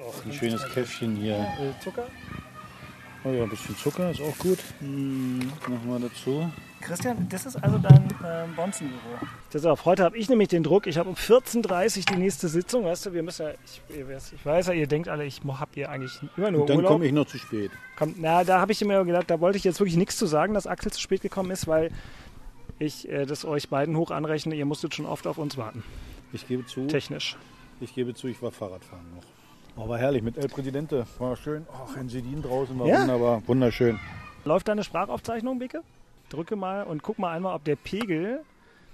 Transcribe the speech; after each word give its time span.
Ach, 0.00 0.24
ein 0.24 0.32
schönes 0.32 0.64
Käffchen 0.72 1.16
hier. 1.16 1.36
Äh, 1.36 1.82
Zucker? 1.82 2.06
Oh 3.24 3.30
ja, 3.30 3.42
ein 3.42 3.50
bisschen 3.50 3.76
Zucker 3.76 4.10
ist 4.10 4.20
auch 4.20 4.36
gut. 4.38 4.58
Hm, 4.80 5.38
machen 5.38 5.88
wir 5.88 5.98
dazu. 5.98 6.50
Christian, 6.80 7.28
das 7.28 7.46
ist 7.46 7.56
also 7.56 7.78
dein 7.78 8.04
äh, 8.22 8.46
Bonzenbüro. 8.54 9.00
Pass 9.50 9.64
auf, 9.64 9.84
heute 9.84 10.04
habe 10.04 10.16
ich 10.16 10.28
nämlich 10.28 10.48
den 10.48 10.62
Druck. 10.62 10.86
Ich 10.86 10.98
habe 10.98 11.08
um 11.08 11.16
14.30 11.16 11.98
Uhr 11.98 12.04
die 12.14 12.16
nächste 12.16 12.48
Sitzung. 12.48 12.84
Weißt 12.84 13.06
du, 13.06 13.12
wir 13.12 13.22
müssen 13.22 13.46
ja, 13.46 13.52
ich, 13.64 14.32
ich 14.32 14.46
weiß 14.46 14.68
ja, 14.68 14.72
ihr 14.74 14.86
denkt 14.86 15.08
alle, 15.08 15.24
ich 15.24 15.40
habt 15.44 15.76
ihr 15.76 15.90
eigentlich 15.90 16.20
immer 16.36 16.50
nur 16.50 16.60
Und 16.62 16.70
dann 16.70 16.84
komme 16.84 17.06
ich 17.06 17.12
noch 17.12 17.26
zu 17.26 17.38
spät. 17.38 17.72
Komm, 17.96 18.14
na, 18.18 18.44
da 18.44 18.60
habe 18.60 18.72
ich 18.72 18.84
mir 18.84 19.04
gedacht, 19.04 19.30
da 19.30 19.40
wollte 19.40 19.58
ich 19.58 19.64
jetzt 19.64 19.80
wirklich 19.80 19.96
nichts 19.96 20.16
zu 20.16 20.26
sagen, 20.26 20.54
dass 20.54 20.66
Axel 20.66 20.92
zu 20.92 21.00
spät 21.00 21.22
gekommen 21.22 21.50
ist, 21.50 21.66
weil 21.66 21.90
ich 22.78 23.08
äh, 23.08 23.24
das 23.24 23.44
euch 23.44 23.68
beiden 23.68 23.96
hoch 23.96 24.10
anrechne. 24.10 24.54
Ihr 24.54 24.66
musstet 24.66 24.94
schon 24.94 25.06
oft 25.06 25.26
auf 25.26 25.38
uns 25.38 25.56
warten. 25.56 25.82
Ich 26.32 26.46
gebe 26.46 26.64
zu, 26.66 26.86
Technisch. 26.86 27.36
ich 27.80 27.94
gebe 27.94 28.14
zu, 28.14 28.28
ich 28.28 28.40
war 28.42 28.52
Fahrradfahren 28.52 29.06
noch. 29.14 29.35
Oh, 29.76 29.88
war 29.88 29.98
herrlich 29.98 30.22
mit 30.22 30.38
El 30.38 30.48
Presidente. 30.48 31.06
War 31.18 31.36
schön. 31.36 31.66
Ach, 31.72 31.96
in 31.96 32.08
Sedin 32.08 32.42
draußen 32.42 32.78
war 32.78 32.86
Ja? 32.86 33.00
wunderbar. 33.02 33.42
Wunderschön. 33.46 33.98
Läuft 34.44 34.68
deine 34.68 34.84
Sprachaufzeichnung, 34.84 35.58
Bicke? 35.58 35.82
Drücke 36.30 36.56
mal 36.56 36.84
und 36.84 37.02
guck 37.02 37.18
mal 37.18 37.32
einmal, 37.36 37.54
ob 37.54 37.64
der 37.64 37.76
Pegel 37.76 38.40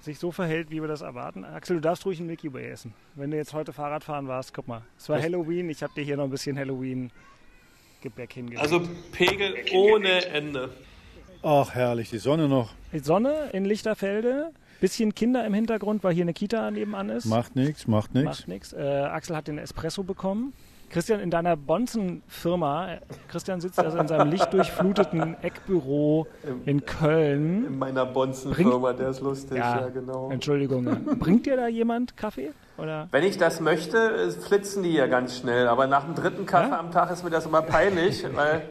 sich 0.01 0.19
so 0.19 0.33
verhält, 0.33 0.71
wie 0.71 0.81
wir 0.81 0.89
das 0.89 1.01
erwarten. 1.03 1.45
Axel, 1.45 1.77
du 1.77 1.81
darfst 1.83 2.05
ruhig 2.05 2.19
ein 2.19 2.27
Milky 2.27 2.53
Way 2.53 2.71
essen. 2.71 2.95
Wenn 3.15 3.31
du 3.31 3.37
jetzt 3.37 3.53
heute 3.53 3.73
Fahrrad 3.73 4.03
fahren 4.03 4.27
warst, 4.27 4.53
guck 4.53 4.67
mal. 4.67 4.83
Es 4.99 5.09
war 5.09 5.17
Was? 5.19 5.25
Halloween, 5.25 5.71
ich 5.71 5.83
habe 5.83 5.93
dir 5.95 6.03
hier 6.03 6.17
noch 6.17 6.25
ein 6.25 6.31
bisschen 6.31 6.59
Halloween-Gebäck 6.59 8.33
hingelegt. 8.33 8.61
Also 8.63 8.83
Pegel 9.13 9.55
ohne 9.73 10.25
Ende. 10.27 10.71
Ach, 11.45 11.73
herrlich. 11.75 12.11
Die 12.11 12.19
Sonne 12.19 12.49
noch. 12.49 12.71
Die 12.93 12.99
Sonne 12.99 13.51
in 13.53 13.65
Lichterfelde, 13.65 14.51
bisschen 14.81 15.15
Kinder 15.15 15.47
im 15.47 15.55
Hintergrund, 15.55 16.03
weil 16.05 16.13
hier 16.15 16.23
eine 16.25 16.35
Kita 16.35 16.71
nebenan 16.71 17.09
ist. 17.09 17.27
Macht 17.27 17.55
nichts, 17.57 17.87
macht 17.87 18.15
nichts. 18.15 18.41
Macht 18.41 18.49
nichts. 18.49 18.73
Äh, 18.73 18.81
Axel 18.83 19.37
hat 19.37 19.47
den 19.49 19.59
Espresso 19.59 20.03
bekommen. 20.03 20.53
Christian, 20.93 21.21
in 21.21 21.31
deiner 21.31 21.57
Bonzen-Firma, 21.57 22.99
Christian 23.29 23.63
sitzt 23.63 23.79
also 23.79 23.97
in 23.97 24.07
seinem 24.07 24.31
lichtdurchfluteten 24.31 25.37
Eckbüro 25.41 26.27
in 26.67 26.85
Köln. 26.85 27.65
In 27.65 27.79
meiner 27.79 28.05
Bonzenfirma, 28.05 28.93
der 28.93 29.09
ist 29.09 29.23
lustig, 29.23 29.57
ja, 29.57 29.89
genau. 29.89 30.31
Entschuldigung. 30.31 30.85
Bringt 31.19 31.47
dir 31.47 31.57
da 31.57 31.67
jemand 31.67 32.15
Kaffee? 32.19 32.51
Oder? 32.79 33.07
Wenn 33.13 33.23
ich 33.25 33.37
das 33.39 33.61
möchte, 33.61 34.31
flitzen 34.41 34.83
die 34.83 34.95
ja 34.95 35.07
ganz 35.07 35.37
schnell. 35.39 35.69
Aber 35.69 35.87
nach 35.87 36.05
dem 36.05 36.15
dritten 36.15 36.47
Kaffee 36.47 36.71
Ja? 36.71 36.79
am 36.79 36.91
Tag 36.91 37.11
ist 37.13 37.23
mir 37.23 37.31
das 37.31 37.45
immer 37.47 37.63
peinlich, 37.63 38.25
weil 38.35 38.63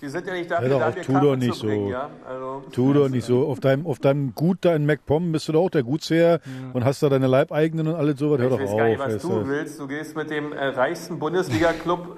die 0.00 0.08
sind 0.08 0.26
ja 0.26 0.34
nicht 0.34 0.50
dafür 0.50 0.68
doch 0.68 0.78
da, 0.78 0.86
mir 0.90 1.02
tu 1.02 1.12
Kaffee 1.12 1.26
doch 1.26 1.36
nicht 1.36 1.54
zu 1.54 1.66
bringen. 1.66 1.86
so. 1.86 1.92
Ja? 1.92 2.10
Also, 2.28 2.62
Tu 2.72 2.92
doch 2.92 3.08
nicht 3.08 3.24
so. 3.26 3.46
Auf 3.48 3.60
deinem, 3.60 3.86
auf 3.86 3.98
deinem 3.98 4.34
Gut 4.34 4.58
da 4.62 4.74
in 4.74 4.86
MacPom 4.86 5.32
bist 5.32 5.48
du 5.48 5.52
doch 5.52 5.62
auch 5.64 5.70
der 5.70 5.82
Gutsherr 5.82 6.40
und 6.72 6.84
hast 6.84 7.02
da 7.02 7.08
deine 7.08 7.26
Leibeigenen 7.26 7.88
und 7.88 7.94
alles 7.96 8.18
sowas. 8.18 8.38
Hör 8.40 8.46
Ich 8.46 8.52
doch 8.52 8.60
weiß 8.60 8.70
auf. 8.70 8.76
gar 8.78 8.88
nicht, 8.88 8.98
was 9.00 9.22
du 9.22 9.48
willst. 9.48 9.80
Du 9.80 9.86
gehst 9.88 10.16
mit 10.16 10.30
dem 10.30 10.52
äh, 10.52 10.66
reichsten 10.66 11.18
Bundesliga-Club, 11.18 12.16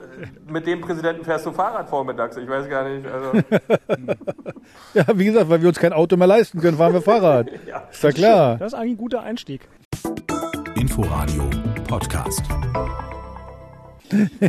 äh, 0.49 0.53
mit 0.53 0.67
dem 0.67 0.81
Präsidenten 0.83 1.25
fährst 1.25 1.47
du 1.47 1.53
Fahrrad 1.53 1.89
vormittags. 1.89 2.37
Ich 2.37 2.49
weiß 2.49 2.69
gar 2.69 2.89
nicht. 2.89 3.07
Also, 3.07 3.33
Ja, 4.95 5.05
wie 5.15 5.25
gesagt, 5.25 5.49
weil 5.49 5.61
wir 5.63 5.69
uns 5.69 5.79
kein 5.79 5.93
Auto 5.93 6.17
mehr 6.17 6.27
leisten 6.29 6.61
können, 6.61 6.77
fahren 6.77 6.93
wir 6.93 7.03
Fahrrad. 7.03 7.49
Ja. 7.67 7.85
Ist 7.91 8.03
ja 8.03 8.13
klar. 8.13 8.57
Das 8.59 8.73
ist 8.75 8.79
eigentlich 8.79 8.93
ein 8.95 8.99
guter 8.99 9.23
Einstieg. 9.23 9.63
Inforadio 10.77 11.49
Podcast. 11.87 12.43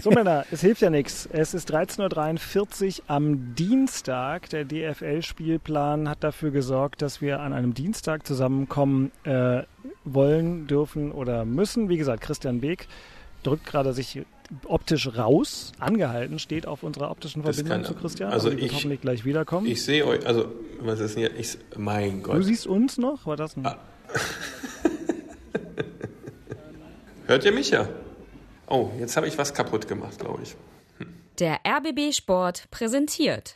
So, 0.01 0.11
Männer, 0.11 0.45
es 0.51 0.61
hilft 0.61 0.81
ja 0.81 0.89
nichts. 0.89 1.27
Es 1.31 1.53
ist 1.53 1.73
13.43 1.73 2.99
Uhr 2.99 3.03
am 3.07 3.55
Dienstag. 3.55 4.49
Der 4.49 4.65
DFL-Spielplan 4.65 6.09
hat 6.09 6.23
dafür 6.23 6.51
gesorgt, 6.51 7.01
dass 7.01 7.21
wir 7.21 7.39
an 7.39 7.53
einem 7.53 7.73
Dienstag 7.73 8.27
zusammenkommen 8.27 9.11
äh, 9.23 9.63
wollen, 10.03 10.67
dürfen 10.67 11.11
oder 11.11 11.45
müssen. 11.45 11.87
Wie 11.89 11.97
gesagt, 11.97 12.21
Christian 12.23 12.59
Beek 12.61 12.87
drückt 13.43 13.65
gerade 13.65 13.93
sich 13.93 14.21
optisch 14.65 15.15
raus, 15.17 15.71
angehalten, 15.79 16.39
steht 16.39 16.67
auf 16.67 16.83
unserer 16.83 17.09
optischen 17.11 17.41
Verbindung 17.43 17.69
kann- 17.77 17.85
zu 17.85 17.93
Christian. 17.95 18.31
also 18.31 18.49
wird 18.51 18.61
ich- 18.61 18.73
hoffentlich 18.73 19.01
gleich 19.01 19.23
wiederkommen. 19.25 19.65
ich 19.67 19.83
sehe 19.83 20.05
euch, 20.05 20.25
also, 20.27 20.51
was 20.81 20.99
ist 20.99 21.15
denn 21.15 21.21
hier? 21.29 21.39
Ich, 21.39 21.57
mein 21.77 22.17
du 22.23 22.31
Gott. 22.31 22.43
siehst 22.43 22.67
uns 22.67 22.97
noch? 22.97 23.25
War 23.25 23.37
das 23.37 23.55
ein 23.57 23.65
Ah. 23.65 23.77
Hört 27.33 27.45
ihr 27.45 27.51
mich 27.51 27.71
ja? 27.71 27.87
Oh, 28.67 28.91
jetzt 28.99 29.17
habe 29.17 29.27
ich 29.27 29.35
was 29.39 29.55
kaputt 29.55 29.87
gemacht, 29.87 30.19
glaube 30.19 30.43
ich. 30.43 30.55
Der 31.39 31.61
RBB 31.65 32.13
Sport 32.13 32.69
präsentiert. 32.69 33.55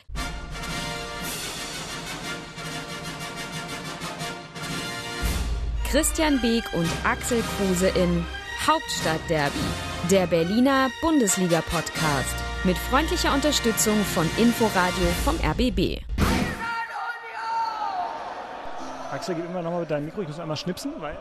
Christian 5.88 6.40
Beek 6.40 6.64
und 6.72 6.90
Axel 7.04 7.40
Kruse 7.56 7.86
in 7.90 8.26
Hauptstadtderby, 8.66 9.52
der 10.10 10.26
Berliner 10.26 10.88
Bundesliga-Podcast. 11.00 12.34
Mit 12.64 12.76
freundlicher 12.76 13.32
Unterstützung 13.32 13.94
von 14.12 14.28
Inforadio 14.38 15.06
vom 15.24 15.36
RBB. 15.36 16.02
Axel, 19.12 19.36
gib 19.36 19.44
immer 19.44 19.62
nochmal 19.62 19.82
mit 19.82 19.90
deinem 19.92 20.06
Mikro. 20.06 20.22
Ich 20.22 20.28
muss 20.28 20.40
einmal 20.40 20.56
schnipsen, 20.56 20.94
weil 20.98 21.16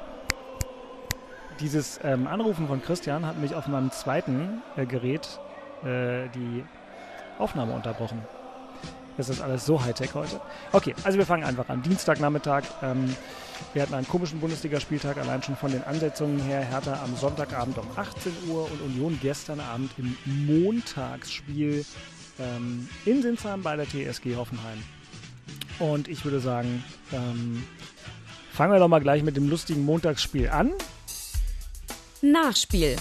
dieses 1.60 2.00
ähm, 2.04 2.28
Anrufen 2.28 2.68
von 2.68 2.82
Christian 2.82 3.26
hat 3.26 3.40
mich 3.40 3.56
auf 3.56 3.68
meinem 3.68 3.92
zweiten 3.92 4.62
äh, 4.76 4.86
Gerät 4.86 5.40
äh, 5.84 6.30
die 6.30 6.64
Aufnahme 7.40 7.74
unterbrochen. 7.74 8.22
Das 9.18 9.30
ist 9.30 9.42
alles 9.42 9.66
so 9.66 9.84
Hightech 9.84 10.14
heute. 10.14 10.40
Okay, 10.72 10.94
also 11.04 11.18
wir 11.18 11.26
fangen 11.26 11.44
einfach 11.44 11.68
an. 11.70 11.82
Dienstagnachmittag. 11.82 12.64
Ähm, 12.84 13.16
wir 13.74 13.82
hatten 13.82 13.96
einen 13.96 14.08
komischen 14.08 14.40
Bundesligaspieltag, 14.40 15.18
allein 15.18 15.42
schon 15.42 15.56
von 15.56 15.72
den 15.72 15.84
Ansetzungen 15.84 16.40
her. 16.40 16.62
Hertha 16.62 17.02
am 17.04 17.16
Sonntagabend 17.16 17.80
um 17.80 17.88
18 17.96 18.32
Uhr 18.50 18.70
und 18.72 18.80
Union 18.82 19.18
gestern 19.20 19.60
Abend 19.60 19.92
im 19.98 20.16
Montagsspiel 20.26 21.84
ähm, 22.40 22.88
in 23.06 23.24
Sinsheim 23.24 23.64
bei 23.64 23.76
der 23.76 23.88
TSG 23.88 24.36
Hoffenheim. 24.36 24.84
Und 25.80 26.08
ich 26.08 26.24
würde 26.24 26.40
sagen, 26.40 26.84
ähm, 27.12 27.64
fangen 28.52 28.72
wir 28.72 28.80
doch 28.80 28.88
mal 28.88 29.02
gleich 29.02 29.24
mit 29.24 29.36
dem 29.36 29.50
lustigen 29.50 29.84
Montagsspiel 29.84 30.50
an. 30.50 30.74
Nachspiel. 32.22 32.96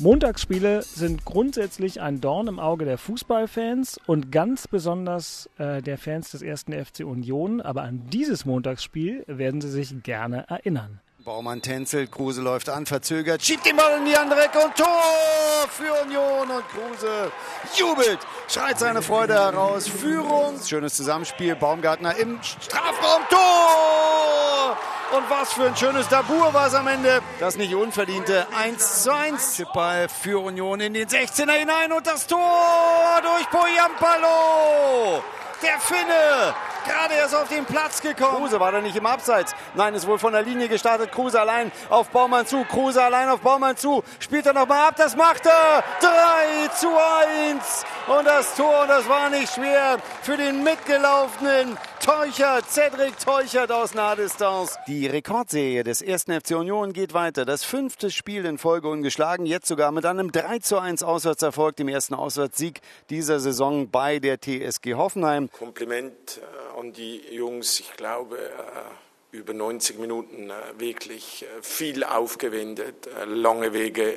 Montagsspiele 0.00 0.82
sind 0.82 1.24
grundsätzlich 1.24 2.00
ein 2.00 2.20
Dorn 2.20 2.48
im 2.48 2.58
Auge 2.58 2.84
der 2.84 2.98
Fußballfans 2.98 4.00
und 4.06 4.32
ganz 4.32 4.66
besonders 4.66 5.48
äh, 5.58 5.80
der 5.82 5.98
Fans 5.98 6.32
des 6.32 6.42
ersten 6.42 6.72
FC 6.72 7.04
Union. 7.04 7.60
Aber 7.60 7.82
an 7.82 8.10
dieses 8.10 8.44
Montagsspiel 8.44 9.22
werden 9.28 9.60
sie 9.60 9.70
sich 9.70 10.02
gerne 10.02 10.48
erinnern. 10.48 11.00
Baumann 11.24 11.62
tänzelt, 11.62 12.10
Kruse 12.10 12.42
läuft 12.42 12.68
an, 12.68 12.86
verzögert, 12.86 13.42
schiebt 13.42 13.64
den 13.64 13.76
Ball 13.76 13.98
in 13.98 14.04
die 14.04 14.16
andere 14.16 14.44
Ecke 14.44 14.58
und 14.58 14.74
Tor 14.74 15.66
für 15.70 15.90
Union 16.04 16.50
und 16.50 16.68
Kruse 16.68 17.32
jubelt, 17.76 18.18
schreit 18.48 18.78
seine 18.78 19.00
Freude 19.00 19.32
heraus, 19.32 19.88
Führung, 19.88 20.60
schönes 20.62 20.94
Zusammenspiel, 20.94 21.56
Baumgartner 21.56 22.16
im 22.16 22.38
Strafraum, 22.42 23.22
Tor! 23.30 24.76
Und 25.14 25.30
was 25.30 25.52
für 25.52 25.66
ein 25.66 25.76
schönes 25.76 26.08
Dabur 26.08 26.52
war 26.52 26.66
es 26.66 26.74
am 26.74 26.88
Ende. 26.88 27.22
Das 27.38 27.56
nicht 27.56 27.72
unverdiente 27.72 28.48
1 28.52 29.04
zu 29.04 29.14
1. 29.14 29.54
Chipball 29.54 30.08
für 30.08 30.42
Union 30.42 30.80
in 30.80 30.92
den 30.92 31.06
16er 31.06 31.52
hinein 31.52 31.92
und 31.92 32.04
das 32.04 32.26
Tor 32.26 33.22
durch 33.22 33.48
Poyampalo. 33.48 35.22
Der 35.62 35.78
Finne, 35.78 36.52
gerade 36.84 37.14
erst 37.14 37.34
auf 37.34 37.48
den 37.48 37.64
Platz 37.64 38.00
gekommen. 38.00 38.38
Kruse 38.38 38.60
war 38.60 38.72
da 38.72 38.80
nicht 38.80 38.96
im 38.96 39.06
Abseits. 39.06 39.54
Nein, 39.74 39.94
ist 39.94 40.06
wohl 40.06 40.18
von 40.18 40.32
der 40.32 40.42
Linie 40.42 40.68
gestartet. 40.68 41.12
Kruse 41.12 41.40
allein 41.40 41.72
auf 41.90 42.08
Baumann 42.10 42.46
zu. 42.46 42.64
Kruse 42.64 43.02
allein 43.02 43.28
auf 43.28 43.40
Baumann 43.40 43.76
zu. 43.76 44.02
Spielt 44.20 44.46
er 44.46 44.52
nochmal 44.52 44.88
ab. 44.88 44.94
Das 44.96 45.16
macht 45.16 45.46
er. 45.46 45.82
3 46.00 46.68
zu 46.74 46.88
1. 46.88 47.84
Und 48.06 48.26
das 48.26 48.54
Tor, 48.54 48.82
und 48.82 48.88
das 48.88 49.08
war 49.08 49.30
nicht 49.30 49.52
schwer 49.52 49.98
für 50.22 50.36
den 50.36 50.62
mitgelaufenen 50.62 51.78
Teuchert, 52.04 52.70
Cedric 52.70 53.18
Teuchert 53.18 53.72
aus 53.72 53.94
Nahdistanz. 53.94 54.76
Die 54.86 55.06
Rekordserie 55.06 55.84
des 55.84 56.02
ersten 56.02 56.38
FC 56.38 56.50
Union 56.50 56.92
geht 56.92 57.14
weiter. 57.14 57.46
Das 57.46 57.64
fünfte 57.64 58.10
Spiel 58.10 58.44
in 58.44 58.58
Folge 58.58 58.88
ungeschlagen. 58.88 59.46
Jetzt 59.46 59.68
sogar 59.68 59.90
mit 59.90 60.04
einem 60.04 60.30
3 60.30 60.58
zu 60.58 60.78
1 60.78 61.02
Auswärtserfolg, 61.02 61.76
dem 61.76 61.88
ersten 61.88 62.12
Auswärtssieg 62.12 62.82
dieser 63.08 63.40
Saison 63.40 63.88
bei 63.88 64.18
der 64.18 64.38
TSG 64.38 64.96
Hoffenheim. 64.96 65.50
Kompliment 65.50 66.42
an 66.84 66.92
die 66.92 67.22
Jungs. 67.30 67.80
Ich 67.80 67.92
glaube, 67.96 68.36
äh, 68.36 69.36
über 69.36 69.54
90 69.54 69.98
Minuten 69.98 70.50
äh, 70.50 70.54
wirklich 70.78 71.44
äh, 71.44 71.62
viel 71.62 72.04
aufgewendet, 72.04 73.08
lange 73.26 73.72
Wege 73.72 74.14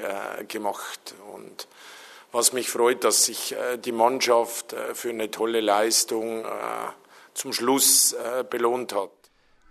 gemacht. 0.47 1.15
Und 1.33 1.67
was 2.31 2.51
mich 2.51 2.69
freut, 2.69 3.03
dass 3.03 3.25
sich 3.25 3.55
die 3.85 3.91
Mannschaft 3.91 4.75
für 4.93 5.09
eine 5.09 5.31
tolle 5.31 5.61
Leistung 5.61 6.45
zum 7.33 7.53
Schluss 7.53 8.15
belohnt 8.49 8.93
hat. 8.93 9.11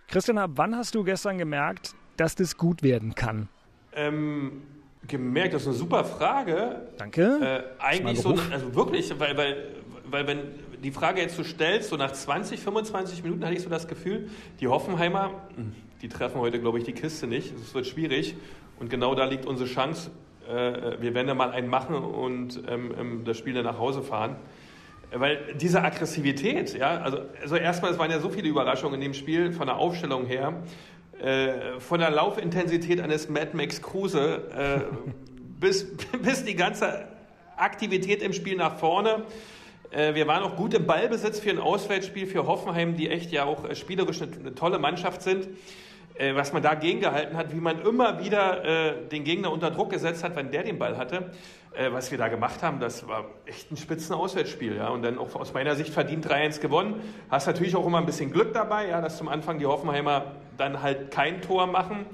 Christian, 0.08 0.38
ab 0.38 0.52
wann 0.54 0.74
hast 0.74 0.94
du 0.94 1.04
gestern 1.04 1.36
gemerkt, 1.36 1.94
dass 2.16 2.34
das 2.34 2.56
gut 2.56 2.82
werden 2.82 3.14
kann? 3.14 3.48
Ähm, 3.92 4.62
gemerkt, 5.06 5.54
das 5.54 5.62
ist 5.62 5.68
eine 5.68 5.76
super 5.76 6.04
Frage. 6.04 6.88
Danke. 6.96 7.74
Äh, 7.78 7.82
eigentlich 7.82 8.20
so, 8.20 8.30
also 8.50 8.74
wirklich, 8.74 9.12
weil, 9.18 9.36
weil, 9.36 9.74
weil 10.06 10.26
wenn 10.26 10.65
die 10.86 10.92
Frage 10.92 11.20
jetzt 11.20 11.34
so 11.34 11.42
stellst, 11.42 11.88
so 11.88 11.96
nach 11.96 12.12
20, 12.12 12.60
25 12.60 13.24
Minuten 13.24 13.44
hatte 13.44 13.54
ich 13.54 13.62
so 13.62 13.68
das 13.68 13.88
Gefühl, 13.88 14.30
die 14.60 14.68
Hoffenheimer, 14.68 15.32
hm, 15.56 15.72
die 16.00 16.08
treffen 16.08 16.40
heute, 16.40 16.60
glaube 16.60 16.78
ich, 16.78 16.84
die 16.84 16.92
Kiste 16.92 17.26
nicht. 17.26 17.52
Es 17.56 17.74
wird 17.74 17.88
schwierig. 17.88 18.36
Und 18.78 18.88
genau 18.88 19.16
da 19.16 19.24
liegt 19.24 19.46
unsere 19.46 19.68
Chance. 19.68 20.12
äh, 20.48 21.00
wir 21.00 21.12
werden 21.12 21.26
da 21.26 21.34
mal 21.34 21.50
einen 21.50 21.66
machen 21.66 21.96
und 21.96 22.62
ähm, 22.68 22.94
ähm, 22.96 23.24
das 23.24 23.36
Spiel 23.36 23.52
dann 23.52 23.64
nach 23.64 23.80
Hause 23.80 24.00
fahren. 24.00 24.36
Weil 25.12 25.54
diese 25.60 25.82
Aggressivität, 25.82 26.78
ja, 26.78 27.00
also, 27.00 27.18
also 27.42 27.56
erstmal, 27.56 27.90
es 27.90 27.98
waren 27.98 28.12
ja 28.12 28.20
so 28.20 28.28
viele 28.28 28.46
Überraschungen 28.46 28.94
in 28.94 29.00
dem 29.00 29.14
Spiel 29.14 29.50
von 29.50 29.66
der 29.66 29.78
Aufstellung 29.78 30.24
her, 30.26 30.62
äh, 31.20 31.80
von 31.80 31.98
der 31.98 32.10
Laufintensität 32.12 33.00
eines 33.00 33.28
Mad 33.28 33.56
Max 33.56 33.82
Kruse 33.82 34.44
äh, 34.56 34.80
bis, 35.60 35.96
bis 36.22 36.44
die 36.44 36.54
ganze 36.54 37.08
Aktivität 37.56 38.22
im 38.22 38.32
Spiel 38.32 38.56
nach 38.56 38.76
vorne. 38.76 39.24
Äh, 39.90 40.14
wir 40.14 40.26
waren 40.26 40.42
auch 40.42 40.56
gut 40.56 40.74
im 40.74 40.86
Ballbesitz 40.86 41.40
für 41.40 41.50
ein 41.50 41.58
Auswärtsspiel 41.58 42.26
für 42.26 42.46
Hoffenheim, 42.46 42.96
die 42.96 43.10
echt 43.10 43.32
ja 43.32 43.44
auch 43.44 43.64
äh, 43.64 43.74
spielerisch 43.74 44.20
eine, 44.22 44.54
tolle 44.54 44.78
Mannschaft 44.78 45.22
sind. 45.22 45.48
Äh, 46.14 46.34
was 46.34 46.52
man 46.52 46.62
dagegen 46.62 47.00
gehalten 47.00 47.36
hat, 47.36 47.54
wie 47.54 47.60
man 47.60 47.82
immer 47.82 48.24
wieder 48.24 48.96
den 49.10 49.24
Gegner 49.24 49.52
unter 49.52 49.70
Druck 49.70 49.90
gesetzt 49.90 50.24
hat, 50.24 50.34
wenn 50.34 50.50
der 50.50 50.62
den 50.62 50.78
Ball 50.78 50.96
hatte. 50.96 51.30
Was 51.90 52.10
wir 52.10 52.16
da 52.16 52.28
gemacht 52.28 52.62
haben, 52.62 52.80
das 52.80 53.06
war 53.06 53.26
echt 53.44 53.70
ein 53.70 53.76
spitzen 53.76 54.14
Auswärtsspiel. 54.14 54.76
Ja? 54.76 54.88
Und 54.88 55.02
dann 55.02 55.18
auch 55.18 55.34
aus 55.34 55.52
meiner 55.52 55.74
Sicht 55.74 55.92
verdient 55.92 56.26
3-1 56.26 56.60
gewonnen. 56.60 57.02
Hast 57.28 57.46
natürlich 57.46 57.76
auch 57.76 57.86
immer 57.86 57.98
ein 57.98 58.06
bisschen 58.06 58.32
Glück 58.32 58.54
dabei, 58.54 58.88
ja, 58.88 59.02
dass 59.02 59.18
zum 59.18 59.28
Anfang 59.28 59.58
die 59.58 59.66
Hoffenheimer 59.66 60.36
dann 60.56 60.80
halt 60.80 61.10
kein 61.10 61.42
Tor 61.42 61.66
machen. 61.66 62.06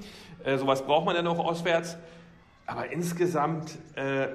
Sowas 0.57 0.85
braucht 0.85 1.05
man 1.05 1.15
dann 1.15 1.27
auch 1.27 1.39
auswärts. 1.39 1.97
Aber 2.65 2.91
insgesamt 2.91 3.77
äh, 3.95 4.27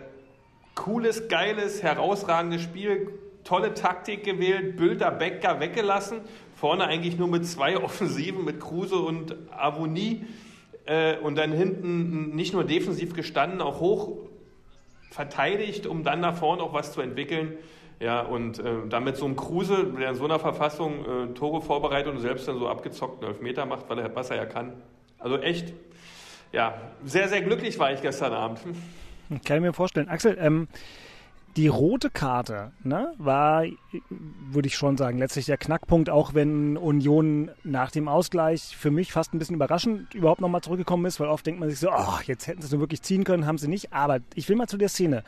cooles, 0.75 1.29
geiles, 1.29 1.83
herausragendes 1.83 2.63
Spiel. 2.63 3.13
Tolle 3.49 3.73
Taktik 3.73 4.25
gewählt, 4.25 4.77
Bülter, 4.77 5.11
Becker 5.11 5.59
weggelassen. 5.59 6.21
Vorne 6.55 6.85
eigentlich 6.85 7.17
nur 7.17 7.29
mit 7.29 7.47
zwei 7.47 7.79
Offensiven, 7.83 8.45
mit 8.45 8.61
Kruse 8.61 8.97
und 8.97 9.37
Avonie. 9.51 10.27
Äh, 10.85 11.17
und 11.17 11.39
dann 11.39 11.53
hinten 11.53 12.37
nicht 12.37 12.53
nur 12.53 12.65
defensiv 12.65 13.15
gestanden, 13.15 13.63
auch 13.63 13.81
hoch 13.81 14.19
verteidigt, 15.11 15.87
um 15.87 16.05
dann 16.05 16.21
nach 16.21 16.37
vorne 16.37 16.63
auch 16.63 16.75
was 16.75 16.93
zu 16.93 17.01
entwickeln. 17.01 17.55
Ja, 18.01 18.21
und 18.21 18.59
äh, 18.59 18.87
damit 18.91 19.17
so 19.17 19.25
ein 19.25 19.35
Kruse, 19.35 19.95
der 19.99 20.11
in 20.11 20.15
so 20.15 20.27
einer 20.27 20.39
Verfassung 20.39 21.31
äh, 21.31 21.33
Tore 21.33 21.63
vorbereitet 21.63 22.13
und 22.13 22.21
selbst 22.21 22.47
dann 22.49 22.59
so 22.59 22.69
abgezockten 22.69 23.27
Elfmeter 23.27 23.65
macht, 23.65 23.89
weil 23.89 23.99
er, 23.99 24.15
was 24.15 24.29
er 24.29 24.37
ja 24.37 24.45
kann. 24.45 24.75
Also 25.19 25.39
echt, 25.39 25.73
ja, 26.53 26.75
sehr, 27.03 27.29
sehr 27.29 27.41
glücklich 27.41 27.79
war 27.79 27.95
ich 27.95 28.03
gestern 28.03 28.35
Abend. 28.35 28.61
Kann 29.47 29.57
ich 29.57 29.63
mir 29.63 29.73
vorstellen. 29.73 30.11
Axel, 30.11 30.37
ähm, 30.39 30.69
die 31.59 31.67
rote 31.67 32.09
Karte 32.09 32.71
ne, 32.85 33.13
war, 33.19 33.65
würde 34.09 34.69
ich 34.69 34.77
schon 34.77 34.97
sagen, 34.97 35.19
letztlich 35.19 35.47
der 35.47 35.57
Knackpunkt, 35.57 36.09
auch 36.09 36.33
wenn 36.33 36.77
Union 36.77 37.51
nach 37.65 37.91
dem 37.91 38.07
Ausgleich 38.07 38.77
für 38.77 38.93
mich 38.93 39.11
fast 39.11 39.35
ein 39.35 39.41
bisschen 39.41 39.57
überraschend 39.57 40.15
überhaupt 40.15 40.41
nochmal 40.41 40.61
zurückgekommen 40.61 41.05
ist, 41.07 41.19
weil 41.19 41.27
oft 41.27 41.45
denkt 41.45 41.59
man 41.59 41.69
sich 41.69 41.81
so, 41.81 41.91
oh, 41.91 42.21
jetzt 42.25 42.47
hätten 42.47 42.63
sie 42.63 42.67
es 42.67 42.71
nur 42.71 42.81
wirklich 42.81 43.03
ziehen 43.03 43.25
können, 43.25 43.45
haben 43.45 43.59
sie 43.59 43.67
nicht. 43.67 43.93
Aber 43.93 44.21
ich 44.37 44.49
will 44.49 44.55
mal 44.55 44.69
zu 44.69 44.77
der 44.77 44.89
Szene. 44.89 45.25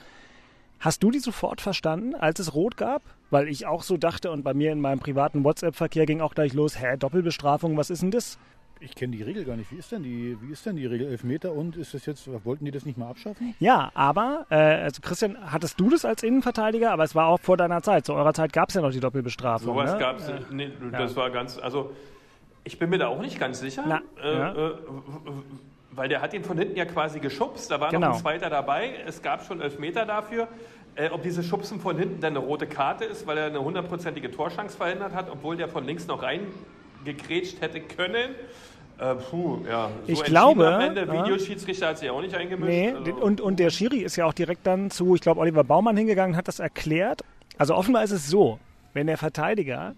Hast 0.78 1.02
du 1.02 1.10
die 1.10 1.18
sofort 1.18 1.60
verstanden, 1.60 2.14
als 2.14 2.38
es 2.38 2.54
rot 2.54 2.76
gab? 2.76 3.02
Weil 3.30 3.48
ich 3.48 3.66
auch 3.66 3.82
so 3.82 3.96
dachte 3.96 4.30
und 4.30 4.44
bei 4.44 4.54
mir 4.54 4.70
in 4.70 4.80
meinem 4.80 5.00
privaten 5.00 5.42
WhatsApp-Verkehr 5.42 6.06
ging 6.06 6.20
auch 6.20 6.36
gleich 6.36 6.52
los, 6.52 6.80
hä, 6.80 6.96
Doppelbestrafung, 6.96 7.76
was 7.76 7.90
ist 7.90 8.02
denn 8.02 8.12
das? 8.12 8.38
Ich 8.82 8.94
kenne 8.94 9.14
die 9.14 9.22
Regel 9.22 9.44
gar 9.44 9.56
nicht. 9.56 9.70
Wie 9.70 9.76
ist 9.76 9.92
denn 9.92 10.02
die, 10.02 10.38
wie 10.40 10.52
ist 10.52 10.64
denn 10.64 10.76
die 10.76 10.86
Regel 10.86 11.06
Elfmeter 11.08 11.52
und 11.52 11.76
ist 11.76 11.92
das 11.92 12.06
jetzt, 12.06 12.28
wollten 12.44 12.64
die 12.64 12.70
das 12.70 12.86
nicht 12.86 12.96
mal 12.96 13.10
abschaffen? 13.10 13.54
Ja, 13.60 13.90
aber, 13.94 14.46
äh, 14.48 14.54
also 14.54 15.02
Christian, 15.02 15.36
hattest 15.52 15.78
du 15.78 15.90
das 15.90 16.06
als 16.06 16.22
Innenverteidiger, 16.22 16.90
aber 16.90 17.04
es 17.04 17.14
war 17.14 17.26
auch 17.26 17.40
vor 17.40 17.58
deiner 17.58 17.82
Zeit. 17.82 18.06
Zu 18.06 18.14
eurer 18.14 18.32
Zeit 18.32 18.52
gab 18.54 18.70
es 18.70 18.74
ja 18.74 18.80
noch 18.80 18.90
die 18.90 19.00
Doppelbestrafung. 19.00 19.66
Sowas 19.66 19.92
ne? 19.92 19.98
gab 19.98 20.18
es, 20.18 20.28
Äh, 20.28 20.40
nee, 20.50 20.70
das 20.92 21.14
war 21.14 21.30
ganz, 21.30 21.58
also 21.58 21.92
ich 22.64 22.78
bin 22.78 22.88
mir 22.88 22.98
da 22.98 23.08
auch 23.08 23.20
nicht 23.20 23.38
ganz 23.38 23.60
sicher, 23.60 23.84
Na, 23.86 24.00
äh, 24.22 24.32
ja. 24.32 24.52
äh, 24.52 24.72
weil 25.92 26.08
der 26.08 26.22
hat 26.22 26.32
ihn 26.32 26.44
von 26.44 26.56
hinten 26.56 26.76
ja 26.76 26.86
quasi 26.86 27.20
geschubst, 27.20 27.70
da 27.70 27.80
war 27.80 27.90
Genau. 27.90 28.08
noch 28.08 28.14
ein 28.14 28.20
zweiter 28.20 28.48
dabei, 28.48 28.94
es 29.06 29.20
gab 29.20 29.44
schon 29.44 29.60
Elfmeter 29.60 30.06
dafür. 30.06 30.48
Äh, 30.96 31.10
ob 31.10 31.22
dieses 31.22 31.46
Schubsen 31.46 31.80
von 31.80 31.96
hinten 31.96 32.20
dann 32.20 32.36
eine 32.36 32.44
rote 32.44 32.66
Karte 32.66 33.04
ist, 33.04 33.26
weil 33.26 33.38
er 33.38 33.46
eine 33.46 33.62
hundertprozentige 33.62 34.30
Torschance 34.30 34.76
verhindert 34.76 35.14
hat, 35.14 35.30
obwohl 35.30 35.56
der 35.56 35.68
von 35.68 35.84
links 35.84 36.06
noch 36.08 36.22
reingegrätscht 37.00 37.60
hätte 37.60 37.80
können. 37.80 38.34
Äh, 38.98 39.14
puh, 39.14 39.60
ja. 39.66 39.90
So 40.06 40.12
Ich 40.12 40.22
glaube, 40.24 40.74
Am 40.74 40.80
Ende. 40.80 41.10
Videoschiedsrichter 41.10 41.88
hat 41.88 41.98
sich 41.98 42.10
auch 42.10 42.20
nicht 42.20 42.34
eingemischt. 42.34 42.68
Nee, 42.68 42.92
also, 42.92 43.14
und, 43.14 43.40
und 43.40 43.58
der 43.58 43.70
Schiri 43.70 44.00
ist 44.00 44.16
ja 44.16 44.26
auch 44.26 44.34
direkt 44.34 44.66
dann 44.66 44.90
zu, 44.90 45.14
ich 45.14 45.20
glaube, 45.22 45.40
Oliver 45.40 45.64
Baumann 45.64 45.96
hingegangen, 45.96 46.36
hat 46.36 46.48
das 46.48 46.58
erklärt. 46.58 47.22
Also 47.56 47.74
offenbar 47.74 48.04
ist 48.04 48.10
es 48.10 48.28
so, 48.28 48.58
wenn 48.92 49.06
der 49.06 49.16
Verteidiger 49.16 49.94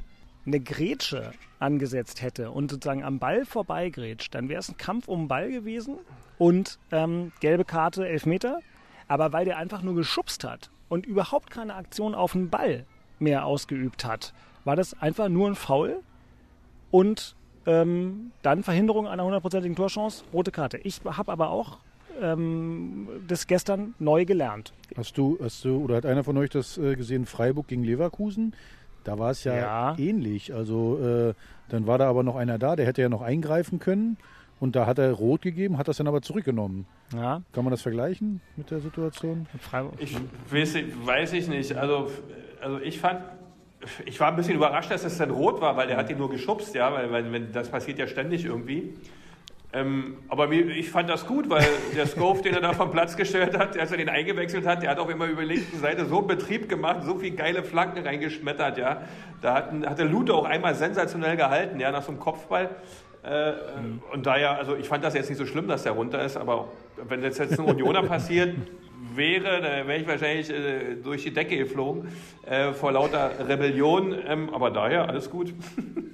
eine 0.47 0.61
Grätsche 0.61 1.33
angesetzt 1.59 2.23
hätte 2.23 2.51
und 2.51 2.71
sozusagen 2.71 3.05
am 3.05 3.19
Ball 3.19 3.45
vorbeigrätscht, 3.45 4.35
dann 4.35 4.49
wäre 4.49 4.61
es 4.61 4.69
ein 4.69 4.77
Kampf 4.77 5.09
um 5.09 5.23
den 5.23 5.29
Ball 5.29 5.51
gewesen 5.51 5.99
und 6.39 6.79
ähm, 6.91 7.33
gelbe 7.41 7.65
Karte, 7.65 8.07
Elfmeter. 8.09 8.61
Aber 9.09 9.33
weil 9.33 9.45
der 9.45 9.59
einfach 9.59 9.83
nur 9.83 9.95
geschubst 9.95 10.45
hat 10.45 10.71
und 10.89 11.07
überhaupt 11.07 11.51
keine 11.51 11.75
Aktion 11.75 12.15
auf 12.15 12.33
den 12.33 12.51
Ball 12.51 12.87
mehr 13.19 13.47
ausgeübt 13.47 14.05
hat, 14.05 14.33
war 14.65 14.77
das 14.77 15.01
einfach 15.01 15.29
nur 15.29 15.49
ein 15.49 15.55
Foul 15.55 16.03
und 16.93 17.35
ähm, 17.67 18.31
dann 18.43 18.63
Verhinderung 18.63 19.09
einer 19.09 19.25
hundertprozentigen 19.25 19.75
Torchance, 19.75 20.23
rote 20.33 20.53
Karte. 20.53 20.79
Ich 20.79 21.01
habe 21.05 21.33
aber 21.33 21.51
auch 21.51 21.79
ähm, 22.21 23.09
das 23.27 23.47
gestern 23.49 23.95
neu 23.99 24.25
gelernt. 24.25 24.73
Hast 24.97 25.17
du, 25.19 25.39
hast 25.43 25.65
du, 25.65 25.83
oder 25.83 25.97
hat 25.97 26.07
einer 26.07 26.23
von 26.25 26.37
euch 26.37 26.51
das 26.51 26.79
äh, 26.79 26.95
gesehen, 26.95 27.27
Freiburg 27.27 27.67
gegen 27.69 27.83
Leverkusen? 27.85 28.55
Da 29.05 29.19
war 29.19 29.31
es 29.31 29.43
ja, 29.45 29.57
Ja. 29.57 29.97
ähnlich. 29.99 30.55
Also 30.55 30.99
äh, 31.01 31.35
dann 31.69 31.87
war 31.87 31.99
da 31.99 32.09
aber 32.09 32.23
noch 32.23 32.37
einer 32.37 32.59
da, 32.59 32.77
der 32.77 32.87
hätte 32.87 33.03
ja 33.03 33.09
noch 33.09 33.23
eingreifen 33.23 33.79
können. 33.79 34.17
Und 34.61 34.77
da 34.77 34.87
hat 34.87 34.99
er 34.99 35.11
rot 35.13 35.43
gegeben, 35.43 35.77
hat 35.77 35.89
das 35.89 35.97
dann 35.97 36.07
aber 36.07 36.23
zurückgenommen. 36.23 36.87
Ja, 37.13 37.43
Kann 37.53 37.65
man 37.65 37.73
das 37.73 37.83
vergleichen 37.83 38.41
mit 38.57 38.71
der 38.71 38.79
Situation? 38.79 39.49
mit 39.53 39.61
Freiburg. 39.61 39.95
Ich 39.99 40.17
weiß, 40.51 40.77
weiß 41.05 41.33
ich 41.33 41.49
nicht. 41.49 41.75
Also, 41.77 42.09
also 42.61 42.79
ich 42.79 43.01
fand, 43.01 43.23
ich 44.05 44.19
war 44.21 44.29
ein 44.29 44.37
bisschen 44.37 44.55
überrascht, 44.55 44.91
dass 44.91 45.05
es 45.05 45.19
dann 45.19 45.31
rot 45.31 45.61
war, 45.61 45.77
weil 45.77 45.89
der 45.89 45.97
hat 45.97 46.11
ihn 46.11 46.19
nur 46.19 46.31
geschubst, 46.31 46.75
ja, 46.75 46.93
weil, 46.93 47.11
weil 47.11 47.33
wenn, 47.33 47.53
das 47.53 47.69
passiert 47.69 47.99
ja 47.99 48.07
ständig 48.07 48.45
irgendwie. 48.45 48.95
Ähm, 49.75 50.19
aber 50.29 50.49
mir, 50.49 50.67
ich 50.67 50.91
fand 50.91 51.09
das 51.09 51.27
gut, 51.27 51.49
weil 51.49 51.67
der 51.97 52.07
Scove, 52.07 52.43
den 52.43 52.55
er 52.55 52.61
da 52.61 52.75
vom 52.75 52.91
Platz 52.91 53.17
gestellt 53.17 53.57
hat, 53.59 53.79
als 53.79 53.91
er 53.91 53.97
den 53.97 54.11
eingewechselt 54.11 54.67
hat, 54.67 54.83
der 54.83 54.91
hat 54.91 54.99
auch 54.99 55.09
immer 55.09 55.27
über 55.27 55.43
die 55.43 55.55
linken 55.55 55.79
Seite 55.79 56.05
so 56.05 56.19
einen 56.19 56.27
Betrieb 56.27 56.69
gemacht, 56.69 57.05
so 57.05 57.17
viele 57.17 57.35
geile 57.37 57.63
Flanken 57.63 58.05
reingeschmettert, 58.05 58.77
ja. 58.77 59.03
Da 59.41 59.55
hat, 59.55 59.99
der 59.99 60.05
Lute 60.05 60.35
auch 60.35 60.45
einmal 60.45 60.75
sensationell 60.75 61.37
gehalten, 61.37 61.81
ja, 61.81 61.91
nach 61.91 62.03
so 62.03 62.11
einem 62.11 62.21
Kopfball. 62.21 62.69
Äh, 63.23 63.53
Und 64.13 64.27
daher, 64.27 64.59
also 64.59 64.77
ich 64.77 64.89
fand 64.89 65.05
das 65.05 65.15
jetzt 65.15 65.31
nicht 65.31 65.39
so 65.39 65.47
schlimm, 65.47 65.69
dass 65.69 65.85
der 65.85 65.93
runter 65.93 66.23
ist, 66.23 66.37
aber 66.37 66.69
wenn 67.09 67.23
das 67.23 67.39
jetzt 67.39 67.59
ein 67.59 67.65
Unioner 67.65 68.03
passiert 68.03 68.55
wäre, 69.17 69.61
dann 69.61 69.89
wäre 69.89 69.99
ich 69.99 70.07
wahrscheinlich 70.07 70.51
äh, 70.51 70.97
durch 71.03 71.23
die 71.23 71.33
Decke 71.33 71.57
geflogen 71.57 72.09
äh, 72.47 72.73
vor 72.73 72.93
lauter 72.93 73.49
Rebellion. 73.49 74.15
Ähm, 74.27 74.51
aber 74.51 74.71
daher 74.71 75.09
alles 75.09 75.31
gut. 75.31 75.53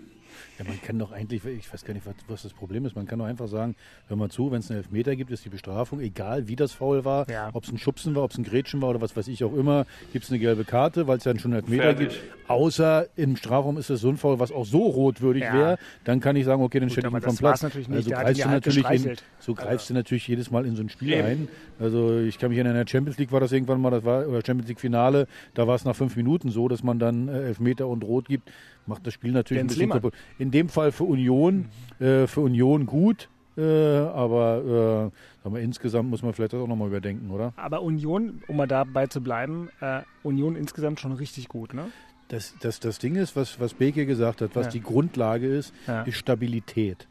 Ja, 0.58 0.64
man 0.66 0.80
kann 0.82 0.98
doch 0.98 1.12
eigentlich, 1.12 1.44
ich 1.44 1.72
weiß 1.72 1.84
gar 1.84 1.94
nicht, 1.94 2.04
was, 2.04 2.14
was 2.26 2.42
das 2.42 2.52
Problem 2.52 2.84
ist. 2.84 2.96
Man 2.96 3.06
kann 3.06 3.18
doch 3.20 3.26
einfach 3.26 3.46
sagen, 3.46 3.76
hör 4.08 4.16
mal 4.16 4.28
zu, 4.28 4.50
wenn 4.50 4.58
es 4.58 4.70
einen 4.70 4.78
Elfmeter 4.80 5.14
gibt, 5.14 5.30
ist 5.30 5.44
die 5.44 5.48
Bestrafung, 5.50 6.00
egal 6.00 6.48
wie 6.48 6.56
das 6.56 6.72
Foul 6.72 7.04
war, 7.04 7.30
Ja. 7.30 7.50
ob 7.52 7.62
es 7.64 7.70
ein 7.70 7.78
Schubsen 7.78 8.14
war, 8.16 8.24
ob 8.24 8.32
es 8.32 8.38
ein 8.38 8.44
Grätschen 8.44 8.82
war 8.82 8.90
oder 8.90 9.00
was 9.00 9.16
weiß 9.16 9.28
ich 9.28 9.44
auch 9.44 9.54
immer, 9.54 9.86
gibt 10.12 10.24
es 10.24 10.30
eine 10.30 10.40
gelbe 10.40 10.64
Karte, 10.64 11.06
weil 11.06 11.18
es 11.18 11.24
dann 11.24 11.38
schon 11.38 11.52
einen 11.52 11.62
Elfmeter 11.62 11.82
Fertig. 11.94 12.08
gibt. 12.08 12.50
Außer 12.50 13.06
im 13.16 13.36
Strafraum 13.36 13.76
ist 13.78 13.90
es 13.90 14.00
so 14.00 14.08
ein 14.08 14.16
Foul, 14.16 14.40
was 14.40 14.50
auch 14.50 14.64
so 14.66 14.82
rotwürdig 14.86 15.44
Ja. 15.44 15.52
wäre, 15.54 15.78
dann 16.04 16.18
kann 16.20 16.34
ich 16.34 16.44
sagen, 16.44 16.62
okay, 16.62 16.80
dann 16.80 16.88
Gut, 16.88 16.94
stelle 16.98 17.08
ich 17.08 17.14
ihn 17.14 17.20
vom 17.20 17.36
Platz. 17.36 17.62
natürlich 17.62 17.88
nicht. 17.88 17.96
Also 17.96 18.10
greifst 18.10 18.44
du 18.44 18.48
natürlich 18.48 18.90
in, 18.90 19.16
so 19.38 19.54
greifst 19.54 19.90
du 19.90 19.94
natürlich 19.94 20.26
jedes 20.26 20.50
Mal 20.50 20.66
in 20.66 20.74
so 20.74 20.82
ein 20.82 20.88
Spiel 20.88 21.12
Eben. 21.12 21.22
ein. 21.26 21.48
Also 21.78 22.18
ich 22.18 22.38
kann 22.38 22.48
mich 22.48 22.58
erinnern, 22.58 22.74
in 22.76 22.84
der 22.84 22.90
Champions 22.90 23.18
League 23.18 23.30
war 23.30 23.40
das 23.40 23.52
irgendwann 23.52 23.80
mal, 23.80 23.90
das 23.90 24.02
war, 24.04 24.26
oder 24.26 24.40
Champions 24.44 24.68
League 24.68 24.80
Finale, 24.80 25.26
da 25.54 25.66
war 25.68 25.76
es 25.76 25.84
nach 25.84 25.94
fünf 25.94 26.16
Minuten 26.16 26.50
so, 26.50 26.66
dass 26.68 26.82
man 26.82 26.98
dann 26.98 27.28
äh, 27.28 27.42
Elfmeter 27.48 27.86
und 27.86 28.02
Rot 28.02 28.28
gibt. 28.28 28.50
Macht 28.88 29.06
das 29.06 29.14
Spiel 29.14 29.32
natürlich 29.32 29.60
Jens 29.60 29.72
ein 29.72 29.76
bisschen 29.76 29.90
kaputt. 29.90 30.14
In 30.38 30.50
dem 30.50 30.68
Fall 30.68 30.92
für 30.92 31.04
Union, 31.04 31.66
äh, 32.00 32.26
für 32.26 32.40
Union 32.40 32.86
gut, 32.86 33.28
äh, 33.56 33.62
aber 33.62 35.10
äh, 35.44 35.48
wir, 35.48 35.60
insgesamt 35.60 36.10
muss 36.10 36.22
man 36.22 36.32
vielleicht 36.32 36.52
das 36.52 36.60
auch 36.60 36.66
nochmal 36.66 36.88
überdenken, 36.88 37.30
oder? 37.30 37.52
Aber 37.56 37.82
Union, 37.82 38.42
um 38.48 38.56
mal 38.56 38.66
dabei 38.66 39.06
zu 39.06 39.20
bleiben, 39.20 39.68
äh, 39.80 40.02
Union 40.22 40.56
insgesamt 40.56 41.00
schon 41.00 41.12
richtig 41.12 41.48
gut, 41.48 41.74
ne? 41.74 41.86
Das, 42.28 42.54
das, 42.60 42.78
das 42.80 42.98
Ding 42.98 43.14
ist, 43.16 43.36
was, 43.36 43.58
was 43.58 43.72
Beke 43.74 44.04
gesagt 44.04 44.42
hat, 44.42 44.50
was 44.54 44.66
Ja. 44.66 44.72
die 44.72 44.80
Grundlage 44.82 45.46
ist, 45.46 45.72
Ja. 45.86 46.02
ist 46.02 46.16
Stabilität. 46.16 47.08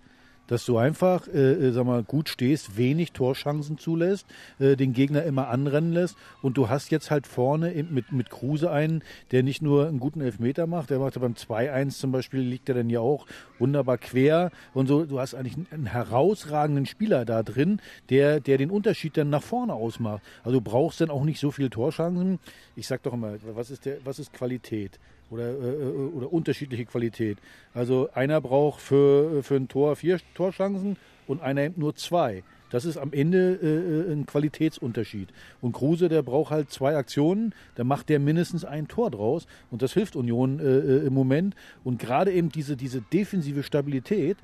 Dass 0.47 0.65
du 0.65 0.77
einfach, 0.77 1.27
äh, 1.27 1.67
äh, 1.67 1.71
sag 1.71 1.85
mal, 1.85 2.03
gut 2.03 2.29
stehst, 2.29 2.77
wenig 2.77 3.11
Torschancen 3.11 3.77
zulässt, 3.77 4.25
äh, 4.59 4.75
den 4.75 4.93
Gegner 4.93 5.23
immer 5.23 5.49
anrennen 5.49 5.93
lässt 5.93 6.17
und 6.41 6.57
du 6.57 6.69
hast 6.69 6.89
jetzt 6.91 7.11
halt 7.11 7.27
vorne 7.27 7.85
mit, 7.89 8.11
mit 8.11 8.29
Kruse 8.29 8.71
einen, 8.71 9.03
der 9.31 9.43
nicht 9.43 9.61
nur 9.61 9.87
einen 9.87 9.99
guten 9.99 10.21
Elfmeter 10.21 10.67
macht, 10.67 10.89
der 10.89 10.99
macht 10.99 11.19
beim 11.19 11.33
2-1 11.33 11.99
zum 11.99 12.11
Beispiel, 12.11 12.41
liegt 12.41 12.69
er 12.69 12.75
dann 12.75 12.89
ja 12.89 12.99
auch 12.99 13.25
wunderbar 13.59 13.97
quer 13.97 14.51
und 14.73 14.87
so. 14.87 15.05
Du 15.05 15.19
hast 15.19 15.33
eigentlich 15.33 15.55
einen, 15.55 15.67
einen 15.71 15.85
herausragenden 15.85 16.85
Spieler 16.85 17.25
da 17.25 17.43
drin, 17.43 17.81
der, 18.09 18.39
der 18.39 18.57
den 18.57 18.71
Unterschied 18.71 19.17
dann 19.17 19.29
nach 19.29 19.43
vorne 19.43 19.73
ausmacht. 19.73 20.21
Also 20.43 20.59
du 20.59 20.61
brauchst 20.61 21.01
dann 21.01 21.09
auch 21.09 21.23
nicht 21.23 21.39
so 21.39 21.51
viele 21.51 21.69
Torschancen. 21.69 22.39
Ich 22.75 22.87
sag 22.87 23.03
doch 23.03 23.13
immer, 23.13 23.35
was 23.53 23.71
ist, 23.71 23.85
der, 23.85 23.97
was 24.05 24.19
ist 24.19 24.33
Qualität? 24.33 24.99
Oder, 25.29 25.49
äh, 25.51 25.83
oder 26.15 26.31
unterschiedliche 26.31 26.85
Qualität. 26.85 27.37
Also 27.73 28.09
einer 28.13 28.41
braucht 28.41 28.81
für, 28.81 29.43
für 29.43 29.55
ein 29.55 29.67
Tor 29.67 29.95
vier 29.95 30.19
Torchancen 30.33 30.97
und 31.27 31.41
einer 31.41 31.69
nur 31.75 31.95
zwei. 31.95 32.43
Das 32.69 32.83
ist 32.83 32.97
am 32.97 33.13
Ende 33.13 33.53
äh, 33.55 34.11
ein 34.11 34.25
Qualitätsunterschied. 34.25 35.29
Und 35.61 35.71
Kruse, 35.71 36.09
der 36.09 36.21
braucht 36.21 36.51
halt 36.51 36.69
zwei 36.69 36.97
Aktionen, 36.97 37.53
da 37.75 37.83
macht 37.83 38.09
der 38.09 38.19
mindestens 38.19 38.65
ein 38.65 38.87
Tor 38.87 39.09
draus. 39.11 39.47
Und 39.71 39.81
das 39.81 39.93
hilft 39.93 40.15
Union 40.15 40.59
äh, 40.59 41.05
im 41.05 41.13
Moment. 41.13 41.55
Und 41.83 41.99
gerade 41.99 42.31
eben 42.31 42.49
diese, 42.49 42.75
diese 42.75 43.01
defensive 43.01 43.63
Stabilität, 43.63 44.37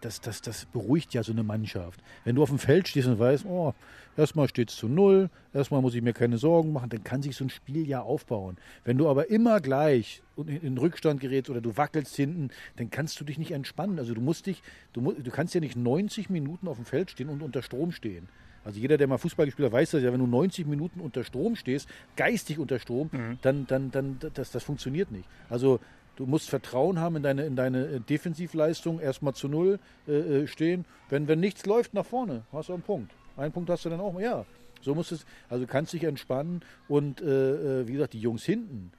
das, 0.00 0.20
das, 0.20 0.42
das 0.42 0.66
beruhigt 0.66 1.14
ja 1.14 1.22
so 1.22 1.32
eine 1.32 1.42
Mannschaft. 1.42 2.00
Wenn 2.24 2.36
du 2.36 2.42
auf 2.42 2.48
dem 2.48 2.58
Feld 2.58 2.88
stehst 2.88 3.08
und 3.08 3.18
weißt, 3.18 3.44
oh, 3.46 3.74
erstmal 4.16 4.48
steht 4.48 4.70
es 4.70 4.76
zu 4.76 4.88
null, 4.88 5.30
erstmal 5.52 5.80
muss 5.80 5.94
ich 5.94 6.02
mir 6.02 6.12
keine 6.12 6.38
Sorgen 6.38 6.72
machen, 6.72 6.90
dann 6.90 7.04
kann 7.04 7.22
sich 7.22 7.36
so 7.36 7.44
ein 7.44 7.50
Spiel 7.50 7.86
ja 7.86 8.02
aufbauen. 8.02 8.56
Wenn 8.84 8.98
du 8.98 9.08
aber 9.08 9.30
immer 9.30 9.60
gleich 9.60 10.22
in 10.36 10.46
den 10.46 10.78
Rückstand 10.78 11.20
gerätst 11.20 11.50
oder 11.50 11.60
du 11.60 11.76
wackelst 11.76 12.14
hinten, 12.14 12.50
dann 12.76 12.90
kannst 12.90 13.20
du 13.20 13.24
dich 13.24 13.38
nicht 13.38 13.50
entspannen. 13.50 13.98
Also 13.98 14.14
du 14.14 14.20
musst 14.20 14.46
dich, 14.46 14.62
du, 14.92 15.00
musst, 15.00 15.26
du 15.26 15.30
kannst 15.30 15.54
ja 15.54 15.60
nicht 15.60 15.76
90 15.76 16.30
Minuten 16.30 16.68
auf 16.68 16.76
dem 16.76 16.84
Feld 16.84 17.10
stehen 17.10 17.28
und 17.28 17.42
unter 17.42 17.62
Strom 17.62 17.92
stehen. 17.92 18.28
Also 18.64 18.80
jeder, 18.80 18.98
der 18.98 19.06
mal 19.06 19.18
Fußball 19.18 19.46
gespielt 19.46 19.66
hat, 19.66 19.72
weiß 19.72 19.92
das 19.92 20.02
ja, 20.02 20.12
wenn 20.12 20.20
du 20.20 20.26
90 20.26 20.66
Minuten 20.66 21.00
unter 21.00 21.24
Strom 21.24 21.56
stehst, 21.56 21.88
geistig 22.16 22.58
unter 22.58 22.78
Strom, 22.78 23.08
mhm. 23.12 23.38
dann, 23.40 23.66
dann, 23.66 23.90
dann 23.90 24.18
das, 24.34 24.50
das 24.50 24.62
funktioniert 24.62 25.10
nicht. 25.10 25.24
Also 25.48 25.80
Du 26.18 26.26
musst 26.26 26.50
Vertrauen 26.50 26.98
haben 26.98 27.14
in 27.14 27.22
deine, 27.22 27.44
in 27.44 27.54
deine 27.54 27.86
äh, 27.86 28.00
Defensivleistung, 28.00 28.98
erstmal 28.98 29.34
zu 29.34 29.46
Null 29.46 29.78
äh, 30.08 30.12
äh, 30.12 30.46
stehen. 30.48 30.84
Wenn, 31.08 31.28
wenn 31.28 31.38
nichts 31.38 31.64
läuft 31.64 31.94
nach 31.94 32.04
vorne, 32.04 32.42
hast 32.52 32.70
du 32.70 32.72
einen 32.72 32.82
Punkt. 32.82 33.12
Einen 33.36 33.52
Punkt 33.52 33.70
hast 33.70 33.84
du 33.84 33.88
dann 33.88 34.00
auch. 34.00 34.18
Ja, 34.18 34.44
so 34.80 34.96
muss 34.96 35.12
es. 35.12 35.24
Also 35.48 35.68
kannst 35.68 35.92
dich 35.92 36.02
entspannen 36.02 36.62
und 36.88 37.20
äh, 37.20 37.82
äh, 37.82 37.86
wie 37.86 37.92
gesagt, 37.92 38.14
die 38.14 38.20
Jungs 38.20 38.42
hinten, 38.42 38.90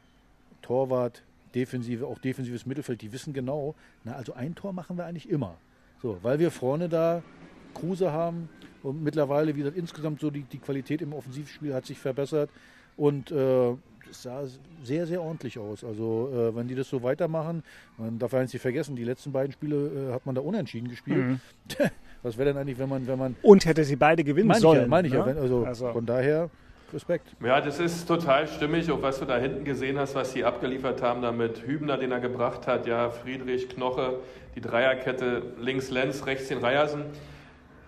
Torwart, 0.62 1.22
Defensive, 1.54 2.08
auch 2.08 2.20
defensives 2.20 2.66
Mittelfeld, 2.66 3.02
die 3.02 3.12
wissen 3.12 3.34
genau, 3.34 3.76
na, 4.06 4.14
also 4.14 4.34
ein 4.34 4.56
Tor 4.56 4.72
machen 4.72 4.96
wir 4.96 5.06
eigentlich 5.06 5.30
immer. 5.30 5.58
So, 6.02 6.20
weil 6.22 6.40
wir 6.40 6.52
vorne 6.52 6.88
da 6.88 7.22
Kruse 7.74 8.14
haben 8.14 8.48
und 8.82 9.04
mittlerweile, 9.04 9.56
wie 9.56 9.60
gesagt, 9.60 9.76
insgesamt 9.76 10.22
so 10.22 10.32
die, 10.32 10.44
die 10.44 10.60
Qualität 10.60 11.02
im 11.02 11.12
Offensivspiel 11.12 11.74
hat 11.74 11.86
sich 11.86 12.00
verbessert 12.00 12.50
und 12.96 13.30
äh, 13.30 13.76
es 14.10 14.24
sah 14.24 14.44
sehr, 14.84 15.06
sehr 15.06 15.22
ordentlich 15.22 15.58
aus. 15.60 15.84
Also 15.84 16.30
äh, 16.34 16.56
wenn 16.56 16.68
die 16.68 16.76
das 16.76 16.90
so 16.90 17.04
weitermachen, 17.04 17.64
man 17.98 18.20
darf 18.20 18.34
eins 18.34 18.54
nicht 18.54 18.62
vergessen, 18.62 18.96
die 18.96 19.04
letzten 19.04 19.32
beiden 19.32 19.52
Spiele 19.52 20.10
äh, 20.10 20.14
hat 20.14 20.26
man 20.26 20.36
da 20.36 20.42
unentschieden 20.42 20.90
gespielt. 20.90 21.18
Mhm. 21.18 21.40
Was 22.22 22.38
wäre 22.38 22.50
denn 22.50 22.58
eigentlich, 22.58 22.78
wenn 22.78 22.90
man, 22.90 23.08
wenn 23.08 23.18
man... 23.18 23.36
Und 23.42 23.66
hätte 23.66 23.84
sie 23.84 23.96
beide 23.96 24.24
gewinnen 24.24 24.50
meine 24.50 24.60
sollen. 24.60 24.80
Ich 24.80 24.84
ja, 24.84 24.90
meine 24.90 25.08
ich 25.08 25.14
ne? 25.14 25.20
ja. 25.20 25.26
Wenn, 25.26 25.38
also, 25.38 25.66
also, 25.66 25.92
von 25.94 26.06
daher... 26.06 26.50
Respekt. 26.92 27.28
Ja, 27.44 27.62
das 27.62 27.80
ist 27.80 28.08
total 28.08 28.48
stimmig, 28.48 28.90
auch 28.92 29.02
was 29.04 29.20
du 29.20 29.26
da 29.26 29.38
hinten 29.38 29.64
gesehen 29.64 30.00
hast, 30.00 30.16
was 30.16 30.32
sie 30.32 30.44
abgeliefert 30.44 31.04
haben, 31.04 31.22
da 31.22 31.32
mit 31.32 31.62
Hübner, 31.68 31.98
den 31.98 32.12
er 32.12 32.20
gebracht 32.20 32.66
hat, 32.66 32.88
ja, 32.88 33.12
Friedrich, 33.12 33.70
Knoche, 33.70 34.18
die 34.56 34.62
Dreierkette, 34.62 35.54
links 35.60 35.92
Lenz, 35.92 36.26
rechts 36.26 36.48
den 36.48 36.58
Reiersen. 36.58 37.06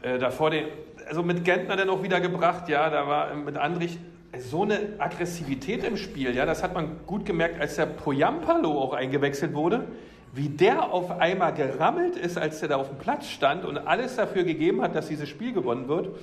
Äh, 0.03 0.19
davor 0.19 0.51
den, 0.51 0.65
also 1.07 1.23
mit 1.23 1.43
Gentner 1.43 1.75
dann 1.75 1.89
auch 1.89 2.03
wieder 2.03 2.21
gebracht, 2.21 2.69
ja, 2.69 2.91
da 2.91 3.07
war 3.07 3.33
mit 3.33 3.57
Andrich 3.57 3.97
so 4.39 4.63
eine 4.63 4.79
Aggressivität 4.97 5.83
im 5.83 5.97
Spiel, 5.97 6.35
ja, 6.35 6.45
das 6.45 6.63
hat 6.63 6.73
man 6.73 7.05
gut 7.05 7.25
gemerkt, 7.25 7.59
als 7.59 7.75
der 7.75 7.85
Poyampalo 7.85 8.79
auch 8.79 8.93
eingewechselt 8.93 9.53
wurde, 9.53 9.87
wie 10.33 10.47
der 10.47 10.93
auf 10.93 11.19
einmal 11.19 11.53
gerammelt 11.53 12.15
ist, 12.15 12.37
als 12.37 12.61
er 12.61 12.69
da 12.69 12.77
auf 12.77 12.87
dem 12.87 12.97
Platz 12.97 13.27
stand 13.27 13.65
und 13.65 13.77
alles 13.77 14.15
dafür 14.15 14.43
gegeben 14.43 14.81
hat, 14.81 14.95
dass 14.95 15.07
dieses 15.07 15.27
Spiel 15.27 15.51
gewonnen 15.51 15.89
wird. 15.89 16.15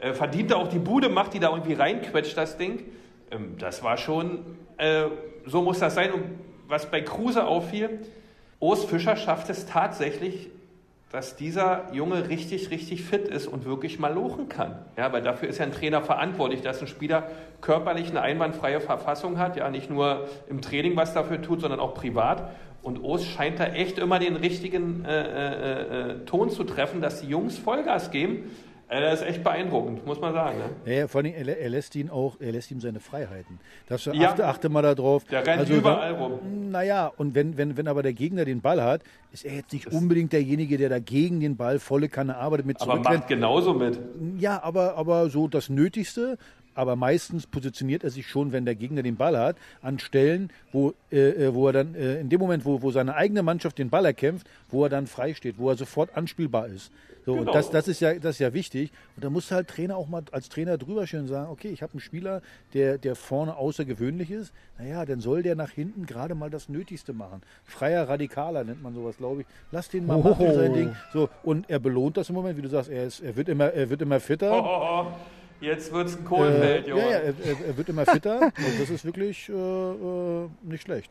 Äh, 0.00 0.14
verdient 0.14 0.50
er 0.50 0.56
auch 0.56 0.68
die 0.68 0.78
Bude, 0.78 1.10
macht 1.10 1.34
die 1.34 1.40
da 1.40 1.50
irgendwie 1.50 1.74
reinquetscht, 1.74 2.36
das 2.36 2.56
Ding. 2.56 2.84
Ähm, 3.30 3.56
das 3.58 3.82
war 3.82 3.98
schon, 3.98 4.56
äh, 4.78 5.04
so 5.44 5.60
muss 5.60 5.78
das 5.78 5.94
sein. 5.94 6.12
Und 6.12 6.24
was 6.68 6.90
bei 6.90 7.02
Kruse 7.02 7.44
auffiel, 7.44 8.00
Urs 8.60 8.84
Fischer 8.84 9.16
schafft 9.16 9.50
es 9.50 9.66
tatsächlich, 9.66 10.48
dass 11.10 11.34
dieser 11.34 11.92
Junge 11.92 12.28
richtig, 12.28 12.70
richtig 12.70 13.02
fit 13.02 13.26
ist 13.26 13.48
und 13.48 13.64
wirklich 13.64 13.98
mal 13.98 14.14
lochen 14.14 14.48
kann. 14.48 14.78
Ja, 14.96 15.12
weil 15.12 15.22
dafür 15.22 15.48
ist 15.48 15.58
ja 15.58 15.64
ein 15.64 15.72
Trainer 15.72 16.02
verantwortlich, 16.02 16.62
dass 16.62 16.80
ein 16.80 16.86
Spieler 16.86 17.28
körperlich 17.60 18.10
eine 18.10 18.22
einwandfreie 18.22 18.80
Verfassung 18.80 19.38
hat, 19.38 19.56
ja, 19.56 19.68
nicht 19.70 19.90
nur 19.90 20.28
im 20.48 20.62
Training 20.62 20.94
was 20.96 21.12
dafür 21.12 21.42
tut, 21.42 21.60
sondern 21.60 21.80
auch 21.80 21.94
privat. 21.94 22.50
Und 22.82 23.02
O's 23.02 23.26
scheint 23.26 23.58
da 23.58 23.66
echt 23.66 23.98
immer 23.98 24.20
den 24.20 24.36
richtigen 24.36 25.04
äh, 25.04 25.20
äh, 25.20 26.10
äh, 26.12 26.24
Ton 26.26 26.48
zu 26.48 26.64
treffen, 26.64 27.00
dass 27.00 27.20
die 27.20 27.28
Jungs 27.28 27.58
Vollgas 27.58 28.10
geben. 28.12 28.50
Äh, 28.90 29.00
das 29.02 29.20
ist 29.20 29.26
echt 29.28 29.44
beeindruckend, 29.44 30.04
muss 30.04 30.20
man 30.20 30.34
sagen. 30.34 30.58
Ne? 30.58 30.92
Ja, 30.92 31.06
vor 31.06 31.20
allem, 31.20 31.32
er, 31.32 31.46
er, 31.58 31.68
lässt 31.68 31.94
ihn 31.94 32.10
auch, 32.10 32.40
er 32.40 32.50
lässt 32.50 32.72
ihm 32.72 32.80
seine 32.80 32.98
Freiheiten. 32.98 33.60
Das, 33.86 34.04
ja. 34.06 34.28
achte, 34.28 34.46
achte 34.46 34.68
mal 34.68 34.82
darauf. 34.82 35.24
Der 35.26 35.46
rennt 35.46 35.60
also, 35.60 35.74
überall 35.74 36.12
rum. 36.14 36.70
Naja, 36.70 37.12
und 37.16 37.36
wenn, 37.36 37.56
wenn, 37.56 37.76
wenn 37.76 37.86
aber 37.86 38.02
der 38.02 38.14
Gegner 38.14 38.44
den 38.44 38.60
Ball 38.60 38.82
hat, 38.82 39.02
ist 39.30 39.44
er 39.44 39.54
jetzt 39.54 39.72
nicht 39.72 39.86
das 39.86 39.94
unbedingt 39.94 40.32
derjenige, 40.32 40.76
der 40.76 40.88
dagegen 40.88 41.38
den 41.38 41.56
Ball 41.56 41.78
volle 41.78 42.08
Kanne 42.08 42.36
arbeitet 42.36 42.66
mit 42.66 42.80
Aber 42.80 42.96
macht 42.96 43.28
genauso 43.28 43.74
mit. 43.74 44.00
Ja, 44.38 44.60
aber, 44.60 44.96
aber 44.96 45.30
so 45.30 45.46
das 45.46 45.68
Nötigste, 45.68 46.36
aber 46.74 46.96
meistens 46.96 47.46
positioniert 47.46 48.04
er 48.04 48.10
sich 48.10 48.26
schon, 48.26 48.52
wenn 48.52 48.64
der 48.64 48.74
Gegner 48.74 49.02
den 49.02 49.16
Ball 49.16 49.38
hat, 49.38 49.56
an 49.82 49.98
Stellen, 49.98 50.50
wo, 50.72 50.94
äh, 51.10 51.46
äh 51.46 51.54
wo 51.54 51.66
er 51.66 51.72
dann, 51.72 51.94
äh, 51.94 52.20
in 52.20 52.28
dem 52.28 52.40
Moment, 52.40 52.64
wo, 52.64 52.82
wo 52.82 52.90
seine 52.90 53.14
eigene 53.14 53.42
Mannschaft 53.42 53.78
den 53.78 53.90
Ball 53.90 54.04
erkämpft, 54.04 54.46
wo 54.68 54.84
er 54.84 54.88
dann 54.88 55.06
frei 55.06 55.34
steht, 55.34 55.58
wo 55.58 55.70
er 55.70 55.76
sofort 55.76 56.16
anspielbar 56.16 56.68
ist. 56.68 56.90
So, 57.26 57.34
genau. 57.34 57.46
und 57.46 57.54
das, 57.54 57.70
das, 57.70 57.88
ist 57.88 58.00
ja, 58.00 58.14
das 58.14 58.36
ist 58.36 58.38
ja 58.38 58.52
wichtig. 58.54 58.90
Und 59.16 59.24
da 59.24 59.30
muss 59.30 59.50
halt 59.50 59.68
Trainer 59.68 59.96
auch 59.96 60.08
mal 60.08 60.22
als 60.32 60.48
Trainer 60.48 60.78
drüber 60.78 61.02
und 61.12 61.28
sagen, 61.28 61.50
okay, 61.50 61.68
ich 61.68 61.82
habe 61.82 61.92
einen 61.92 62.00
Spieler, 62.00 62.42
der, 62.72 62.98
der 62.98 63.14
vorne 63.14 63.56
außergewöhnlich 63.56 64.30
ist. 64.30 64.52
Naja, 64.78 65.04
dann 65.04 65.20
soll 65.20 65.42
der 65.42 65.54
nach 65.54 65.70
hinten 65.70 66.06
gerade 66.06 66.34
mal 66.34 66.50
das 66.50 66.68
Nötigste 66.68 67.12
machen. 67.12 67.42
Freier 67.64 68.08
Radikaler 68.08 68.64
nennt 68.64 68.82
man 68.82 68.94
sowas, 68.94 69.16
glaube 69.16 69.42
ich. 69.42 69.46
Lass 69.70 69.88
den 69.88 70.06
mal 70.06 70.18
machen, 70.18 70.46
oh. 70.48 70.54
sein 70.54 70.72
Ding. 70.72 70.96
So, 71.12 71.28
und 71.42 71.68
er 71.68 71.78
belohnt 71.78 72.16
das 72.16 72.28
im 72.30 72.34
Moment, 72.34 72.56
wie 72.56 72.62
du 72.62 72.68
sagst, 72.68 72.90
er, 72.90 73.04
ist, 73.04 73.20
er, 73.20 73.36
wird, 73.36 73.48
immer, 73.48 73.72
er 73.72 73.90
wird 73.90 74.02
immer 74.02 74.20
fitter. 74.20 74.52
Oh, 74.52 74.64
oh, 74.64 75.06
oh. 75.06 75.39
Jetzt 75.60 75.92
wird 75.92 76.08
es 76.08 76.16
ein 76.16 76.24
Kohlfeld, 76.24 76.86
äh, 76.86 76.90
Ja, 76.90 76.96
ja 76.96 77.04
er, 77.18 77.34
er, 77.68 77.76
wird 77.76 77.88
immer 77.88 78.06
fitter 78.06 78.40
und 78.42 78.80
das 78.80 78.88
ist 78.88 79.04
wirklich 79.04 79.48
äh, 79.48 79.52
äh, 79.52 80.48
nicht 80.62 80.82
schlecht. 80.84 81.10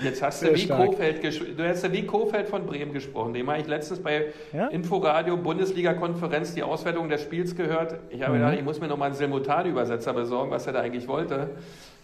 Jetzt 0.00 0.22
hast 0.22 0.42
du 0.42 0.54
wie 0.54 0.68
Kofeld, 0.68 1.22
du 1.58 1.68
hast 1.68 1.82
ja 1.82 1.92
wie 1.92 2.06
Kofeld 2.06 2.48
von 2.48 2.64
Bremen 2.64 2.92
gesprochen. 2.92 3.34
Dem 3.34 3.50
habe 3.50 3.60
ich 3.60 3.66
letztens 3.66 4.00
bei 4.00 4.32
ja? 4.52 4.68
Inforadio 4.68 5.36
Bundesliga-Konferenz 5.36 6.54
die 6.54 6.62
Auswertung 6.62 7.08
des 7.08 7.22
Spiels 7.22 7.56
gehört. 7.56 7.98
Ich 8.10 8.22
habe 8.22 8.34
mhm. 8.34 8.38
gedacht, 8.38 8.54
ich 8.58 8.64
muss 8.64 8.80
mir 8.80 8.86
nochmal 8.86 9.06
einen 9.06 9.16
Simultanübersetzer 9.16 10.12
besorgen, 10.12 10.52
was 10.52 10.66
er 10.66 10.74
da 10.74 10.80
eigentlich 10.80 11.08
wollte. 11.08 11.50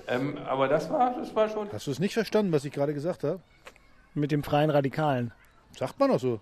Ähm, 0.09 0.39
aber 0.49 0.67
das 0.67 0.91
war, 0.91 1.15
das 1.17 1.35
war 1.37 1.49
schon. 1.49 1.69
Hast 1.73 1.87
du 1.87 1.93
es 1.93 2.01
nicht 2.01 2.15
verstanden, 2.15 2.51
was 2.51 2.65
ich 2.65 2.73
gerade 2.73 2.95
gesagt 2.95 3.23
habe? 3.23 3.41
Mit 4.15 4.33
dem 4.33 4.43
freien 4.43 4.71
Radikalen. 4.71 5.33
Sagt 5.77 6.01
man 6.01 6.11
auch 6.11 6.19
so. 6.19 6.41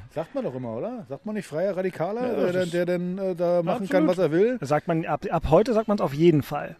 Sagt 0.14 0.34
man 0.34 0.44
doch 0.44 0.54
immer, 0.54 0.76
oder? 0.76 1.06
Sagt 1.08 1.26
man 1.26 1.34
nicht 1.34 1.46
freier 1.46 1.76
Radikaler, 1.76 2.46
ja, 2.46 2.52
der, 2.52 2.66
der 2.66 2.86
dann 2.86 3.18
äh, 3.18 3.34
da 3.34 3.62
machen 3.62 3.84
absolut. 3.84 3.90
kann, 3.90 4.06
was 4.08 4.18
er 4.18 4.30
will? 4.32 4.58
sagt 4.60 4.88
man, 4.88 5.04
ab, 5.06 5.24
ab 5.30 5.44
heute 5.50 5.72
sagt 5.72 5.88
man 5.88 5.96
es 5.96 6.00
auf 6.00 6.14
jeden 6.14 6.42
Fall. 6.42 6.76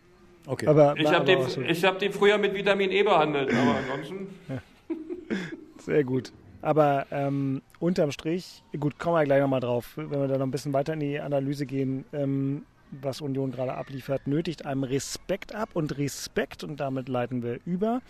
Okay. 0.47 0.66
Aber, 0.66 0.97
ich 0.97 1.12
habe 1.12 1.25
den, 1.25 1.38
hab 1.38 1.99
den 1.99 2.12
früher 2.12 2.38
mit 2.38 2.54
Vitamin 2.54 2.90
E 2.90 3.02
behandelt, 3.02 3.50
aber 3.52 3.76
ansonsten. 3.76 4.28
Sehr 5.78 6.04
gut. 6.04 6.33
Aber 6.62 7.07
ähm, 7.11 7.62
unterm 7.81 8.12
Strich, 8.12 8.62
gut, 8.78 8.99
kommen 8.99 9.16
wir 9.16 9.25
gleich 9.25 9.40
nochmal 9.40 9.61
drauf, 9.61 9.92
wenn 9.97 10.11
wir 10.11 10.28
da 10.28 10.38
noch 10.38 10.47
ein 10.47 10.50
bisschen 10.50 10.73
weiter 10.73 10.95
in 10.95 11.00
die 11.00 11.21
Analyse 11.21 11.66
gehen, 11.66 12.04
ähm, 12.12 12.64
was 12.90 13.21
Union 13.21 13.50
gerade 13.50 13.75
abliefert, 13.75 14.26
nötigt 14.26 14.66
einem 14.66 14.85
Respekt 14.85 15.54
ab 15.54 15.71
und 15.75 15.99
Respekt, 15.99 16.62
und 16.62 16.78
damit 16.78 17.09
leiten 17.09 17.42
wir 17.42 17.59
über, 17.64 18.00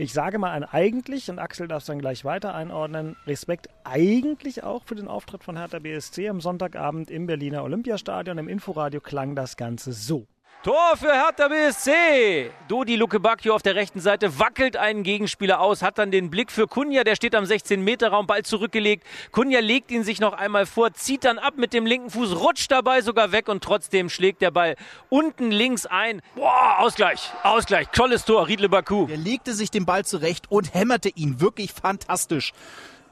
ich 0.00 0.12
sage 0.12 0.38
mal 0.38 0.52
ein 0.52 0.62
eigentlich, 0.62 1.28
und 1.28 1.40
Axel 1.40 1.66
darf 1.66 1.82
es 1.82 1.86
dann 1.86 1.98
gleich 1.98 2.24
weiter 2.24 2.54
einordnen, 2.54 3.16
Respekt 3.26 3.68
eigentlich 3.82 4.62
auch 4.62 4.84
für 4.84 4.94
den 4.94 5.08
Auftritt 5.08 5.42
von 5.42 5.56
Hertha 5.56 5.80
BSC 5.80 6.28
am 6.28 6.40
Sonntagabend 6.40 7.10
im 7.10 7.26
Berliner 7.26 7.64
Olympiastadion. 7.64 8.38
Im 8.38 8.48
Inforadio 8.48 9.00
klang 9.00 9.34
das 9.34 9.56
Ganze 9.56 9.92
so. 9.92 10.28
Tor 10.64 10.96
für 10.96 11.12
Hertha 11.12 11.46
BSC. 11.46 12.50
Dodi 12.66 12.96
Luke 12.96 13.20
Bacchio 13.20 13.54
auf 13.54 13.62
der 13.62 13.76
rechten 13.76 14.00
Seite 14.00 14.40
wackelt 14.40 14.76
einen 14.76 15.04
Gegenspieler 15.04 15.60
aus, 15.60 15.82
hat 15.82 15.98
dann 15.98 16.10
den 16.10 16.30
Blick 16.30 16.50
für 16.50 16.66
Kunja, 16.66 17.04
der 17.04 17.14
steht 17.14 17.36
am 17.36 17.44
16-Meter-Raum, 17.44 18.26
Ball 18.26 18.42
zurückgelegt. 18.42 19.06
Kunja 19.30 19.60
legt 19.60 19.92
ihn 19.92 20.02
sich 20.02 20.18
noch 20.18 20.32
einmal 20.32 20.66
vor, 20.66 20.92
zieht 20.94 21.22
dann 21.22 21.38
ab 21.38 21.54
mit 21.58 21.72
dem 21.72 21.86
linken 21.86 22.10
Fuß, 22.10 22.40
rutscht 22.40 22.72
dabei 22.72 23.02
sogar 23.02 23.30
weg 23.30 23.48
und 23.48 23.62
trotzdem 23.62 24.08
schlägt 24.08 24.42
der 24.42 24.50
Ball 24.50 24.74
unten 25.10 25.52
links 25.52 25.86
ein. 25.86 26.22
Boah, 26.34 26.80
Ausgleich, 26.80 27.30
Ausgleich, 27.44 27.86
tolles 27.92 28.24
Tor, 28.24 28.48
Riedle 28.48 28.68
Baku. 28.68 29.06
Er 29.08 29.16
legte 29.16 29.54
sich 29.54 29.70
den 29.70 29.86
Ball 29.86 30.04
zurecht 30.04 30.50
und 30.50 30.74
hämmerte 30.74 31.08
ihn 31.08 31.40
wirklich 31.40 31.72
fantastisch 31.72 32.52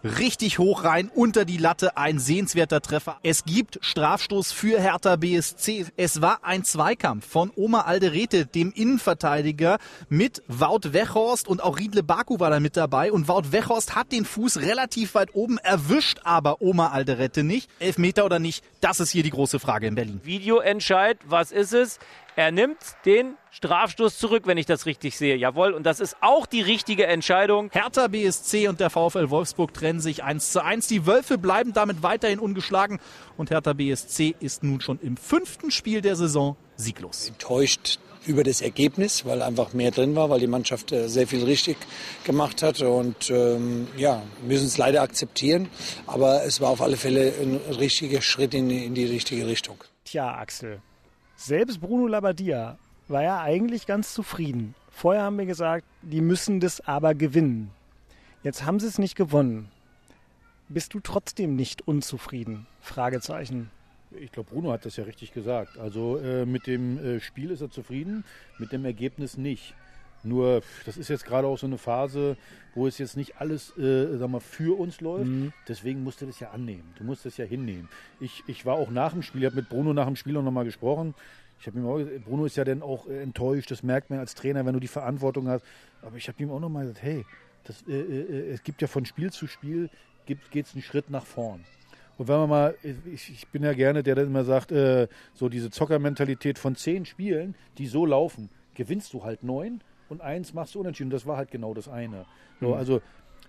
richtig 0.04 0.58
hoch 0.58 0.84
rein, 0.84 1.10
unter 1.14 1.44
die 1.44 1.56
Latte, 1.56 1.96
ein 1.96 2.18
sehenswerter 2.18 2.80
Treffer. 2.80 3.18
Es 3.22 3.44
gibt 3.44 3.78
Strafstoß 3.82 4.52
für 4.52 4.80
Hertha 4.80 5.16
BSC. 5.16 5.86
Es 5.96 6.20
war 6.20 6.44
ein 6.44 6.64
Zweikampf 6.64 7.26
von 7.26 7.50
Oma 7.56 7.82
Alderete, 7.82 8.46
dem 8.46 8.72
Innenverteidiger, 8.72 9.78
mit 10.08 10.42
Wout 10.48 10.92
Wechhorst 10.92 11.48
und 11.48 11.62
auch 11.62 11.78
Riedle 11.78 12.02
Baku 12.02 12.40
war 12.40 12.50
da 12.50 12.60
mit 12.60 12.76
dabei 12.76 13.12
und 13.12 13.28
Wout 13.28 13.52
Wechhorst 13.52 13.94
hat 13.94 14.12
den 14.12 14.24
Fuß 14.24 14.60
relativ 14.60 15.14
weit 15.14 15.34
oben, 15.34 15.58
erwischt 15.58 16.20
aber 16.24 16.60
Oma 16.60 16.88
Alderete 16.88 17.42
nicht. 17.42 17.70
Elfmeter 17.78 18.24
oder 18.24 18.38
nicht, 18.38 18.64
das 18.80 19.00
ist 19.00 19.10
hier 19.10 19.22
die 19.22 19.30
große 19.30 19.58
Frage 19.58 19.86
in 19.86 19.94
Berlin. 19.94 20.20
Videoentscheid, 20.24 21.18
was 21.26 21.52
ist 21.52 21.72
es? 21.72 21.98
Er 22.36 22.52
nimmt 22.52 22.76
den 23.06 23.36
Strafstoß 23.56 24.18
zurück, 24.18 24.42
wenn 24.46 24.58
ich 24.58 24.66
das 24.66 24.84
richtig 24.84 25.16
sehe. 25.16 25.34
Jawohl, 25.34 25.72
und 25.72 25.84
das 25.84 25.98
ist 25.98 26.16
auch 26.20 26.44
die 26.44 26.60
richtige 26.60 27.06
Entscheidung. 27.06 27.70
Hertha 27.72 28.06
BSC 28.08 28.68
und 28.68 28.80
der 28.80 28.90
VfL 28.90 29.30
Wolfsburg 29.30 29.72
trennen 29.72 29.98
sich 29.98 30.22
1 30.22 30.52
zu 30.52 30.62
1. 30.62 30.88
Die 30.88 31.06
Wölfe 31.06 31.38
bleiben 31.38 31.72
damit 31.72 32.02
weiterhin 32.02 32.38
ungeschlagen 32.38 33.00
und 33.38 33.50
Hertha 33.50 33.72
BSC 33.72 34.34
ist 34.40 34.62
nun 34.62 34.82
schon 34.82 34.98
im 35.00 35.16
fünften 35.16 35.70
Spiel 35.70 36.02
der 36.02 36.16
Saison 36.16 36.54
sieglos. 36.76 37.28
Enttäuscht 37.28 37.98
über 38.26 38.44
das 38.44 38.60
Ergebnis, 38.60 39.24
weil 39.24 39.40
einfach 39.40 39.72
mehr 39.72 39.90
drin 39.90 40.14
war, 40.16 40.28
weil 40.28 40.40
die 40.40 40.48
Mannschaft 40.48 40.92
äh, 40.92 41.08
sehr 41.08 41.26
viel 41.26 41.42
richtig 41.42 41.78
gemacht 42.24 42.62
hat 42.62 42.82
und 42.82 43.30
ähm, 43.30 43.86
ja, 43.96 44.22
müssen 44.46 44.66
es 44.66 44.76
leider 44.76 45.00
akzeptieren, 45.00 45.70
aber 46.06 46.44
es 46.44 46.60
war 46.60 46.68
auf 46.68 46.82
alle 46.82 46.98
Fälle 46.98 47.32
ein 47.40 47.58
richtiger 47.78 48.20
Schritt 48.20 48.52
in, 48.52 48.68
in 48.68 48.94
die 48.94 49.06
richtige 49.06 49.46
Richtung. 49.46 49.82
Tja, 50.04 50.34
Axel, 50.34 50.82
selbst 51.36 51.80
Bruno 51.80 52.06
Labbadia 52.06 52.76
war 53.08 53.22
ja 53.22 53.40
eigentlich 53.40 53.86
ganz 53.86 54.14
zufrieden. 54.14 54.74
Vorher 54.90 55.22
haben 55.22 55.38
wir 55.38 55.46
gesagt, 55.46 55.84
die 56.02 56.20
müssen 56.20 56.60
das 56.60 56.80
aber 56.80 57.14
gewinnen. 57.14 57.70
Jetzt 58.42 58.64
haben 58.64 58.80
sie 58.80 58.86
es 58.86 58.98
nicht 58.98 59.16
gewonnen. 59.16 59.68
Bist 60.68 60.94
du 60.94 61.00
trotzdem 61.00 61.54
nicht 61.54 61.86
unzufrieden? 61.86 62.66
Fragezeichen. 62.80 63.70
Ich 64.18 64.32
glaube, 64.32 64.50
Bruno 64.50 64.72
hat 64.72 64.84
das 64.84 64.96
ja 64.96 65.04
richtig 65.04 65.32
gesagt. 65.32 65.78
Also 65.78 66.18
äh, 66.18 66.46
mit 66.46 66.66
dem 66.66 66.98
äh, 66.98 67.20
Spiel 67.20 67.50
ist 67.50 67.60
er 67.60 67.70
zufrieden, 67.70 68.24
mit 68.58 68.72
dem 68.72 68.84
Ergebnis 68.84 69.36
nicht. 69.36 69.74
Nur, 70.22 70.62
das 70.84 70.96
ist 70.96 71.08
jetzt 71.08 71.24
gerade 71.24 71.46
auch 71.46 71.58
so 71.58 71.66
eine 71.66 71.78
Phase, 71.78 72.36
wo 72.74 72.86
es 72.86 72.98
jetzt 72.98 73.16
nicht 73.16 73.40
alles 73.40 73.76
äh, 73.78 74.16
sag 74.16 74.28
mal, 74.28 74.40
für 74.40 74.78
uns 74.78 75.00
läuft. 75.00 75.26
Mhm. 75.26 75.52
Deswegen 75.68 76.02
musst 76.02 76.20
du 76.20 76.26
das 76.26 76.40
ja 76.40 76.50
annehmen. 76.50 76.94
Du 76.98 77.04
musst 77.04 77.24
das 77.24 77.36
ja 77.36 77.44
hinnehmen. 77.44 77.88
Ich, 78.18 78.42
ich 78.46 78.66
war 78.66 78.74
auch 78.74 78.90
nach 78.90 79.12
dem 79.12 79.22
Spiel, 79.22 79.42
ich 79.42 79.46
habe 79.46 79.56
mit 79.56 79.68
Bruno 79.68 79.92
nach 79.92 80.06
dem 80.06 80.16
Spiel 80.16 80.36
auch 80.36 80.42
nochmal 80.42 80.64
gesprochen. 80.64 81.14
Ich 81.58 81.66
habe 81.66 81.78
ihm 81.78 81.86
auch 81.86 81.96
gesagt, 81.98 82.24
Bruno 82.24 82.44
ist 82.44 82.56
ja 82.56 82.64
dann 82.64 82.82
auch 82.82 83.08
äh, 83.08 83.22
enttäuscht, 83.22 83.70
das 83.70 83.82
merkt 83.82 84.10
man 84.10 84.18
als 84.18 84.34
Trainer, 84.34 84.64
wenn 84.66 84.74
du 84.74 84.80
die 84.80 84.88
Verantwortung 84.88 85.48
hast. 85.48 85.64
Aber 86.02 86.16
ich 86.16 86.28
habe 86.28 86.42
ihm 86.42 86.50
auch 86.50 86.60
nochmal 86.60 86.84
gesagt, 86.84 87.02
hey, 87.02 87.24
das, 87.64 87.82
äh, 87.88 87.92
äh, 87.92 88.50
es 88.50 88.62
gibt 88.62 88.82
ja 88.82 88.88
von 88.88 89.04
Spiel 89.04 89.32
zu 89.32 89.46
Spiel, 89.46 89.90
geht 90.26 90.66
es 90.66 90.74
einen 90.74 90.82
Schritt 90.82 91.10
nach 91.10 91.24
vorn. 91.24 91.64
Und 92.18 92.28
wenn 92.28 92.36
man 92.36 92.48
mal, 92.48 92.74
ich, 92.82 93.30
ich 93.30 93.46
bin 93.48 93.62
ja 93.62 93.74
gerne 93.74 94.02
der, 94.02 94.14
der 94.14 94.24
immer 94.24 94.44
sagt, 94.44 94.72
äh, 94.72 95.08
so 95.34 95.48
diese 95.48 95.70
Zockermentalität 95.70 96.58
von 96.58 96.74
zehn 96.74 97.04
Spielen, 97.04 97.54
die 97.78 97.86
so 97.86 98.06
laufen, 98.06 98.48
gewinnst 98.74 99.12
du 99.12 99.24
halt 99.24 99.42
neun 99.42 99.82
und 100.08 100.22
eins 100.22 100.54
machst 100.54 100.74
du 100.74 100.80
unentschieden. 100.80 101.10
Das 101.10 101.26
war 101.26 101.36
halt 101.36 101.50
genau 101.50 101.74
das 101.74 101.88
eine. 101.88 102.24
So, 102.60 102.68
mhm. 102.68 102.74
Also 102.74 103.02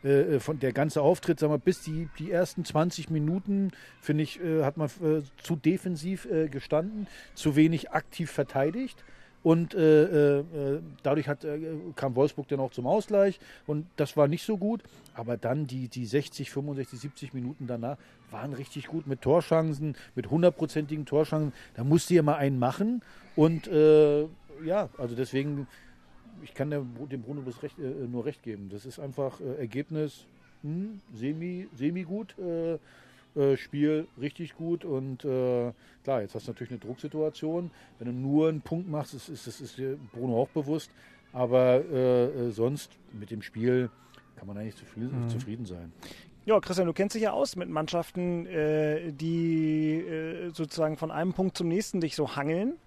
äh, 0.04 0.36
äh 0.36 0.40
von 0.40 0.60
der 0.60 0.74
ganze 0.74 1.02
Auftritt, 1.02 1.40
sagen 1.40 1.54
wir, 1.54 1.58
bis 1.58 1.82
die, 1.82 2.10
die 2.20 2.32
ersten 2.32 2.66
20 2.66 3.10
Minuten, 3.10 3.72
finde 4.02 4.24
ich, 4.24 4.40
äh, 4.42 4.64
hat 4.64 4.78
man 4.78 4.88
äh, 4.88 5.22
zu 5.42 5.56
defensiv 5.56 6.26
äh, 6.26 6.48
gestanden, 6.48 7.08
zu 7.36 7.56
wenig 7.56 7.92
aktiv 7.92 8.32
verteidigt. 8.32 9.04
Und 9.44 9.76
äh, 9.76 10.40
äh, 10.40 10.82
dadurch 11.04 11.30
hat, 11.30 11.46
äh, 11.46 11.60
kam 11.96 12.16
Wolfsburg 12.16 12.48
dann 12.50 12.60
auch 12.60 12.72
zum 12.72 12.86
Ausgleich 12.86 13.40
und 13.66 13.86
das 13.96 14.18
war 14.18 14.28
nicht 14.28 14.44
so 14.44 14.58
gut. 14.58 14.84
Aber 15.14 15.38
dann 15.38 15.68
die, 15.68 15.88
die 15.88 16.06
60, 16.06 16.52
65, 16.52 17.00
70 17.00 17.34
Minuten 17.34 17.66
danach 17.66 17.98
waren 18.30 18.54
richtig 18.54 18.88
gut 18.88 19.08
mit 19.08 19.22
Torschancen, 19.22 19.96
mit 20.16 20.30
hundertprozentigen 20.30 21.06
Torschancen. 21.06 21.54
Da 21.76 21.84
musste 21.84 22.14
ihr 22.14 22.24
mal 22.24 22.36
einen 22.36 22.60
machen. 22.60 23.02
Und 23.36 23.68
äh, 23.68 24.24
ja, 24.66 24.90
also 24.98 25.16
deswegen, 25.16 25.68
ich 26.44 26.54
kann 26.54 26.70
dem, 26.70 26.94
Bruno 26.94 27.42
das 27.46 27.64
recht, 27.64 27.78
äh, 27.80 28.08
nur 28.08 28.26
recht 28.26 28.44
geben. 28.44 28.70
Das 28.72 28.86
ist 28.86 29.00
einfach 29.00 29.40
äh, 29.40 29.60
Ergebnis 29.60 30.26
hm, 30.64 31.02
semi, 31.14 31.68
semi 31.76 32.04
gut. 32.04 32.36
Spiel 33.56 34.08
richtig 34.20 34.56
gut 34.56 34.84
und 34.84 35.24
äh, 35.24 35.72
klar, 36.04 36.22
jetzt 36.22 36.34
hast 36.34 36.48
du 36.48 36.52
natürlich 36.54 36.72
eine 36.72 36.80
Drucksituation. 36.80 37.70
Wenn 38.00 38.08
du 38.08 38.12
nur 38.12 38.50
einen 38.50 38.62
Punkt 38.62 38.90
machst, 38.90 39.14
ist, 39.14 39.30
ist, 39.30 39.46
ist, 39.46 39.62
ist 39.62 39.80
Bruno 40.12 40.42
auch 40.42 40.48
bewusst. 40.48 40.90
Aber 41.34 41.86
äh, 41.86 42.50
sonst 42.50 42.98
mit 43.14 43.30
dem 43.30 43.44
Spiel 43.44 43.92
kann 44.38 44.48
man 44.48 44.58
eigentlich 44.58 44.78
zufrieden, 44.78 45.26
mhm. 45.26 45.30
zufrieden 45.30 45.66
sein. 45.68 45.92
Ja, 46.48 46.60
Christian, 46.62 46.88
du 46.88 46.94
kennst 46.94 47.14
dich 47.14 47.24
ja 47.24 47.34
aus 47.34 47.58
mit 47.58 47.68
Mannschaften, 47.68 48.46
äh, 48.46 49.12
die 49.12 49.98
äh, 49.98 50.50
sozusagen 50.54 50.96
von 50.96 51.12
einem 51.12 51.34
Punkt 51.34 51.58
zum 51.58 51.68
nächsten 51.68 52.00
dich 52.00 52.16
so 52.16 52.38
hangeln. 52.38 52.78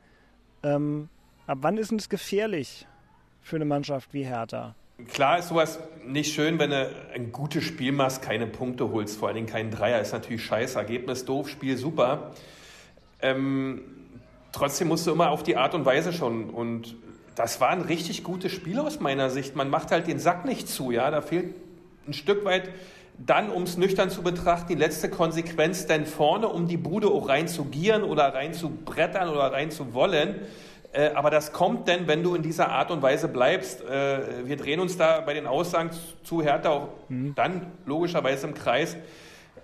Ähm, 0.62 1.10
ab 1.46 1.58
wann 1.60 1.76
ist 1.76 1.92
es 1.92 2.08
gefährlich 2.08 2.86
für 3.42 3.56
eine 3.56 3.64
Mannschaft 3.64 4.12
wie 4.12 4.24
Hertha? 4.24 4.74
Klar 5.12 5.38
ist 5.38 5.48
sowas 5.48 5.78
nicht 6.06 6.34
schön, 6.34 6.58
wenn 6.58 6.70
du 6.70 6.90
ein 7.14 7.32
gutes 7.32 7.64
Spiel 7.64 7.92
machst, 7.92 8.22
keine 8.22 8.46
Punkte 8.46 8.90
holst, 8.90 9.18
vor 9.18 9.28
allen 9.28 9.36
Dingen 9.36 9.46
keinen 9.46 9.70
Dreier. 9.70 10.00
Ist 10.00 10.12
natürlich 10.12 10.44
scheiße, 10.44 10.78
Ergebnis 10.78 11.24
doof, 11.24 11.48
Spiel 11.48 11.76
super. 11.76 12.32
Ähm, 13.22 13.82
trotzdem 14.52 14.88
musst 14.88 15.06
du 15.06 15.12
immer 15.12 15.30
auf 15.30 15.42
die 15.42 15.56
Art 15.56 15.74
und 15.74 15.84
Weise 15.84 16.12
schon. 16.12 16.50
Und 16.50 16.96
das 17.34 17.60
war 17.60 17.70
ein 17.70 17.80
richtig 17.80 18.24
gutes 18.24 18.52
Spiel 18.52 18.78
aus 18.78 19.00
meiner 19.00 19.30
Sicht. 19.30 19.56
Man 19.56 19.70
macht 19.70 19.90
halt 19.90 20.06
den 20.06 20.18
Sack 20.18 20.44
nicht 20.44 20.68
zu, 20.68 20.90
ja. 20.90 21.10
Da 21.10 21.22
fehlt 21.22 21.54
ein 22.06 22.12
Stück 22.12 22.44
weit 22.44 22.70
dann, 23.26 23.50
um 23.50 23.64
es 23.64 23.76
nüchtern 23.76 24.10
zu 24.10 24.22
betrachten, 24.22 24.68
die 24.68 24.74
letzte 24.74 25.10
Konsequenz 25.10 25.86
denn 25.86 26.06
vorne, 26.06 26.48
um 26.48 26.68
die 26.68 26.78
Bude 26.78 27.08
auch 27.08 27.28
rein 27.28 27.48
zu 27.48 27.66
gieren 27.66 28.02
oder 28.02 28.34
rein 28.34 28.54
zu 28.54 28.70
brettern 28.70 29.28
oder 29.28 29.52
rein 29.52 29.70
zu 29.70 29.92
wollen. 29.92 30.36
Äh, 30.92 31.10
aber 31.14 31.30
das 31.30 31.52
kommt 31.52 31.86
denn, 31.88 32.08
wenn 32.08 32.22
du 32.22 32.34
in 32.34 32.42
dieser 32.42 32.70
Art 32.70 32.90
und 32.90 33.00
Weise 33.02 33.28
bleibst. 33.28 33.82
Äh, 33.82 34.46
wir 34.46 34.56
drehen 34.56 34.80
uns 34.80 34.96
da 34.96 35.20
bei 35.20 35.34
den 35.34 35.46
Aussagen 35.46 35.90
zu 36.24 36.42
Hertha 36.42 36.70
auch 36.70 36.88
mhm. 37.08 37.34
dann 37.34 37.66
logischerweise 37.86 38.48
im 38.48 38.54
Kreis, 38.54 38.96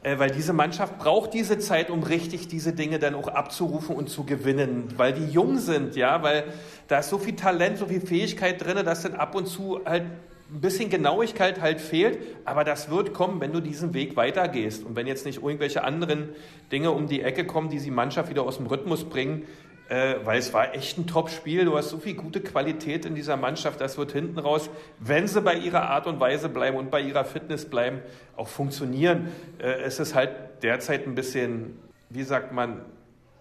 äh, 0.03 0.19
weil 0.19 0.31
diese 0.31 0.53
Mannschaft 0.53 0.99
braucht 0.99 1.35
diese 1.35 1.59
Zeit, 1.59 1.91
um 1.91 2.05
richtig 2.05 2.47
diese 2.47 2.73
Dinge 2.73 3.01
dann 3.01 3.17
auch 3.17 3.27
abzurufen 3.27 3.97
und 3.97 4.09
zu 4.09 4.25
gewinnen, 4.25 4.89
weil 4.97 5.13
die 5.13 5.27
jung 5.27 5.59
sind, 5.59 5.97
ja, 5.97 6.23
weil 6.23 6.45
da 6.87 7.01
ist 7.01 7.11
so 7.11 7.19
viel 7.19 7.35
Talent, 7.35 7.79
so 7.79 7.87
viel 7.87 8.01
Fähigkeit 8.01 8.65
drin, 8.65 8.85
dass 8.85 9.03
dann 9.03 9.17
ab 9.17 9.35
und 9.35 9.47
zu 9.47 9.81
halt 9.85 10.05
ein 10.49 10.61
bisschen 10.61 10.91
Genauigkeit 10.91 11.61
halt 11.61 11.81
fehlt, 11.81 12.19
aber 12.45 12.63
das 12.63 12.89
wird 12.89 13.13
kommen, 13.13 13.41
wenn 13.41 13.53
du 13.53 13.59
diesen 13.59 13.95
Weg 13.95 14.15
weitergehst. 14.15 14.85
Und 14.85 14.95
wenn 14.95 15.09
jetzt 15.09 15.27
nicht 15.27 15.43
irgendwelche 15.43 15.83
anderen 15.83 16.29
Dinge 16.71 16.93
um 16.93 17.09
die 17.09 17.23
Ecke 17.23 17.45
kommen, 17.47 17.69
die 17.69 17.81
die 17.81 17.91
Mannschaft 17.91 18.31
wieder 18.31 18.45
aus 18.45 18.59
dem 18.59 18.67
Rhythmus 18.67 19.03
bringen, 19.03 19.43
äh, 19.89 20.17
weil 20.25 20.39
es 20.39 20.53
war 20.53 20.75
echt 20.75 20.99
ein 20.99 21.07
Top-Spiel. 21.07 21.65
Du 21.65 21.77
hast 21.77 21.91
so 21.91 21.99
viel 21.99 22.15
gute 22.15 22.41
Qualität 22.41 23.05
in 23.05 23.15
dieser 23.15 23.37
Mannschaft, 23.37 23.81
das 23.81 23.99
wird 23.99 24.13
hinten 24.13 24.39
raus, 24.39 24.69
wenn 24.99 25.29
sie 25.29 25.41
bei 25.41 25.55
ihrer 25.55 25.91
Art 25.91 26.07
und 26.07 26.21
Weise 26.21 26.49
bleiben 26.49 26.77
und 26.77 26.91
bei 26.91 27.01
ihrer 27.01 27.25
Fitness 27.25 27.65
bleiben, 27.65 28.01
auch 28.37 28.49
funktionieren. 28.49 29.29
Äh, 29.59 29.83
es 29.83 30.01
ist 30.01 30.15
halt 30.15 30.31
derzeit 30.63 31.07
ein 31.07 31.15
bisschen, 31.15 31.79
wie 32.11 32.23
sagt 32.23 32.53
man, 32.53 32.81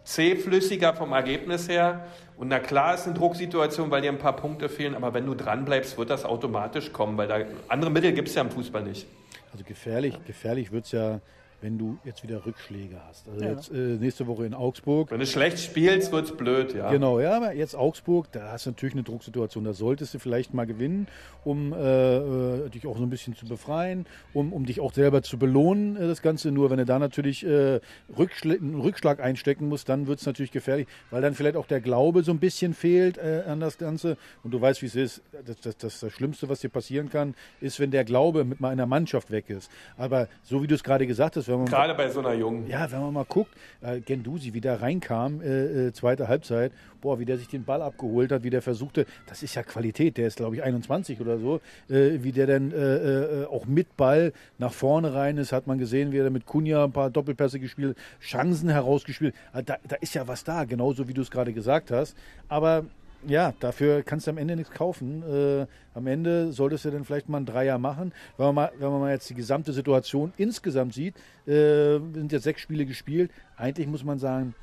zähflüssiger 0.03 0.93
vom 0.93 1.13
Ergebnis 1.13 1.67
her. 1.67 2.05
Und 2.37 2.49
na 2.49 2.59
klar 2.59 2.93
ist 2.93 3.05
eine 3.05 3.15
Drucksituation, 3.15 3.89
weil 3.91 4.01
dir 4.01 4.11
ein 4.11 4.19
paar 4.19 4.35
Punkte 4.35 4.69
fehlen, 4.69 4.95
aber 4.95 5.13
wenn 5.13 5.25
du 5.25 5.33
dran 5.33 5.65
bleibst, 5.65 5.97
wird 5.97 6.09
das 6.09 6.25
automatisch 6.25 6.93
kommen, 6.93 7.17
weil 7.17 7.27
da 7.27 7.39
andere 7.67 7.89
Mittel 7.89 8.13
gibt 8.13 8.27
es 8.27 8.35
ja 8.35 8.41
im 8.41 8.51
Fußball 8.51 8.83
nicht. 8.83 9.07
Also 9.51 9.63
gefährlich, 9.65 10.17
gefährlich 10.25 10.71
wird 10.71 10.85
es 10.85 10.91
ja 10.91 11.21
wenn 11.61 11.77
du 11.77 11.97
jetzt 12.03 12.23
wieder 12.23 12.45
Rückschläge 12.45 12.97
hast. 13.07 13.27
Also 13.27 13.43
ja. 13.43 13.51
jetzt 13.51 13.71
äh, 13.71 13.97
nächste 13.97 14.27
Woche 14.27 14.45
in 14.45 14.53
Augsburg. 14.53 15.11
Wenn 15.11 15.19
du 15.19 15.25
schlecht 15.25 15.59
spielst, 15.59 16.11
wird 16.11 16.25
es 16.25 16.35
blöd, 16.35 16.73
ja. 16.73 16.91
Genau, 16.91 17.19
ja, 17.19 17.37
aber 17.37 17.53
jetzt 17.53 17.75
Augsburg, 17.75 18.31
da 18.31 18.51
hast 18.51 18.65
du 18.65 18.71
natürlich 18.71 18.95
eine 18.95 19.03
Drucksituation. 19.03 19.63
Da 19.63 19.73
solltest 19.73 20.13
du 20.13 20.19
vielleicht 20.19 20.53
mal 20.53 20.65
gewinnen, 20.65 21.07
um 21.43 21.73
äh, 21.73 22.17
äh, 22.17 22.69
dich 22.69 22.87
auch 22.87 22.97
so 22.97 23.03
ein 23.03 23.09
bisschen 23.09 23.35
zu 23.35 23.45
befreien, 23.45 24.05
um, 24.33 24.53
um 24.53 24.65
dich 24.65 24.79
auch 24.79 24.93
selber 24.93 25.21
zu 25.21 25.37
belohnen, 25.37 25.95
äh, 25.95 26.07
das 26.07 26.21
Ganze. 26.21 26.51
Nur 26.51 26.69
wenn 26.69 26.77
du 26.77 26.85
da 26.85 26.99
natürlich 26.99 27.45
äh, 27.45 27.79
Rückschl 28.17 28.51
einen 28.51 28.79
Rückschlag 28.79 29.19
einstecken 29.19 29.67
musst, 29.67 29.89
dann 29.89 30.07
wird 30.07 30.19
es 30.19 30.25
natürlich 30.25 30.51
gefährlich, 30.51 30.87
weil 31.11 31.21
dann 31.21 31.33
vielleicht 31.33 31.55
auch 31.55 31.67
der 31.67 31.81
Glaube 31.81 32.23
so 32.23 32.31
ein 32.31 32.39
bisschen 32.39 32.73
fehlt 32.73 33.17
äh, 33.17 33.43
an 33.47 33.59
das 33.59 33.77
Ganze. 33.77 34.17
Und 34.43 34.51
du 34.51 34.61
weißt, 34.61 34.81
wie 34.81 34.87
es 34.87 34.95
ist. 34.95 35.21
Das, 35.45 35.59
das, 35.61 35.77
das, 35.77 35.99
das 35.99 36.11
Schlimmste, 36.13 36.49
was 36.49 36.59
dir 36.59 36.69
passieren 36.69 37.09
kann, 37.09 37.35
ist, 37.61 37.79
wenn 37.79 37.91
der 37.91 38.03
Glaube 38.03 38.43
mit 38.43 38.59
meiner 38.59 38.85
Mannschaft 38.85 39.31
weg 39.31 39.49
ist. 39.49 39.69
Aber 39.97 40.27
so 40.43 40.61
wie 40.61 40.67
du 40.67 40.75
es 40.75 40.83
gerade 40.83 41.07
gesagt 41.07 41.35
hast, 41.35 41.44
man 41.47 41.65
Gerade 41.65 41.93
bei 41.93 42.09
so 42.09 42.19
einer 42.19 42.33
Jungen. 42.33 42.67
Ja, 42.67 42.91
wenn 42.91 43.01
man 43.01 43.13
mal 43.13 43.25
guckt, 43.25 43.51
äh, 43.81 43.99
Gendusi, 43.99 44.53
wie 44.53 44.61
der 44.61 44.81
reinkam, 44.81 45.41
äh, 45.41 45.87
äh, 45.87 45.93
zweite 45.93 46.27
Halbzeit, 46.27 46.71
boah, 47.01 47.19
wie 47.19 47.25
der 47.25 47.37
sich 47.37 47.47
den 47.47 47.63
Ball 47.63 47.81
abgeholt 47.81 48.31
hat, 48.31 48.43
wie 48.43 48.49
der 48.49 48.61
versuchte, 48.61 49.05
das 49.27 49.43
ist 49.43 49.55
ja 49.55 49.63
Qualität, 49.63 50.17
der 50.17 50.27
ist 50.27 50.37
glaube 50.37 50.55
ich 50.55 50.63
21 50.63 51.19
oder 51.21 51.37
so, 51.37 51.61
äh, 51.89 52.23
wie 52.23 52.31
der 52.31 52.47
dann 52.47 52.71
äh, 52.71 53.45
auch 53.45 53.65
mit 53.65 53.95
Ball 53.97 54.33
nach 54.57 54.73
vorne 54.73 55.13
rein 55.13 55.37
ist, 55.37 55.51
hat 55.51 55.67
man 55.67 55.77
gesehen, 55.77 56.11
wie 56.11 56.17
er 56.17 56.29
mit 56.29 56.45
Kunja 56.45 56.83
ein 56.83 56.91
paar 56.91 57.09
Doppelpässe 57.09 57.59
gespielt, 57.59 57.97
Chancen 58.21 58.69
herausgespielt. 58.69 59.35
Da, 59.53 59.77
da 59.87 59.95
ist 60.01 60.15
ja 60.15 60.27
was 60.27 60.43
da, 60.43 60.65
genauso 60.65 61.07
wie 61.07 61.13
du 61.13 61.21
es 61.21 61.31
gerade 61.31 61.53
gesagt 61.53 61.91
hast. 61.91 62.15
Aber 62.47 62.85
ja, 63.27 63.53
dafür 63.59 64.03
kannst 64.03 64.27
du 64.27 64.31
am 64.31 64.37
Ende 64.37 64.55
nichts 64.55 64.73
kaufen. 64.73 65.23
Äh, 65.23 65.67
am 65.93 66.07
Ende 66.07 66.51
solltest 66.51 66.85
du 66.85 66.91
dann 66.91 67.05
vielleicht 67.05 67.29
mal 67.29 67.37
einen 67.37 67.45
Dreier 67.45 67.77
machen. 67.77 68.13
Wenn 68.37 68.47
man 68.47 68.55
mal, 68.55 68.71
wenn 68.77 68.89
man 68.89 68.99
mal 68.99 69.11
jetzt 69.11 69.29
die 69.29 69.35
gesamte 69.35 69.73
Situation 69.73 70.33
insgesamt 70.37 70.93
sieht, 70.93 71.15
äh, 71.47 71.99
sind 71.99 72.31
jetzt 72.31 72.43
sechs 72.43 72.61
Spiele 72.61 72.85
gespielt. 72.85 73.31
Eigentlich 73.57 73.87
muss 73.87 74.03
man 74.03 74.19
sagen, 74.19 74.55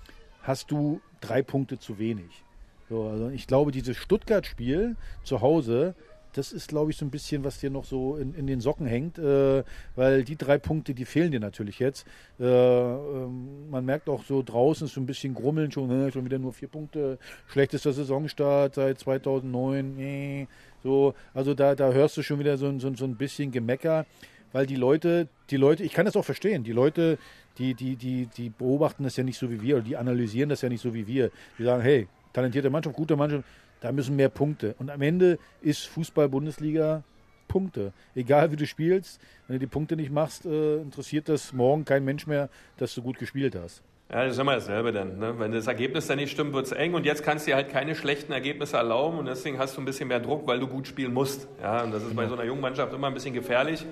hast 0.43 0.71
du 0.71 1.01
drei 1.21 1.43
Punkte 1.43 1.79
zu 1.79 1.99
wenig. 1.99 2.45
So, 2.89 3.09
also 3.09 3.29
ich 3.31 3.47
glaube, 3.47 3.73
dieses 3.73 3.97
Stuttgart-Spiel 3.97 4.97
zu 5.23 5.41
Hause 5.41 5.95
das 6.33 6.53
ist, 6.53 6.69
glaube 6.69 6.91
ich, 6.91 6.97
so 6.97 7.05
ein 7.05 7.11
bisschen, 7.11 7.45
was 7.45 7.61
dir 7.61 7.71
noch 7.71 7.85
so 7.85 8.17
in, 8.17 8.35
in 8.35 8.47
den 8.47 8.61
Socken 8.61 8.87
hängt, 8.87 9.19
äh, 9.19 9.63
weil 9.97 10.25
die 10.25 10.37
drei 10.37 10.59
Punkte, 10.59 10.95
die 10.95 11.05
fehlen 11.05 11.31
dir 11.31 11.41
natürlich 11.41 11.79
jetzt. 11.79 12.07
Äh, 12.41 12.45
ähm, 12.45 13.71
man 13.71 13.85
merkt 13.85 14.09
auch 14.09 14.25
so 14.25 14.43
draußen 14.43 14.87
ist 14.87 14.95
so 14.95 15.01
ein 15.01 15.07
bisschen 15.07 15.35
Grummeln 15.35 15.71
schon, 15.71 15.89
ne? 15.89 16.11
schon 16.11 16.25
wieder 16.25 16.39
nur 16.39 16.53
vier 16.53 16.69
Punkte, 16.69 17.19
schlechtester 17.49 17.93
Saisonstart 17.93 18.75
seit 18.75 18.99
2009. 18.99 19.95
Nee. 19.97 20.49
So, 20.83 21.15
also 21.35 21.55
da, 21.55 21.75
da 21.75 21.93
hörst 21.93 22.17
du 22.17 22.23
schon 22.23 22.39
wieder 22.39 22.57
so, 22.57 22.79
so, 22.79 22.95
so 22.95 23.05
ein 23.05 23.17
bisschen 23.17 23.53
Gemecker, 23.53 24.07
weil 24.53 24.67
die 24.67 24.77
Leute, 24.77 25.29
die 25.51 25.57
Leute, 25.57 25.85
ich 25.85 25.93
kann 25.93 26.07
das 26.07 26.17
auch 26.17 26.25
verstehen, 26.25 26.65
die 26.65 26.73
Leute, 26.73 27.19
die, 27.59 27.75
die, 27.75 27.97
die, 27.97 28.27
die 28.27 28.49
beobachten 28.49 29.05
das 29.05 29.17
ja 29.17 29.25
nicht 29.25 29.39
so 29.39 29.51
wie 29.51 29.61
wir 29.61 29.77
oder 29.77 29.85
die 29.85 29.97
analysieren 29.97 30.49
das 30.49 30.63
ja 30.63 30.69
nicht 30.69 30.81
so 30.81 30.95
wie 30.95 31.07
wir. 31.07 31.31
Die 31.59 31.65
sagen, 31.65 31.83
hey, 31.83 32.09
talentierte 32.33 32.71
Mannschaft, 32.71 32.97
gute 32.97 33.17
Mannschaft, 33.17 33.45
da 33.83 33.93
müssen 33.93 34.17
mehr 34.17 34.29
Punkte. 34.29 34.75
Und 34.79 34.91
am 34.91 35.03
Ende 35.03 35.39
ist 35.61 35.87
Fußball-Bundesliga 35.89 37.03
Punkte. 37.49 37.93
Egal 38.15 38.51
wie 38.51 38.57
du 38.57 38.67
spielst, 38.67 39.21
wenn 39.47 39.57
du 39.57 39.61
die 39.61 39.67
Punkte 39.67 39.97
nicht 39.97 40.11
machst, 40.11 40.47
äh, 40.47 40.77
interessiert 40.77 41.29
das 41.29 41.53
morgen 41.53 41.85
kein 41.85 42.05
Mensch 42.05 42.27
mehr, 42.27 42.49
dass 42.79 42.95
du 42.95 43.03
gut 43.03 43.19
gespielt 43.19 43.55
hast. 43.55 43.83
Ja, 44.11 44.25
das 44.25 44.35
ist 44.35 44.39
immer 44.39 44.55
dasselbe 44.55 44.93
dann. 44.93 45.19
Ne? 45.19 45.39
Wenn 45.39 45.53
das 45.53 45.67
Ergebnis 45.67 46.07
dann 46.07 46.19
nicht 46.19 46.31
stimmt, 46.31 46.53
wird 46.53 46.67
es 46.67 46.73
eng 46.73 46.95
und 46.95 47.05
jetzt 47.05 47.23
kannst 47.23 47.47
du 47.47 47.51
dir 47.51 47.57
halt 47.57 47.71
keine 47.71 47.95
schlechten 47.95 48.33
Ergebnisse 48.33 48.77
erlauben 48.77 49.19
und 49.19 49.27
deswegen 49.27 49.59
hast 49.59 49.77
du 49.77 49.83
ein 49.83 49.85
bisschen 49.85 50.09
mehr 50.09 50.21
Druck, 50.21 50.47
weil 50.47 50.61
du 50.61 50.67
gut 50.67 50.87
spielen 50.87 51.13
musst. 51.13 51.49
Ja, 51.61 51.83
und 51.83 51.93
das 51.93 52.03
ist 52.03 52.15
bei 52.15 52.27
so 52.27 52.35
einer 52.35 52.45
jungen 52.45 52.61
Mannschaft 52.61 52.93
immer 52.93 53.09
ein 53.09 53.15
bisschen 53.15 53.35
gefährlich. 53.35 53.85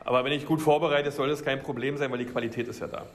Aber 0.00 0.24
wenn 0.24 0.32
ich 0.32 0.46
gut 0.46 0.60
vorbereite, 0.60 1.10
soll 1.10 1.28
das 1.28 1.44
kein 1.44 1.60
Problem 1.60 1.96
sein, 1.96 2.10
weil 2.10 2.18
die 2.18 2.24
Qualität 2.24 2.66
ist 2.66 2.80
ja 2.80 2.88
da. 2.88 3.06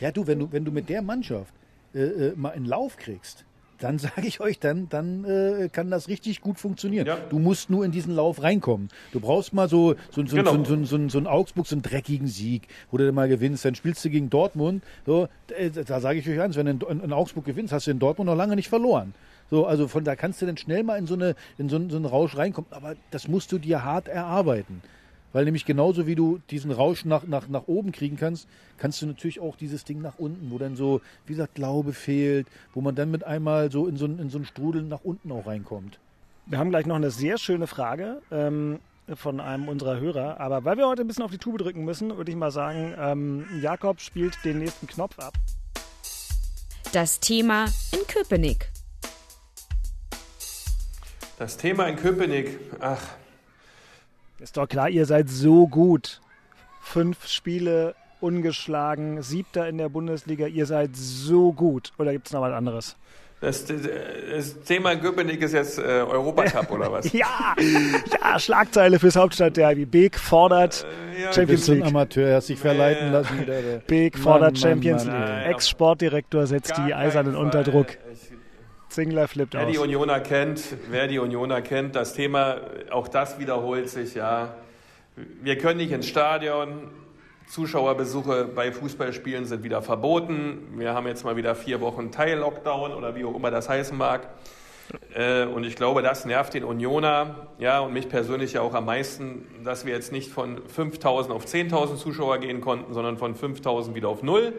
Ja, 0.00 0.10
du, 0.10 0.26
wenn 0.26 0.40
du, 0.40 0.52
wenn 0.52 0.64
du 0.64 0.72
mit 0.72 0.88
der 0.88 1.00
Mannschaft 1.00 1.54
äh, 1.94 2.00
äh, 2.00 2.32
mal 2.36 2.50
in 2.50 2.64
Lauf 2.64 2.96
kriegst, 2.96 3.44
dann 3.78 3.98
sage 3.98 4.26
ich 4.26 4.40
euch, 4.40 4.58
dann, 4.58 4.88
dann 4.88 5.24
äh, 5.24 5.68
kann 5.70 5.90
das 5.90 6.08
richtig 6.08 6.40
gut 6.40 6.58
funktionieren. 6.58 7.06
Ja. 7.06 7.16
Du 7.30 7.38
musst 7.38 7.70
nur 7.70 7.84
in 7.84 7.92
diesen 7.92 8.14
Lauf 8.14 8.42
reinkommen. 8.42 8.88
Du 9.12 9.20
brauchst 9.20 9.52
mal 9.52 9.68
so, 9.68 9.94
so, 10.10 10.24
so, 10.26 10.36
genau. 10.36 10.64
so, 10.64 10.84
so, 10.84 11.08
so, 11.08 11.18
einen 11.18 11.26
Augsburg, 11.26 11.66
so 11.66 11.74
einen 11.74 11.82
dreckigen 11.82 12.26
Sieg, 12.26 12.68
wo 12.90 12.96
du 12.96 13.06
dann 13.06 13.14
mal 13.14 13.28
gewinnst. 13.28 13.64
Dann 13.64 13.74
spielst 13.74 14.04
du 14.04 14.10
gegen 14.10 14.30
Dortmund. 14.30 14.82
So, 15.06 15.28
äh, 15.56 15.70
da 15.70 16.00
sage 16.00 16.18
ich 16.18 16.28
euch 16.28 16.40
eins, 16.40 16.56
wenn 16.56 16.78
du 16.78 16.86
in, 16.86 17.00
in, 17.00 17.12
Augsburg 17.12 17.44
gewinnst, 17.44 17.72
hast 17.72 17.86
du 17.86 17.90
in 17.90 17.98
Dortmund 17.98 18.26
noch 18.28 18.36
lange 18.36 18.56
nicht 18.56 18.68
verloren. 18.68 19.14
So, 19.50 19.66
also 19.66 19.88
von 19.88 20.04
da 20.04 20.14
kannst 20.14 20.42
du 20.42 20.46
dann 20.46 20.56
schnell 20.56 20.82
mal 20.82 20.98
in 20.98 21.06
so, 21.06 21.14
eine, 21.14 21.34
in 21.56 21.68
so, 21.68 21.78
so 21.88 21.96
einen 21.96 22.04
Rausch 22.04 22.36
reinkommen. 22.36 22.70
Aber 22.72 22.96
das 23.10 23.28
musst 23.28 23.52
du 23.52 23.58
dir 23.58 23.84
hart 23.84 24.08
erarbeiten. 24.08 24.82
Weil 25.32 25.44
nämlich 25.44 25.64
genauso 25.64 26.06
wie 26.06 26.14
du 26.14 26.40
diesen 26.50 26.70
Rausch 26.70 27.04
nach, 27.04 27.26
nach, 27.26 27.48
nach 27.48 27.66
oben 27.66 27.92
kriegen 27.92 28.16
kannst, 28.16 28.48
kannst 28.78 29.02
du 29.02 29.06
natürlich 29.06 29.40
auch 29.40 29.56
dieses 29.56 29.84
Ding 29.84 30.00
nach 30.00 30.18
unten, 30.18 30.50
wo 30.50 30.58
dann 30.58 30.76
so, 30.76 31.00
wie 31.26 31.34
gesagt, 31.34 31.54
Glaube 31.54 31.92
fehlt, 31.92 32.46
wo 32.72 32.80
man 32.80 32.94
dann 32.94 33.10
mit 33.10 33.24
einmal 33.24 33.70
so 33.70 33.86
in 33.86 33.96
so, 33.96 34.06
in 34.06 34.30
so 34.30 34.38
einen 34.38 34.46
Strudel 34.46 34.82
nach 34.82 35.04
unten 35.04 35.30
auch 35.32 35.46
reinkommt. 35.46 35.98
Wir 36.46 36.58
haben 36.58 36.70
gleich 36.70 36.86
noch 36.86 36.96
eine 36.96 37.10
sehr 37.10 37.36
schöne 37.36 37.66
Frage 37.66 38.22
ähm, 38.30 38.78
von 39.14 39.40
einem 39.40 39.68
unserer 39.68 40.00
Hörer. 40.00 40.40
Aber 40.40 40.64
weil 40.64 40.78
wir 40.78 40.86
heute 40.86 41.02
ein 41.02 41.06
bisschen 41.06 41.24
auf 41.24 41.30
die 41.30 41.38
Tube 41.38 41.58
drücken 41.58 41.84
müssen, 41.84 42.16
würde 42.16 42.30
ich 42.30 42.36
mal 42.36 42.50
sagen, 42.50 42.94
ähm, 42.98 43.46
Jakob 43.60 44.00
spielt 44.00 44.42
den 44.44 44.58
nächsten 44.58 44.86
Knopf 44.86 45.18
ab. 45.18 45.34
Das 46.92 47.20
Thema 47.20 47.66
in 47.92 48.06
Köpenick. 48.06 48.70
Das 51.38 51.58
Thema 51.58 51.86
in 51.86 51.96
Köpenick, 51.96 52.58
ach, 52.80 53.14
ist 54.40 54.56
doch 54.56 54.68
klar, 54.68 54.88
ihr 54.88 55.06
seid 55.06 55.28
so 55.28 55.66
gut. 55.66 56.20
Fünf 56.80 57.26
Spiele 57.26 57.94
ungeschlagen, 58.20 59.22
siebter 59.22 59.68
in 59.68 59.78
der 59.78 59.88
Bundesliga, 59.88 60.46
ihr 60.46 60.66
seid 60.66 60.90
so 60.94 61.52
gut. 61.52 61.92
Oder 61.98 62.12
gibt 62.12 62.26
es 62.26 62.32
noch 62.32 62.40
was 62.40 62.52
anderes? 62.52 62.96
Das, 63.40 63.64
das, 63.66 64.60
Thema 64.64 64.96
Köpenick 64.96 65.40
ist 65.42 65.52
jetzt 65.52 65.78
äh, 65.78 65.82
Europacup 65.82 66.72
oder 66.72 66.90
was? 66.90 67.12
ja, 67.12 67.54
ja, 68.20 68.38
Schlagzeile 68.40 68.98
fürs 68.98 69.14
Hauptstadtderby. 69.14 69.86
Beek 69.86 70.18
fordert 70.18 70.84
äh, 71.16 71.22
ja, 71.22 71.32
Champions 71.32 71.68
League. 71.68 71.82
Ein 71.82 71.88
Amateur, 71.88 72.34
hast 72.34 72.48
sich 72.48 72.58
verleiten 72.58 73.06
ja. 73.06 73.12
lassen. 73.12 73.40
Wieder, 73.40 73.78
Beek 73.86 74.18
fordert 74.18 74.54
Mann, 74.54 74.56
Champions 74.56 75.04
Mann, 75.04 75.20
League. 75.20 75.54
Ex-Sportdirektor 75.54 76.48
setzt 76.48 76.76
die 76.78 76.92
Eisernen 76.92 77.36
unter 77.36 77.62
Druck. 77.62 77.96
Zingler 78.98 79.28
flippt 79.28 79.54
wer 79.54 79.64
aus. 79.64 79.70
Die 79.70 79.78
Unioner 79.78 80.18
kennt, 80.18 80.60
wer 80.90 81.06
die 81.06 81.20
Unioner 81.20 81.62
kennt, 81.62 81.94
das 81.94 82.14
Thema, 82.14 82.56
auch 82.90 83.06
das 83.06 83.38
wiederholt 83.38 83.88
sich, 83.88 84.16
ja. 84.16 84.56
Wir 85.40 85.56
können 85.56 85.76
nicht 85.76 85.92
ins 85.92 86.08
Stadion. 86.08 86.90
Zuschauerbesuche 87.48 88.46
bei 88.46 88.72
Fußballspielen 88.72 89.44
sind 89.44 89.62
wieder 89.62 89.82
verboten. 89.82 90.74
Wir 90.78 90.94
haben 90.94 91.06
jetzt 91.06 91.24
mal 91.24 91.36
wieder 91.36 91.54
vier 91.54 91.80
Wochen 91.80 92.10
Teil-Lockdown 92.10 92.92
oder 92.92 93.14
wie 93.14 93.24
auch 93.24 93.36
immer 93.36 93.52
das 93.52 93.68
heißen 93.68 93.96
mag. 93.96 94.28
Äh, 95.14 95.44
und 95.44 95.62
ich 95.62 95.76
glaube, 95.76 96.02
das 96.02 96.24
nervt 96.24 96.54
den 96.54 96.64
Unioner, 96.64 97.46
ja, 97.60 97.78
und 97.78 97.92
mich 97.92 98.08
persönlich 98.08 98.54
ja 98.54 98.62
auch 98.62 98.74
am 98.74 98.86
meisten, 98.86 99.46
dass 99.62 99.86
wir 99.86 99.94
jetzt 99.94 100.10
nicht 100.10 100.32
von 100.32 100.58
5.000 100.58 101.30
auf 101.30 101.46
10.000 101.46 101.98
Zuschauer 101.98 102.38
gehen 102.38 102.60
konnten, 102.60 102.92
sondern 102.92 103.16
von 103.16 103.36
5.000 103.36 103.94
wieder 103.94 104.08
auf 104.08 104.24
null 104.24 104.54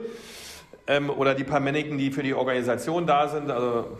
ähm, 0.89 1.11
oder 1.11 1.35
die 1.35 1.43
paar 1.43 1.59
Männchen, 1.59 1.99
die 1.99 2.11
für 2.11 2.23
die 2.23 2.33
Organisation 2.33 3.05
da 3.05 3.27
sind. 3.27 3.51
Also 3.51 3.97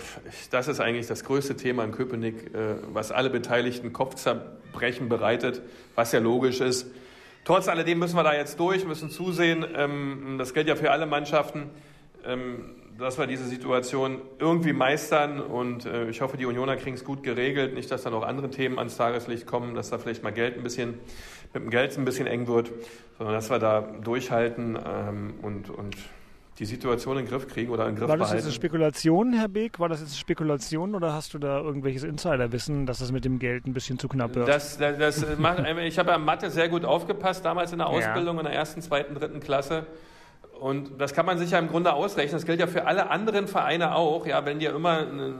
das 0.50 0.68
ist 0.68 0.82
eigentlich 0.82 1.06
das 1.06 1.24
größte 1.24 1.56
Thema 1.56 1.84
in 1.84 1.92
Köpenick, 1.92 2.54
äh, 2.54 2.78
was 2.92 3.12
alle 3.12 3.30
Beteiligten 3.30 3.94
Kopfzerbrechen 3.94 5.08
bereitet, 5.08 5.62
was 5.96 6.12
ja 6.12 6.20
logisch 6.20 6.60
ist. 6.60 6.88
Trotz 7.46 7.68
alledem 7.68 8.00
müssen 8.00 8.16
wir 8.16 8.24
da 8.24 8.34
jetzt 8.34 8.60
durch, 8.60 8.86
müssen 8.86 9.12
zusehen, 9.12 9.66
ähm, 9.76 10.36
das 10.40 10.54
gilt 10.56 10.68
ja 10.68 10.76
für 10.76 10.90
alle 10.90 11.06
Mannschaften, 11.06 11.70
ähm, 12.26 12.76
dass 12.98 13.20
wir 13.20 13.28
diese 13.28 13.46
Situation 13.46 14.22
irgendwie 14.40 14.74
meistern 14.74 15.40
und 15.40 15.86
äh, 15.86 16.10
ich 16.10 16.22
hoffe, 16.22 16.38
die 16.38 16.46
Unioner 16.48 16.76
kriegen 16.76 16.96
es 16.96 17.06
gut 17.06 17.22
geregelt, 17.22 17.76
nicht, 17.76 17.92
dass 17.92 18.02
da 18.02 18.10
noch 18.10 18.24
andere 18.24 18.50
Themen 18.50 18.80
ans 18.80 18.98
Tageslicht 18.98 19.46
kommen, 19.46 19.76
dass 19.76 19.92
da 19.92 20.00
vielleicht 20.00 20.24
mal 20.24 20.34
Geld 20.34 20.58
ein 20.58 20.64
bisschen, 20.64 20.96
mit 21.54 21.64
dem 21.64 21.70
Geld 21.70 21.96
ein 21.98 22.04
bisschen 22.04 22.28
eng 22.28 22.48
wird, 22.48 22.72
sondern 23.18 23.36
dass 23.36 23.50
wir 23.52 23.60
da 23.60 23.82
durchhalten 23.82 24.76
ähm, 24.76 25.36
und, 25.44 25.70
und 25.70 25.96
die 26.60 26.66
Situation 26.66 27.18
in 27.18 27.26
den 27.26 27.30
Griff 27.30 27.48
kriegen 27.48 27.72
oder 27.72 27.86
in 27.86 27.92
den 27.92 28.00
Griff 28.00 28.10
War 28.10 28.18
das 28.18 28.28
behalten. 28.28 28.38
jetzt 28.38 28.46
eine 28.46 28.54
Spekulation, 28.54 29.34
Herr 29.34 29.48
Beek? 29.48 29.80
War 29.80 29.88
das 29.88 30.02
jetzt 30.02 30.10
eine 30.10 30.18
Spekulation 30.18 30.94
oder 30.94 31.14
hast 31.14 31.34
du 31.34 31.40
da 31.40 31.60
irgendwelches 31.62 32.04
Insiderwissen, 32.04 32.86
dass 32.86 33.00
das 33.00 33.14
mit 33.14 33.24
dem 33.24 33.40
Geld 33.40 33.66
ein 33.66 33.74
bisschen 33.74 33.98
zu 33.98 34.10
knapp 34.10 34.36
wird? 34.36 34.48
Das, 34.48 34.78
das, 34.78 34.98
das 34.98 35.38
macht, 35.40 35.64
ich 35.66 35.98
habe 35.98 36.12
ja 36.12 36.18
Mathe 36.18 36.50
sehr 36.50 36.68
gut 36.68 36.84
aufgepasst, 36.84 37.46
damals 37.46 37.72
in 37.72 37.78
der 37.78 37.88
Ausbildung 37.88 38.36
ja. 38.36 38.42
in 38.42 38.48
der 38.48 38.56
ersten, 38.56 38.82
zweiten, 38.82 39.16
dritten 39.16 39.40
Klasse. 39.40 39.86
Und 40.60 41.00
das 41.00 41.14
kann 41.14 41.26
man 41.26 41.38
sich 41.38 41.52
ja 41.52 41.60
im 41.60 41.70
Grunde 41.70 41.94
ausrechnen. 41.94 42.34
Das 42.34 42.46
gilt 42.46 42.60
ja 42.60 42.68
für 42.68 42.86
alle 42.86 43.10
anderen 43.10 43.48
Vereine 43.48 43.96
auch. 43.96 44.28
Ja, 44.28 44.46
wenn 44.46 44.60
dir 44.60 44.76
immer 44.76 44.98
eine, 44.98 45.34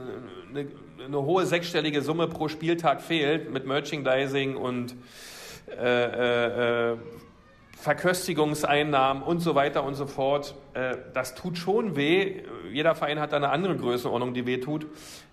eine, 0.48 0.68
eine 1.04 1.22
hohe 1.22 1.44
sechsstellige 1.44 2.00
Summe 2.00 2.28
pro 2.28 2.48
Spieltag 2.48 3.02
fehlt 3.02 3.52
mit 3.52 3.66
Merchandising 3.66 4.56
und 4.56 4.96
äh, 5.78 6.92
äh, 6.92 6.96
Verköstigungseinnahmen 7.80 9.22
und 9.22 9.40
so 9.40 9.54
weiter 9.54 9.84
und 9.84 9.94
so 9.94 10.06
fort. 10.06 10.54
Äh, 10.74 10.96
das 11.14 11.34
tut 11.34 11.56
schon 11.56 11.96
weh. 11.96 12.42
Jeder 12.70 12.94
Verein 12.94 13.18
hat 13.18 13.32
eine 13.32 13.48
andere 13.48 13.76
Größenordnung, 13.76 14.34
die 14.34 14.46
weh 14.46 14.58
tut. 14.58 14.86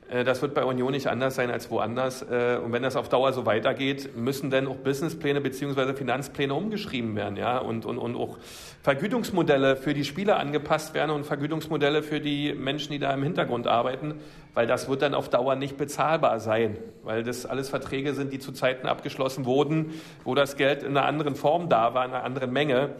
Äh, 0.09 0.23
das 0.23 0.41
wird 0.41 0.53
bei 0.53 0.63
Union 0.63 0.91
nicht 0.91 1.07
anders 1.07 1.35
sein 1.35 1.51
als 1.51 1.69
woanders. 1.69 2.21
Äh, 2.21 2.59
und 2.63 2.71
wenn 2.71 2.83
das 2.83 2.95
auf 2.95 3.09
Dauer 3.09 3.33
so 3.33 3.45
weitergeht, 3.45 4.15
müssen 4.15 4.49
dann 4.49 4.67
auch 4.67 4.77
Businesspläne 4.77 5.41
bzw. 5.41 5.93
Finanzpläne 5.93 6.53
umgeschrieben 6.53 7.15
werden, 7.15 7.37
ja, 7.37 7.57
und, 7.57 7.85
und, 7.85 7.97
und 7.97 8.15
auch 8.15 8.37
Vergütungsmodelle 8.83 9.75
für 9.75 9.93
die 9.93 10.05
Spieler 10.05 10.39
angepasst 10.39 10.93
werden 10.93 11.11
und 11.11 11.25
Vergütungsmodelle 11.25 12.03
für 12.03 12.21
die 12.21 12.53
Menschen, 12.53 12.91
die 12.93 12.99
da 12.99 13.13
im 13.13 13.23
Hintergrund 13.23 13.67
arbeiten, 13.67 14.15
weil 14.53 14.65
das 14.65 14.87
wird 14.89 15.01
dann 15.01 15.13
auf 15.13 15.29
Dauer 15.29 15.55
nicht 15.55 15.77
bezahlbar 15.77 16.39
sein, 16.39 16.77
weil 17.03 17.23
das 17.23 17.45
alles 17.45 17.69
Verträge 17.69 18.13
sind, 18.13 18.31
die 18.31 18.39
zu 18.39 18.51
Zeiten 18.51 18.87
abgeschlossen 18.87 19.45
wurden, 19.45 19.93
wo 20.23 20.35
das 20.35 20.55
Geld 20.55 20.83
in 20.83 20.95
einer 20.95 21.05
anderen 21.05 21.35
Form 21.35 21.69
da 21.69 21.93
war, 21.93 22.05
in 22.05 22.13
einer 22.13 22.23
anderen 22.23 22.51
Menge. 22.51 22.91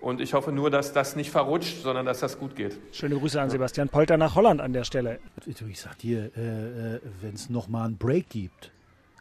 Und 0.00 0.20
ich 0.20 0.32
hoffe 0.32 0.50
nur, 0.50 0.70
dass 0.70 0.92
das 0.92 1.14
nicht 1.14 1.30
verrutscht, 1.30 1.82
sondern 1.82 2.06
dass 2.06 2.20
das 2.20 2.38
gut 2.38 2.56
geht. 2.56 2.78
Schöne 2.92 3.16
Grüße 3.16 3.40
an 3.40 3.50
Sebastian 3.50 3.88
Polter 3.88 4.16
nach 4.16 4.34
Holland 4.34 4.60
an 4.60 4.72
der 4.72 4.84
Stelle. 4.84 5.18
Ich 5.46 5.80
sag 5.80 5.98
dir, 5.98 6.30
äh, 6.36 6.96
äh 6.96 7.00
wenn 7.20 7.34
es 7.34 7.50
nochmal 7.50 7.86
einen 7.86 7.98
Break 7.98 8.30
gibt, 8.30 8.72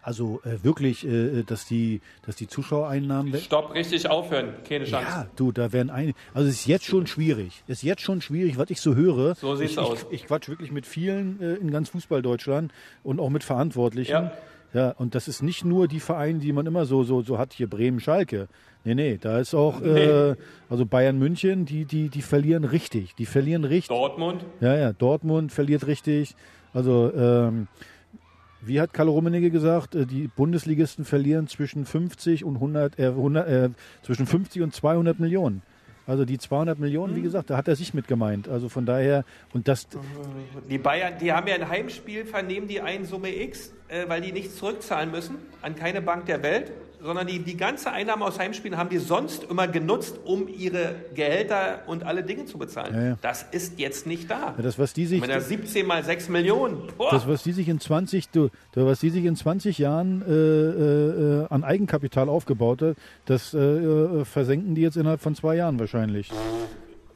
also 0.01 0.41
äh, 0.45 0.63
wirklich, 0.63 1.05
äh, 1.05 1.43
dass, 1.43 1.65
die, 1.65 2.01
dass 2.25 2.35
die 2.37 2.47
Zuschauereinnahmen. 2.47 3.35
Stopp, 3.39 3.73
richtig 3.73 4.09
aufhören, 4.09 4.53
keine 4.67 4.85
Chance. 4.85 5.07
Ja, 5.07 5.27
du, 5.35 5.51
da 5.51 5.73
werden 5.73 5.89
einige. 5.89 6.17
Also 6.33 6.47
es 6.47 6.61
ist 6.61 6.67
jetzt 6.67 6.85
schon 6.85 7.05
schwierig. 7.05 7.63
Es 7.67 7.79
ist 7.79 7.83
jetzt 7.83 8.01
schon 8.01 8.21
schwierig, 8.21 8.57
was 8.57 8.69
ich 8.69 8.79
so 8.79 8.95
höre. 8.95 9.35
So 9.35 9.55
sieht's 9.55 9.73
ich, 9.73 9.77
aus. 9.77 10.05
Ich, 10.09 10.21
ich 10.21 10.27
quatsch 10.27 10.47
wirklich 10.47 10.71
mit 10.71 10.85
vielen 10.85 11.41
äh, 11.41 11.55
in 11.55 11.69
ganz 11.71 11.89
Fußball-Deutschland 11.89 12.71
und 13.03 13.19
auch 13.19 13.29
mit 13.29 13.43
Verantwortlichen. 13.43 14.11
Ja. 14.11 14.31
Ja, 14.71 14.91
und 14.91 15.15
das 15.15 15.27
ist 15.27 15.41
nicht 15.41 15.65
nur 15.65 15.87
die 15.87 15.99
Vereine, 15.99 16.37
die 16.37 16.53
man 16.53 16.67
immer 16.67 16.85
so, 16.85 17.03
so, 17.03 17.23
so 17.23 17.39
hat, 17.39 17.53
hier 17.53 17.67
Bremen, 17.67 17.99
Schalke. 17.99 18.47
Nee, 18.85 18.95
nee, 18.95 19.17
da 19.19 19.39
ist 19.39 19.53
auch, 19.53 19.81
nee. 19.81 20.05
äh, 20.05 20.35
also 20.69 20.85
Bayern 20.85 21.19
München, 21.19 21.65
die, 21.65 21.85
die, 21.85 22.09
die 22.09 22.21
verlieren 22.21 22.63
richtig. 22.63 23.15
Die 23.15 23.25
verlieren 23.25 23.65
richtig. 23.65 23.89
Dortmund? 23.89 24.45
Ja, 24.61 24.75
ja, 24.75 24.93
Dortmund 24.93 25.51
verliert 25.51 25.85
richtig. 25.87 26.35
Also, 26.73 27.11
ähm, 27.13 27.67
wie 28.61 28.79
hat 28.79 28.93
Karl 28.93 29.09
Rummenigge 29.09 29.51
gesagt, 29.51 29.95
äh, 29.95 30.05
die 30.05 30.27
Bundesligisten 30.27 31.03
verlieren 31.03 31.47
zwischen 31.47 31.85
50 31.85 32.45
und 32.45 32.55
100, 32.55 32.99
äh, 32.99 33.07
100 33.07 33.47
äh, 33.47 33.69
zwischen 34.01 34.25
50 34.25 34.61
und 34.61 34.73
200 34.73 35.19
Millionen. 35.19 35.61
Also 36.07 36.25
die 36.25 36.39
200 36.39 36.79
Millionen, 36.79 37.15
wie 37.15 37.19
mhm. 37.19 37.23
gesagt, 37.23 37.51
da 37.51 37.57
hat 37.57 37.67
er 37.67 37.75
sich 37.75 37.93
mit 37.93 38.07
gemeint. 38.07 38.49
Also 38.49 38.67
von 38.67 38.85
daher 38.85 39.25
und 39.53 39.67
das. 39.67 39.87
Die 40.69 40.79
Bayern, 40.79 41.13
die 41.21 41.31
haben 41.31 41.47
ja 41.47 41.55
ein 41.55 41.69
Heimspiel, 41.69 42.25
vernehmen 42.25 42.67
die 42.67 42.81
Einsumme 42.81 43.35
X 43.35 43.73
äh, 43.89 44.07
weil 44.07 44.21
die 44.21 44.31
nichts 44.31 44.55
zurückzahlen 44.57 45.11
müssen 45.11 45.35
an 45.61 45.75
keine 45.75 46.01
Bank 46.01 46.25
der 46.27 46.41
Welt, 46.43 46.71
sondern 47.01 47.27
die, 47.27 47.39
die 47.39 47.55
ganze 47.55 47.91
Einnahme 47.91 48.25
aus 48.25 48.39
Heimspielen 48.39 48.77
haben 48.77 48.89
die 48.89 48.97
sonst 48.97 49.45
immer 49.45 49.67
genutzt, 49.67 50.19
um 50.25 50.47
ihre 50.47 50.95
Gehälter 51.15 51.83
und 51.87 52.03
alle 52.03 52.23
Dinge 52.23 52.45
zu 52.45 52.57
bezahlen. 52.57 52.93
Ja, 52.93 53.03
ja. 53.09 53.17
Das 53.21 53.43
ist 53.51 53.79
jetzt 53.79 54.05
nicht 54.05 54.29
da. 54.29 54.53
Ja, 54.57 54.63
das, 54.63 54.77
was 54.77 54.93
die 54.93 55.05
sich, 55.05 55.21
Wenn 55.21 55.29
er 55.29 55.41
17 55.41 55.85
mal 55.85 56.03
6 56.03 56.29
Millionen, 56.29 56.77
boah, 56.97 57.11
das, 57.11 57.27
was 57.27 57.43
die 57.43 57.53
sich 57.53 57.69
in 57.69 57.79
20, 57.79 58.29
du, 58.29 58.49
was 58.75 58.99
die 58.99 59.09
sich 59.09 59.25
in 59.25 59.35
20 59.35 59.77
Jahren 59.77 60.21
äh, 60.27 60.33
äh, 60.33 61.45
an 61.49 61.63
Eigenkapital 61.63 62.27
aufgebaut 62.27 62.81
hat, 62.81 62.97
das 63.25 63.53
äh, 63.53 63.57
äh, 63.59 64.25
versenken 64.25 64.75
die 64.75 64.81
jetzt 64.81 64.97
innerhalb 64.97 65.21
von 65.21 65.35
zwei 65.35 65.55
Jahren 65.55 65.79
wahrscheinlich. 65.79 66.29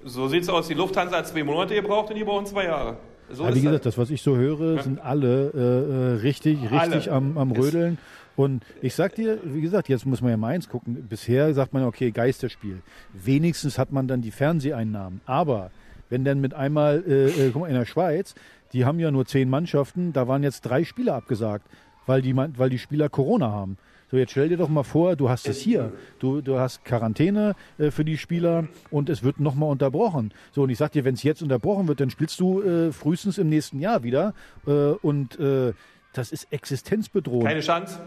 so 0.05 0.27
sieht's 0.27 0.49
aus. 0.49 0.67
Die 0.67 0.73
Lufthansa 0.73 1.17
hat 1.17 1.27
zwei 1.27 1.43
Monate 1.43 1.75
gebraucht 1.75 2.09
und 2.09 2.15
die 2.15 2.23
brauchen 2.23 2.45
zwei 2.45 2.65
Jahre. 2.65 2.97
So 3.31 3.43
ist 3.45 3.49
wie 3.49 3.53
das. 3.53 3.63
gesagt, 3.63 3.85
das, 3.85 3.97
was 3.97 4.09
ich 4.09 4.21
so 4.21 4.35
höre, 4.35 4.81
sind 4.83 4.99
alle 4.99 5.51
äh, 5.53 5.57
äh, 5.57 6.21
richtig, 6.21 6.61
richtig 6.63 7.09
Alle. 7.09 7.11
am, 7.11 7.37
am 7.37 7.51
Rödeln. 7.51 7.97
Und 8.35 8.63
ich 8.81 8.95
sag 8.95 9.15
dir, 9.15 9.39
wie 9.43 9.61
gesagt, 9.61 9.89
jetzt 9.89 10.05
muss 10.05 10.21
man 10.21 10.31
ja 10.31 10.37
Mainz 10.37 10.67
gucken. 10.67 11.05
Bisher 11.07 11.53
sagt 11.53 11.73
man, 11.73 11.83
okay, 11.83 12.11
Geisterspiel. 12.11 12.81
Wenigstens 13.13 13.77
hat 13.77 13.91
man 13.91 14.07
dann 14.07 14.21
die 14.21 14.31
Fernseheinnahmen. 14.31 15.21
Aber 15.25 15.71
wenn 16.09 16.23
dann 16.23 16.41
mit 16.41 16.53
einmal, 16.53 17.03
äh, 17.07 17.27
äh, 17.27 17.49
guck 17.51 17.61
mal, 17.63 17.67
in 17.67 17.75
der 17.75 17.85
Schweiz, 17.85 18.35
die 18.73 18.85
haben 18.85 18.99
ja 18.99 19.11
nur 19.11 19.25
zehn 19.25 19.49
Mannschaften, 19.49 20.13
da 20.13 20.27
waren 20.27 20.43
jetzt 20.43 20.61
drei 20.61 20.83
Spieler 20.83 21.15
abgesagt, 21.15 21.67
weil 22.05 22.21
die, 22.21 22.35
weil 22.35 22.69
die 22.69 22.79
Spieler 22.79 23.09
Corona 23.09 23.51
haben. 23.51 23.77
So, 24.09 24.17
jetzt 24.17 24.29
stell 24.29 24.49
dir 24.49 24.57
doch 24.57 24.69
mal 24.69 24.83
vor, 24.83 25.15
du 25.15 25.29
hast 25.29 25.47
es 25.47 25.59
hier. 25.59 25.91
Du, 26.19 26.41
du 26.41 26.59
hast 26.59 26.85
Quarantäne 26.85 27.55
äh, 27.79 27.89
für 27.89 28.05
die 28.05 28.17
Spieler 28.19 28.67
und 28.91 29.09
es 29.09 29.23
wird 29.23 29.39
nochmal 29.39 29.69
unterbrochen. 29.69 30.33
So, 30.51 30.61
und 30.61 30.69
ich 30.69 30.77
sag 30.77 30.91
dir, 30.91 31.03
wenn 31.03 31.15
es 31.15 31.23
jetzt 31.23 31.41
unterbrochen 31.41 31.87
wird, 31.87 31.99
dann 31.99 32.11
spielst 32.11 32.39
du 32.39 32.61
äh, 32.61 32.91
frühestens 32.91 33.39
im 33.39 33.49
nächsten 33.49 33.79
Jahr 33.79 34.03
wieder. 34.03 34.35
Äh, 34.67 34.71
und 34.71 35.39
äh, 35.39 35.73
das 36.13 36.31
ist 36.31 36.45
existenzbedrohend. 36.51 37.47
Keine 37.47 37.61
Chance. 37.61 38.01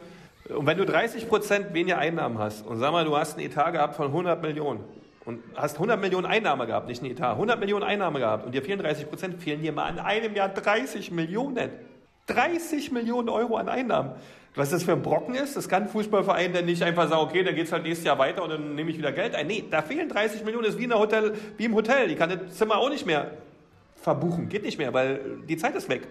Und 0.48 0.66
wenn 0.66 0.78
du 0.78 0.84
30 0.84 1.28
Prozent 1.28 1.74
weniger 1.74 1.98
Einnahmen 1.98 2.38
hast 2.38 2.66
und 2.66 2.78
sag 2.78 2.92
mal, 2.92 3.04
du 3.04 3.16
hast 3.16 3.36
einen 3.36 3.46
Etat 3.46 3.72
gehabt 3.72 3.96
von 3.96 4.06
100 4.06 4.40
Millionen 4.42 4.80
und 5.24 5.40
hast 5.56 5.74
100 5.74 6.00
Millionen 6.00 6.26
Einnahme 6.26 6.66
gehabt, 6.66 6.86
nicht 6.86 7.02
einen 7.02 7.10
Etat, 7.12 7.32
100 7.32 7.58
Millionen 7.58 7.82
Einnahme 7.82 8.20
gehabt 8.20 8.46
und 8.46 8.54
dir 8.54 8.62
fehlen 8.62 8.78
30 8.78 9.08
Prozent, 9.08 9.42
fehlen 9.42 9.60
dir 9.62 9.72
mal 9.72 9.88
in 9.90 9.98
einem 9.98 10.34
Jahr 10.34 10.48
30 10.48 11.10
Millionen. 11.10 11.70
30 12.26 12.92
Millionen 12.92 13.28
Euro 13.28 13.56
an 13.56 13.68
Einnahmen. 13.68 14.12
Was 14.54 14.70
das 14.70 14.84
für 14.84 14.92
ein 14.92 15.02
Brocken 15.02 15.34
ist, 15.34 15.54
das 15.56 15.68
kann 15.68 15.82
ein 15.82 15.88
Fußballverein 15.88 16.52
dann 16.52 16.64
nicht 16.64 16.82
einfach 16.82 17.08
sagen, 17.08 17.22
okay, 17.22 17.44
dann 17.44 17.54
geht's 17.54 17.72
halt 17.72 17.82
nächstes 17.82 18.06
Jahr 18.06 18.18
weiter 18.18 18.42
und 18.42 18.50
dann 18.50 18.74
nehme 18.74 18.90
ich 18.90 18.98
wieder 18.98 19.12
Geld 19.12 19.34
ein. 19.34 19.46
Nee, 19.46 19.64
da 19.70 19.82
fehlen 19.82 20.08
30 20.08 20.44
Millionen, 20.44 20.64
das 20.64 20.74
ist 20.74 20.80
wie, 20.80 20.90
Hotel, 20.90 21.34
wie 21.56 21.64
im 21.66 21.74
Hotel. 21.74 22.08
Die 22.08 22.14
kann 22.14 22.30
das 22.30 22.56
Zimmer 22.56 22.78
auch 22.78 22.88
nicht 22.88 23.04
mehr 23.04 23.32
verbuchen. 23.96 24.48
Geht 24.48 24.62
nicht 24.62 24.78
mehr, 24.78 24.94
weil 24.94 25.20
die 25.46 25.56
Zeit 25.56 25.74
ist 25.74 25.88
weg. 25.88 26.08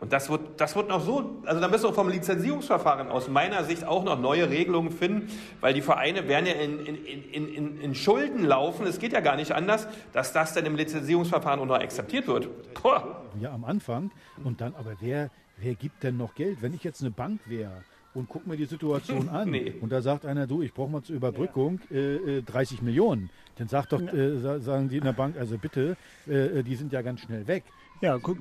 Und 0.00 0.12
das 0.14 0.30
wird, 0.30 0.40
das 0.58 0.74
wird 0.76 0.88
noch 0.88 1.02
so, 1.04 1.42
also 1.44 1.60
da 1.60 1.68
müssen 1.68 1.84
wir 1.84 1.92
vom 1.92 2.08
Lizenzierungsverfahren 2.08 3.08
aus 3.08 3.28
meiner 3.28 3.64
Sicht 3.64 3.84
auch 3.84 4.02
noch 4.02 4.18
neue 4.18 4.48
Regelungen 4.48 4.90
finden, 4.90 5.28
weil 5.60 5.74
die 5.74 5.82
Vereine 5.82 6.26
werden 6.26 6.46
ja 6.46 6.54
in, 6.54 6.86
in, 6.86 7.48
in, 7.54 7.80
in, 7.80 7.94
Schulden 7.94 8.44
laufen, 8.44 8.86
es 8.86 8.98
geht 8.98 9.12
ja 9.12 9.20
gar 9.20 9.36
nicht 9.36 9.52
anders, 9.52 9.86
dass 10.14 10.32
das 10.32 10.54
dann 10.54 10.64
im 10.64 10.74
Lizenzierungsverfahren 10.76 11.60
auch 11.60 11.66
noch 11.66 11.74
akzeptiert 11.78 12.26
wird. 12.28 12.48
Boah. 12.82 13.22
Ja, 13.40 13.52
am 13.52 13.64
Anfang. 13.64 14.10
Und 14.42 14.62
dann, 14.62 14.74
aber 14.74 14.94
wer, 15.00 15.30
wer 15.58 15.74
gibt 15.74 16.02
denn 16.02 16.16
noch 16.16 16.34
Geld? 16.34 16.62
Wenn 16.62 16.72
ich 16.72 16.82
jetzt 16.82 17.02
eine 17.02 17.10
Bank 17.10 17.40
wäre 17.44 17.84
und 18.14 18.26
guck 18.30 18.46
mir 18.46 18.56
die 18.56 18.64
Situation 18.64 19.28
an 19.28 19.50
Nee. 19.50 19.74
und 19.82 19.92
da 19.92 20.00
sagt 20.00 20.24
einer, 20.24 20.46
du, 20.46 20.62
ich 20.62 20.72
brauche 20.72 20.90
mal 20.90 21.02
zur 21.02 21.14
Überbrückung 21.16 21.78
äh, 21.90 22.38
äh, 22.38 22.42
30 22.42 22.80
Millionen, 22.80 23.28
dann 23.56 23.68
sagt 23.68 23.92
doch, 23.92 24.00
äh, 24.00 24.38
sa- 24.38 24.60
sagen 24.60 24.88
die 24.88 24.96
in 24.96 25.04
der 25.04 25.12
Bank, 25.12 25.36
also 25.38 25.58
bitte, 25.58 25.98
äh, 26.26 26.60
äh, 26.60 26.62
die 26.62 26.74
sind 26.76 26.90
ja 26.90 27.02
ganz 27.02 27.20
schnell 27.20 27.46
weg. 27.46 27.64
Ja, 28.00 28.16
guck, 28.16 28.38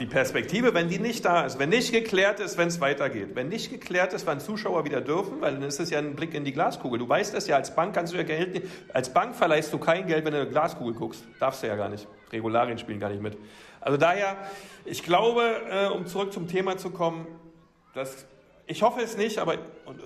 Die 0.00 0.06
Perspektive, 0.06 0.74
wenn 0.74 0.88
die 0.88 0.98
nicht 0.98 1.24
da 1.24 1.44
ist, 1.44 1.58
wenn 1.58 1.68
nicht 1.68 1.92
geklärt 1.92 2.40
ist, 2.40 2.58
wenn 2.58 2.68
es 2.68 2.80
weitergeht, 2.80 3.30
wenn 3.34 3.48
nicht 3.48 3.70
geklärt 3.70 4.12
ist, 4.12 4.26
wann 4.26 4.40
Zuschauer 4.40 4.84
wieder 4.84 5.00
dürfen, 5.00 5.40
weil 5.40 5.54
dann 5.54 5.62
ist 5.62 5.80
es 5.80 5.90
ja 5.90 5.98
ein 5.98 6.14
Blick 6.14 6.34
in 6.34 6.44
die 6.44 6.52
Glaskugel. 6.52 6.98
Du 6.98 7.08
weißt 7.08 7.34
es 7.34 7.46
ja, 7.46 7.56
als 7.56 7.74
Bank 7.74 7.94
kannst 7.94 8.12
du 8.12 8.16
ja 8.16 8.22
Geld, 8.22 8.62
als 8.92 9.12
Bank 9.12 9.34
verleihst 9.34 9.72
du 9.72 9.78
kein 9.78 10.06
Geld, 10.06 10.24
wenn 10.24 10.32
du 10.32 10.38
in 10.38 10.42
eine 10.42 10.50
Glaskugel 10.50 10.94
guckst. 10.94 11.24
Darfst 11.40 11.62
du 11.62 11.66
ja 11.66 11.76
gar 11.76 11.88
nicht. 11.88 12.06
Regularien 12.32 12.78
spielen 12.78 13.00
gar 13.00 13.10
nicht 13.10 13.22
mit. 13.22 13.36
Also 13.80 13.98
daher, 13.98 14.36
ich 14.84 15.02
glaube, 15.02 15.42
äh, 15.70 15.86
um 15.88 16.06
zurück 16.06 16.32
zum 16.32 16.48
Thema 16.48 16.76
zu 16.76 16.90
kommen, 16.90 17.26
dass 17.94 18.26
ich 18.68 18.82
hoffe 18.82 19.00
es 19.00 19.16
nicht, 19.16 19.38
aber 19.38 19.54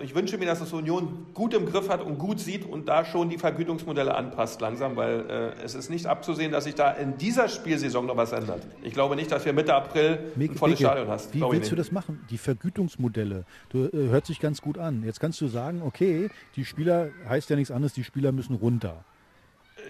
ich 0.01 0.13
wünsche 0.13 0.37
mir, 0.37 0.45
dass 0.45 0.59
das 0.59 0.71
Union 0.71 1.25
gut 1.33 1.55
im 1.55 1.65
Griff 1.65 1.89
hat 1.89 2.01
und 2.01 2.19
gut 2.19 2.39
sieht 2.39 2.63
und 2.63 2.87
da 2.87 3.05
schon 3.05 3.29
die 3.29 3.39
Vergütungsmodelle 3.39 4.13
anpasst 4.13 4.61
langsam, 4.61 4.95
weil 4.95 5.25
äh, 5.29 5.63
es 5.63 5.73
ist 5.73 5.89
nicht 5.89 6.05
abzusehen, 6.05 6.51
dass 6.51 6.65
sich 6.65 6.75
da 6.75 6.91
in 6.91 7.17
dieser 7.17 7.49
Spielsaison 7.49 8.05
noch 8.05 8.17
was 8.17 8.31
ändert. 8.33 8.67
Ich 8.83 8.93
glaube 8.93 9.15
nicht, 9.15 9.31
dass 9.31 9.45
wir 9.45 9.53
Mitte 9.53 9.73
April 9.73 10.19
ein 10.35 10.55
volles 10.55 10.79
Mike, 10.79 10.91
Stadion 10.91 11.07
hast. 11.07 11.33
Wie 11.33 11.41
willst 11.41 11.71
du 11.71 11.75
das 11.75 11.91
machen? 11.91 12.23
Die 12.29 12.37
Vergütungsmodelle. 12.37 13.45
Du, 13.69 13.85
äh, 13.85 14.09
hört 14.09 14.27
sich 14.27 14.39
ganz 14.39 14.61
gut 14.61 14.77
an. 14.77 15.03
Jetzt 15.05 15.19
kannst 15.19 15.41
du 15.41 15.47
sagen, 15.47 15.81
okay, 15.83 16.29
die 16.55 16.63
Spieler, 16.63 17.09
heißt 17.27 17.49
ja 17.49 17.55
nichts 17.55 17.71
anderes, 17.71 17.93
die 17.93 18.03
Spieler 18.03 18.31
müssen 18.31 18.55
runter. 18.55 19.03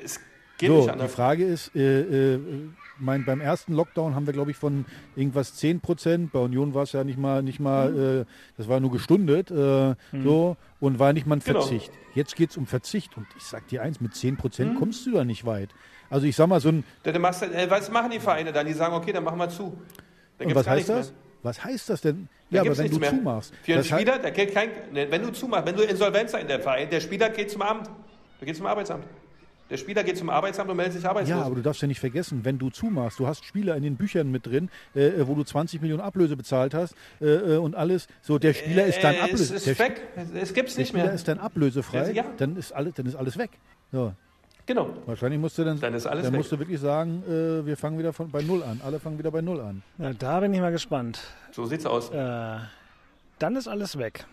Es 0.01 0.21
geht 0.57 0.69
so, 0.69 0.75
nicht 0.75 0.85
die 0.85 0.91
anders. 0.91 1.13
Frage 1.13 1.43
ist, 1.43 1.75
äh, 1.75 2.35
äh, 2.35 2.39
mein, 2.99 3.25
beim 3.25 3.41
ersten 3.41 3.73
Lockdown 3.73 4.15
haben 4.15 4.25
wir, 4.25 4.33
glaube 4.33 4.51
ich, 4.51 4.57
von 4.57 4.85
irgendwas 5.15 5.55
10 5.55 5.79
Prozent, 5.81 6.31
bei 6.31 6.39
Union 6.39 6.73
war 6.73 6.83
es 6.83 6.91
ja 6.91 7.03
nicht 7.03 7.17
mal, 7.17 7.41
nicht 7.43 7.59
mal 7.59 7.91
Mhm. 7.91 8.21
äh, 8.21 8.25
das 8.57 8.67
war 8.67 8.79
nur 8.79 8.91
gestundet, 8.91 9.49
äh, 9.51 9.95
so, 10.23 10.57
und 10.79 10.99
war 10.99 11.13
nicht 11.13 11.25
mal 11.25 11.35
ein 11.37 11.41
Genau. 11.43 11.61
Verzicht. 11.61 11.91
Jetzt 12.13 12.35
geht 12.35 12.51
es 12.51 12.57
um 12.57 12.65
Verzicht 12.67 13.17
und 13.17 13.27
ich 13.35 13.43
sag 13.43 13.67
dir 13.67 13.81
eins, 13.81 14.01
mit 14.01 14.13
10 14.15 14.33
Mhm. 14.33 14.37
Prozent 14.37 14.75
kommst 14.77 15.05
du 15.05 15.11
da 15.11 15.23
nicht 15.23 15.45
weit. 15.45 15.69
Also 16.09 16.25
ich 16.27 16.35
sag 16.35 16.47
mal 16.47 16.59
so 16.59 16.69
ein, 16.69 16.83
Dann 17.03 17.21
machst 17.21 17.41
du, 17.41 17.45
äh, 17.45 17.69
was 17.69 17.89
machen 17.91 18.11
die 18.11 18.19
Vereine 18.19 18.51
dann? 18.51 18.65
Die 18.67 18.73
sagen, 18.73 18.93
okay, 18.93 19.11
dann 19.13 19.23
machen 19.23 19.39
wir 19.39 19.49
zu. 19.49 19.77
Dann 20.37 20.47
und 20.47 20.55
was 20.55 20.67
heißt 20.67 20.89
das? 20.89 21.09
mehr. 21.11 21.17
Was 21.43 21.63
heißt 21.63 21.89
das 21.89 22.01
denn? 22.01 22.27
Ja, 22.51 22.61
aber 22.61 22.77
wenn 22.77 22.91
du 22.91 22.99
mehr. 22.99 23.09
zumachst. 23.09 23.53
Für 23.63 23.71
einen 23.73 23.79
das 23.79 23.87
Spieler, 23.87 24.19
der 24.19 24.29
geht 24.31 24.53
kein, 24.53 24.69
wenn 24.91 25.21
du 25.23 25.31
zumachst, 25.31 25.65
wenn 25.65 25.75
du 25.75 25.81
Insolvenz 25.83 26.33
in 26.33 26.47
der 26.47 26.59
Verein, 26.59 26.87
der 26.89 26.99
Spieler 26.99 27.29
geht 27.29 27.49
zum 27.49 27.63
Amt, 27.63 27.89
der 28.39 28.45
geht 28.45 28.55
zum 28.57 28.65
Arbeitsamt. 28.67 29.05
Der 29.71 29.77
Spieler 29.77 30.03
geht 30.03 30.17
zum 30.17 30.29
Arbeitsamt 30.29 30.69
und 30.69 30.75
meldet 30.77 30.93
sich 30.95 31.05
arbeitslos. 31.07 31.39
Ja, 31.39 31.43
aber 31.45 31.55
du 31.55 31.61
darfst 31.61 31.81
ja 31.81 31.87
nicht 31.87 31.99
vergessen, 32.01 32.41
wenn 32.43 32.59
du 32.59 32.69
zumachst, 32.69 33.17
du 33.19 33.25
hast 33.25 33.45
Spieler 33.45 33.75
in 33.77 33.83
den 33.83 33.95
Büchern 33.95 34.29
mit 34.29 34.45
drin, 34.45 34.69
äh, 34.93 35.11
wo 35.21 35.33
du 35.33 35.43
20 35.43 35.81
Millionen 35.81 36.01
Ablöse 36.01 36.35
bezahlt 36.35 36.73
hast 36.73 36.93
äh, 37.21 37.25
äh, 37.25 37.57
und 37.57 37.73
alles. 37.75 38.07
So, 38.21 38.37
der 38.37 38.53
Spieler 38.53 38.85
ist 38.85 39.01
dann 39.03 39.15
Äh, 39.15 39.19
ablöse. 39.21 39.55
Es 39.55 39.65
ist 39.65 39.79
der, 39.79 39.79
weg. 39.79 40.01
Es 40.35 40.53
gibt's 40.53 40.75
der 40.75 40.81
nicht 40.81 40.89
Spieler 40.89 41.05
mehr. 41.05 41.13
ist 41.13 41.25
dann 41.27 41.39
ablösefrei, 41.39 42.11
Ja. 42.11 42.25
dann, 42.37 42.57
ist 42.57 42.73
alles, 42.73 42.93
dann 42.95 43.05
ist 43.05 43.15
alles 43.15 43.37
weg. 43.37 43.51
So. 43.93 44.13
Genau. 44.65 44.89
Wahrscheinlich 45.05 45.39
musst 45.39 45.57
du 45.57 45.63
dann, 45.63 45.79
Dann 45.79 45.93
ist 45.93 46.05
alles 46.05 46.23
dann 46.25 46.33
weg. 46.33 46.39
musst 46.39 46.51
du 46.51 46.59
wirklich 46.59 46.79
sagen, 46.79 47.23
äh, 47.27 47.65
wir 47.65 47.77
fangen 47.77 47.97
wieder 47.97 48.11
von, 48.13 48.29
bei 48.29 48.41
Null 48.43 48.63
an. 48.63 48.81
Alle 48.85 48.99
fangen 48.99 49.17
wieder 49.17 49.31
bei 49.31 49.41
Null 49.41 49.59
an. 49.61 49.81
ja, 49.97 50.11
da 50.13 50.39
bin 50.41 50.53
ich 50.53 50.59
mal 50.59 50.71
gespannt. 50.71 51.19
So 51.51 51.65
sieht's 51.65 51.85
aus. 51.85 52.09
Äh, 52.11 52.57
dann 53.39 53.55
ist 53.55 53.67
alles 53.67 53.97
weg. 53.97 54.25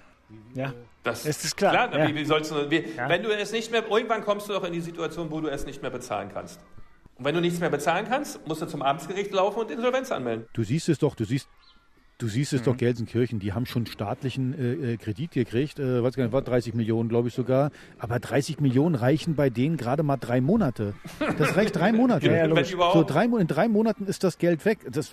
Ja, 0.54 0.72
Das 1.04 1.24
Es 1.26 1.44
ist 1.44 1.56
klar, 1.56 1.72
Klar, 1.72 1.98
ja. 1.98 2.08
wie, 2.08 2.14
wie 2.14 2.24
sollst 2.24 2.50
du, 2.50 2.70
wie, 2.70 2.84
Ja. 2.96 3.08
Wenn 3.08 3.22
du 3.22 3.30
es 3.30 3.52
nicht 3.52 3.70
mehr, 3.70 3.84
irgendwann 3.90 4.22
kommst 4.22 4.48
du 4.48 4.52
doch 4.52 4.64
in 4.64 4.72
die 4.72 4.80
Situation, 4.80 5.30
wo 5.30 5.40
du 5.40 5.48
es 5.48 5.64
nicht 5.64 5.80
mehr 5.82 5.90
bezahlen 5.90 6.30
kannst. 6.32 6.60
Und 7.16 7.24
wenn 7.24 7.34
du 7.34 7.40
nichts 7.40 7.58
mehr 7.60 7.70
bezahlen 7.70 8.06
kannst, 8.08 8.46
musst 8.46 8.62
du 8.62 8.66
zum 8.66 8.82
Amtsgericht 8.82 9.32
laufen 9.32 9.58
und 9.60 9.70
Insolvenz 9.70 10.12
anmelden. 10.12 10.46
Du 10.52 10.62
siehst 10.62 10.88
es 10.88 10.98
doch, 10.98 11.14
du 11.16 11.24
siehst, 11.24 11.48
du 12.18 12.28
siehst 12.28 12.52
es 12.52 12.62
doch, 12.62 12.74
Mhm. 12.74 12.78
Gelsenkirchen, 12.78 13.38
die 13.40 13.52
haben 13.52 13.66
schon 13.66 13.86
staatlichen 13.86 14.54
äh, 14.54 14.92
äh, 14.92 14.96
Kredit 14.98 15.32
gekriegt, 15.32 15.78
äh, 15.80 16.02
weiß 16.02 16.14
gar 16.14 16.24
nicht, 16.24 16.32
war 16.32 16.42
30 16.42 16.74
Millionen, 16.74 17.08
glaube 17.08 17.28
ich 17.28 17.34
sogar. 17.34 17.70
Aber 17.98 18.20
30 18.20 18.60
Millionen 18.60 18.94
reichen 18.94 19.34
bei 19.34 19.50
denen 19.50 19.76
gerade 19.76 20.02
mal 20.04 20.16
drei 20.16 20.40
Monate. 20.40 20.94
Das 21.38 21.56
reicht 21.56 21.74
drei 21.74 21.92
Monate. 21.92 22.26
Ja, 22.30 22.46
ja, 22.46 22.64
so 22.92 23.02
drei, 23.02 23.24
in 23.24 23.46
drei 23.48 23.66
Monaten 23.68 24.06
ist 24.06 24.22
das 24.22 24.38
Geld 24.38 24.64
weg. 24.64 24.80
Das 24.90 25.12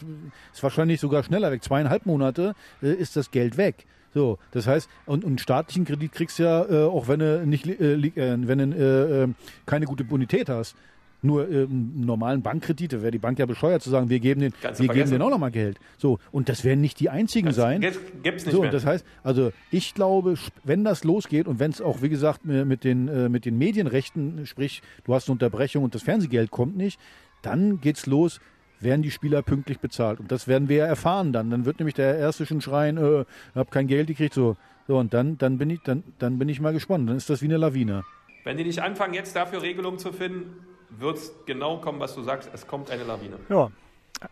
ist 0.53 0.61
wahrscheinlich 0.63 0.99
sogar 0.99 1.23
schneller 1.23 1.51
weg. 1.51 1.63
Zweieinhalb 1.63 2.05
Monate 2.05 2.53
äh, 2.83 2.93
ist 2.93 3.15
das 3.15 3.31
Geld 3.31 3.57
weg. 3.57 3.85
So, 4.15 4.39
das 4.51 4.65
heißt, 4.65 4.89
und, 5.05 5.23
und 5.25 5.31
einen 5.31 5.37
staatlichen 5.39 5.83
Kredit 5.85 6.13
kriegst 6.13 6.39
du 6.39 6.43
ja, 6.43 6.63
äh, 6.65 6.85
auch 6.85 7.07
wenn 7.09 7.19
du 7.19 7.45
nicht, 7.45 7.67
äh, 7.67 7.95
äh, 7.95 8.37
wenn 8.47 8.71
du 8.71 8.77
äh, 8.77 9.23
äh, 9.23 9.27
keine 9.65 9.85
gute 9.85 10.05
Bonität 10.05 10.47
hast. 10.49 10.75
Nur 11.21 11.49
äh, 11.49 11.63
einen 11.63 12.05
normalen 12.05 12.41
Bankkredit, 12.41 12.93
da 12.93 13.01
wäre 13.01 13.11
die 13.11 13.17
Bank 13.17 13.39
ja 13.39 13.45
bescheuert 13.45 13.81
zu 13.81 13.89
sagen, 13.89 14.09
wir 14.09 14.19
geben 14.21 14.39
den, 14.41 14.53
Kannst 14.61 14.79
wir 14.81 14.87
geben 14.89 15.09
denen 15.09 15.21
auch 15.21 15.29
nochmal 15.29 15.51
Geld. 15.51 15.79
So, 15.97 16.19
und 16.31 16.47
das 16.49 16.63
werden 16.63 16.79
nicht 16.81 16.99
die 16.99 17.09
einzigen 17.09 17.51
sein. 17.51 17.81
Gibt's- 17.81 18.45
nicht 18.45 18.51
so, 18.55 18.61
mehr. 18.61 18.71
das 18.71 18.85
heißt, 18.85 19.05
also 19.23 19.51
ich 19.69 19.93
glaube, 19.95 20.35
wenn 20.63 20.83
das 20.85 21.03
losgeht 21.03 21.47
und 21.47 21.59
wenn 21.59 21.71
es 21.71 21.81
auch, 21.81 22.01
wie 22.01 22.09
gesagt, 22.09 22.45
mit 22.45 22.83
den, 22.85 23.31
mit 23.31 23.43
den 23.45 23.57
Medienrechten, 23.57 24.45
sprich, 24.45 24.81
du 25.03 25.13
hast 25.13 25.27
eine 25.27 25.33
Unterbrechung 25.33 25.83
und 25.83 25.93
das 25.95 26.03
Fernsehgeld 26.03 26.51
kommt 26.51 26.77
nicht, 26.77 26.99
dann 27.41 27.81
geht's 27.81 28.05
los, 28.05 28.39
werden 28.79 29.01
die 29.01 29.11
Spieler 29.11 29.41
pünktlich 29.41 29.79
bezahlt. 29.79 30.19
Und 30.19 30.31
das 30.31 30.47
werden 30.47 30.69
wir 30.69 30.77
ja 30.77 30.85
erfahren 30.85 31.33
dann. 31.33 31.49
Dann 31.49 31.65
wird 31.65 31.79
nämlich 31.79 31.95
der 31.95 32.17
Erste 32.17 32.45
schon 32.45 32.61
schreien, 32.61 32.97
äh, 32.97 33.21
ich 33.21 33.55
habe 33.55 33.69
kein 33.69 33.87
Geld 33.87 34.07
gekriegt, 34.07 34.33
so. 34.33 34.57
So, 34.87 34.97
und 34.97 35.13
dann, 35.15 35.37
dann, 35.39 35.57
bin 35.57 35.71
ich, 35.71 35.81
dann, 35.81 36.03
dann 36.19 36.37
bin 36.37 36.47
ich 36.47 36.61
mal 36.61 36.71
gespannt. 36.71 37.09
Dann 37.09 37.17
ist 37.17 37.29
das 37.29 37.41
wie 37.41 37.45
eine 37.45 37.57
Lawine. 37.57 38.03
Wenn 38.43 38.57
die 38.57 38.63
nicht 38.63 38.83
anfangen, 38.83 39.15
jetzt 39.15 39.35
dafür 39.35 39.63
Regelungen 39.63 39.97
zu 39.97 40.13
finden, 40.13 40.63
wird 40.91 41.17
es 41.17 41.33
genau 41.47 41.77
kommen, 41.77 41.99
was 41.99 42.13
du 42.13 42.21
sagst. 42.21 42.49
Es 42.53 42.67
kommt 42.67 42.91
eine 42.91 43.03
Lawine. 43.03 43.37
ja 43.49 43.71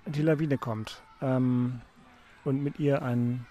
die 0.05 0.21
Lawine 0.21 0.57
kommt. 0.57 1.01
Ähm, 1.21 1.81
und 2.45 2.63
mit 2.63 2.79
ihr 2.79 3.01
ein 3.01 3.45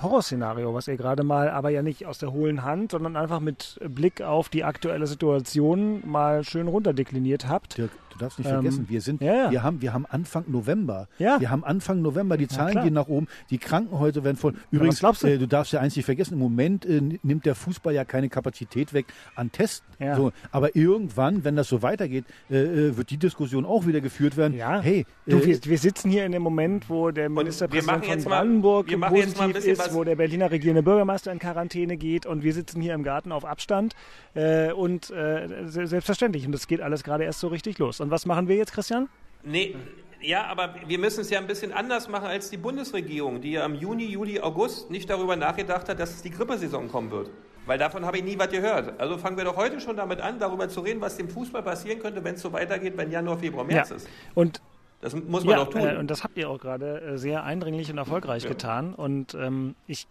Horrorszenario, 0.00 0.72
was 0.72 0.88
ihr 0.88 0.96
gerade 0.96 1.22
mal, 1.22 1.50
aber 1.50 1.70
ja 1.70 1.82
nicht 1.82 2.06
aus 2.06 2.18
der 2.18 2.32
hohlen 2.32 2.62
Hand, 2.62 2.92
sondern 2.92 3.16
einfach 3.16 3.40
mit 3.40 3.78
Blick 3.88 4.22
auf 4.22 4.48
die 4.48 4.64
aktuelle 4.64 5.06
Situation 5.06 6.02
mal 6.08 6.44
schön 6.44 6.66
runterdekliniert 6.66 7.46
habt. 7.46 7.76
Dirk, 7.76 7.90
Du 8.12 8.18
darfst 8.18 8.38
nicht 8.38 8.48
Ähm, 8.48 8.54
vergessen, 8.56 8.86
wir 8.88 9.00
sind, 9.00 9.20
ja, 9.22 9.34
ja. 9.34 9.50
wir 9.50 9.62
haben, 9.62 9.80
wir 9.82 9.92
haben 9.92 10.06
Anfang 10.06 10.44
November. 10.48 11.08
Ja. 11.18 11.40
Wir 11.40 11.50
haben 11.50 11.64
Anfang 11.64 12.02
November, 12.02 12.36
die 12.36 12.46
Zahlen 12.48 12.72
klar. 12.72 12.84
gehen 12.84 12.94
nach 12.94 13.08
oben, 13.08 13.26
die 13.50 13.58
Krankenhäuser 13.58 14.22
werden 14.24 14.36
voll. 14.36 14.54
Übrigens, 14.70 14.96
was 14.96 15.00
glaubst 15.00 15.22
du? 15.22 15.28
Äh, 15.28 15.38
du 15.38 15.46
darfst 15.48 15.72
ja 15.72 15.80
eins 15.80 15.96
nicht 15.96 16.04
vergessen, 16.04 16.34
im 16.34 16.40
Moment 16.40 16.84
äh, 16.84 17.00
nimmt 17.22 17.46
der 17.46 17.54
Fußball 17.54 17.94
ja 17.94 18.04
keine 18.04 18.28
Kapazität 18.28 18.92
weg 18.92 19.06
an 19.34 19.50
Testen. 19.50 19.86
Ja. 19.98 20.16
So, 20.16 20.32
aber 20.50 20.76
irgendwann, 20.76 21.44
wenn 21.44 21.56
das 21.56 21.68
so 21.68 21.82
weitergeht, 21.82 22.24
äh, 22.50 22.56
äh, 22.88 22.96
wird 22.96 23.10
die 23.10 23.16
Diskussion 23.18 23.64
auch 23.64 23.86
wieder 23.86 24.00
geführt 24.00 24.36
werden. 24.36 24.56
Ja. 24.56 24.80
Hey, 24.80 25.06
Du, 25.26 25.38
äh, 25.38 25.46
wir, 25.46 25.64
wir 25.64 25.78
sitzen 25.78 26.10
hier 26.10 26.26
in 26.26 26.32
dem 26.32 26.42
Moment, 26.42 26.90
wo 26.90 27.10
der 27.10 27.28
Ministerpräsident 27.28 28.04
von 28.22 28.22
Brandenburg 28.24 28.94
mal 28.98 29.06
ein 29.06 29.12
positiv 29.32 29.56
ist, 29.64 29.78
was- 29.78 29.94
wo 29.94 30.04
der 30.04 30.16
Berliner 30.16 30.50
regierende 30.50 30.82
Bürgermeister 30.82 31.30
in 31.32 31.38
Quarantäne 31.38 31.96
geht 31.96 32.26
und 32.26 32.42
wir 32.42 32.52
sitzen 32.52 32.80
hier 32.82 32.94
im 32.94 33.04
Garten 33.04 33.32
auf 33.32 33.44
Abstand 33.44 33.94
äh, 34.34 34.72
und 34.72 35.10
äh, 35.10 35.66
se- 35.68 35.86
selbstverständlich 35.86 36.44
und 36.46 36.52
das 36.52 36.66
geht 36.66 36.80
alles 36.80 37.04
gerade 37.04 37.24
erst 37.24 37.40
so 37.40 37.48
richtig 37.48 37.78
los. 37.78 38.00
Und 38.02 38.10
was 38.10 38.26
machen 38.26 38.48
wir 38.48 38.56
jetzt, 38.56 38.72
Christian? 38.72 39.08
Nee, 39.44 39.76
ja, 40.20 40.46
aber 40.46 40.74
wir 40.86 40.98
müssen 40.98 41.20
es 41.20 41.30
ja 41.30 41.38
ein 41.38 41.46
bisschen 41.46 41.72
anders 41.72 42.08
machen 42.08 42.26
als 42.26 42.50
die 42.50 42.56
Bundesregierung, 42.56 43.40
die 43.40 43.52
ja 43.52 43.64
im 43.64 43.76
Juni, 43.76 44.06
Juli, 44.06 44.40
August 44.40 44.90
nicht 44.90 45.08
darüber 45.08 45.36
nachgedacht 45.36 45.88
hat, 45.88 45.98
dass 45.98 46.20
die 46.20 46.30
Grippesaison 46.30 46.88
kommen 46.90 47.10
wird. 47.10 47.30
Weil 47.64 47.78
davon 47.78 48.04
habe 48.04 48.18
ich 48.18 48.24
nie 48.24 48.36
was 48.36 48.48
gehört. 48.48 49.00
Also 49.00 49.18
fangen 49.18 49.36
wir 49.36 49.44
doch 49.44 49.56
heute 49.56 49.80
schon 49.80 49.96
damit 49.96 50.20
an, 50.20 50.40
darüber 50.40 50.68
zu 50.68 50.80
reden, 50.80 51.00
was 51.00 51.16
dem 51.16 51.28
Fußball 51.28 51.62
passieren 51.62 52.00
könnte, 52.00 52.24
wenn 52.24 52.34
es 52.34 52.42
so 52.42 52.52
weitergeht, 52.52 52.96
wenn 52.96 53.10
Januar, 53.12 53.38
Februar, 53.38 53.64
März 53.64 53.92
ist. 53.92 54.08
Und 54.34 54.60
Das 55.00 55.14
muss 55.14 55.44
man 55.44 55.58
ja, 55.58 55.64
doch 55.64 55.70
tun. 55.70 55.82
Äh, 55.82 55.96
und 55.96 56.10
das 56.10 56.24
habt 56.24 56.36
ihr 56.38 56.48
auch 56.48 56.58
gerade 56.58 57.00
äh, 57.02 57.18
sehr 57.18 57.44
eindringlich 57.44 57.90
und 57.90 57.98
erfolgreich 57.98 58.46
getan. 58.46 58.94
Und 58.94 59.34
ähm, 59.34 59.74
ich, 59.86 60.06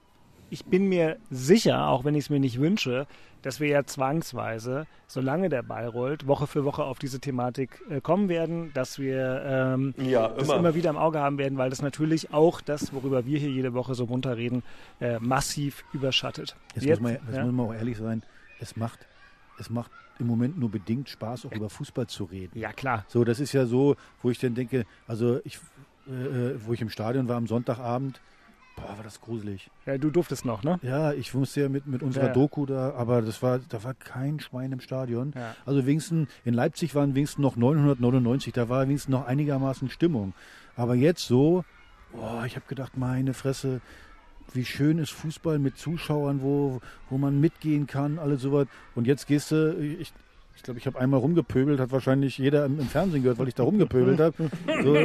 ich 0.51 0.65
bin 0.65 0.89
mir 0.89 1.17
sicher, 1.29 1.87
auch 1.87 2.03
wenn 2.03 2.13
ich 2.13 2.25
es 2.25 2.29
mir 2.29 2.39
nicht 2.39 2.59
wünsche, 2.59 3.07
dass 3.41 3.61
wir 3.61 3.69
ja 3.69 3.85
zwangsweise, 3.85 4.85
solange 5.07 5.47
der 5.47 5.63
Ball 5.63 5.87
rollt, 5.87 6.27
Woche 6.27 6.45
für 6.45 6.65
Woche 6.65 6.83
auf 6.83 6.99
diese 6.99 7.21
Thematik 7.21 7.81
äh, 7.89 8.01
kommen 8.01 8.27
werden, 8.27 8.71
dass 8.73 8.99
wir 8.99 9.41
ähm, 9.45 9.93
Ja, 9.97 10.27
das 10.27 10.43
immer. 10.43 10.57
immer 10.57 10.75
wieder 10.75 10.89
im 10.89 10.97
Auge 10.97 11.19
haben 11.19 11.37
werden, 11.37 11.57
weil 11.57 11.69
das 11.69 11.81
natürlich 11.81 12.33
auch 12.33 12.59
das, 12.59 12.93
worüber 12.93 13.25
wir 13.25 13.39
hier 13.39 13.49
jede 13.49 13.73
Woche 13.73 13.95
so 13.95 14.05
munter 14.05 14.35
reden, 14.35 14.61
äh, 14.99 15.19
massiv 15.19 15.85
überschattet. 15.93 16.57
Jetzt, 16.75 16.85
muss 16.85 16.99
man, 16.99 17.13
jetzt 17.13 17.35
ja. 17.37 17.45
muss 17.45 17.53
man 17.53 17.65
auch 17.67 17.73
ehrlich 17.73 17.97
sein, 17.97 18.21
es 18.59 18.75
macht, 18.75 19.07
es 19.57 19.69
macht 19.69 19.89
im 20.19 20.27
Moment 20.27 20.59
nur 20.59 20.69
bedingt 20.69 21.07
Spaß, 21.07 21.45
auch 21.45 21.51
über 21.53 21.69
Fußball 21.69 22.07
zu 22.07 22.25
reden. 22.25 22.59
ja, 22.59 22.73
klar. 22.73 23.05
So, 23.07 23.23
das 23.23 23.39
ist 23.39 23.53
ja 23.53 23.65
so, 23.65 23.95
wo 24.21 24.29
ich 24.29 24.37
dann 24.37 24.53
denke, 24.53 24.85
also 25.07 25.39
ich, 25.45 25.59
äh, 26.07 26.11
äh, 26.11 26.59
wo 26.65 26.73
ich 26.73 26.81
im 26.81 26.89
Stadion 26.89 27.29
war 27.29 27.37
am 27.37 27.47
Sonntagabend, 27.47 28.19
boah, 28.75 28.97
war 28.97 29.03
das 29.03 29.21
gruselig. 29.21 29.69
Ja, 29.85 29.97
du 29.97 30.09
durftest 30.09 30.45
noch, 30.45 30.63
ne? 30.63 30.79
Ja, 30.81 31.13
ich 31.13 31.33
musste 31.33 31.61
ja 31.61 31.69
mit, 31.69 31.87
mit 31.87 32.03
unserer 32.03 32.27
Ja. 32.27 32.33
Doku 32.33 32.65
da, 32.65 32.93
aber 32.93 33.21
das 33.21 33.41
war, 33.41 33.59
da 33.59 33.83
war 33.83 33.93
kein 33.93 34.39
Schwein 34.39 34.71
im 34.71 34.79
Stadion. 34.79 35.33
Ja. 35.35 35.55
Also 35.65 35.85
wenigstens, 35.85 36.29
in 36.45 36.53
Leipzig 36.53 36.95
waren 36.95 37.15
wenigstens 37.15 37.41
noch 37.41 37.55
999, 37.55 38.53
da 38.53 38.69
war 38.69 38.87
wenigstens 38.87 39.11
noch 39.11 39.25
einigermaßen 39.25 39.89
Stimmung. 39.89 40.33
Aber 40.75 40.95
jetzt 40.95 41.25
so, 41.25 41.63
boah, 42.11 42.43
ich 42.45 42.55
habe 42.55 42.65
gedacht, 42.67 42.97
meine 42.97 43.33
Fresse, 43.33 43.81
wie 44.53 44.65
schön 44.65 44.97
ist 44.97 45.11
Fußball 45.11 45.59
mit 45.59 45.77
Zuschauern, 45.77 46.41
wo, 46.41 46.81
wo 47.09 47.17
man 47.17 47.39
mitgehen 47.39 47.87
kann, 47.87 48.19
alles 48.19 48.41
sowas. 48.41 48.67
Und 48.95 49.07
jetzt 49.07 49.27
gehst 49.27 49.51
du, 49.51 49.77
ich, 49.77 50.13
ich 50.55 50.63
glaube, 50.63 50.79
ich 50.79 50.85
habe 50.85 50.99
einmal 50.99 51.19
rumgepöbelt, 51.19 51.79
hat 51.79 51.91
wahrscheinlich 51.91 52.37
jeder 52.37 52.65
im, 52.65 52.79
im 52.79 52.87
Fernsehen 52.87 53.23
gehört, 53.23 53.39
weil 53.39 53.47
ich 53.47 53.55
da 53.55 53.63
rumgepöbelt 53.63 54.19
habe. 54.19 54.49
So, 54.83 54.95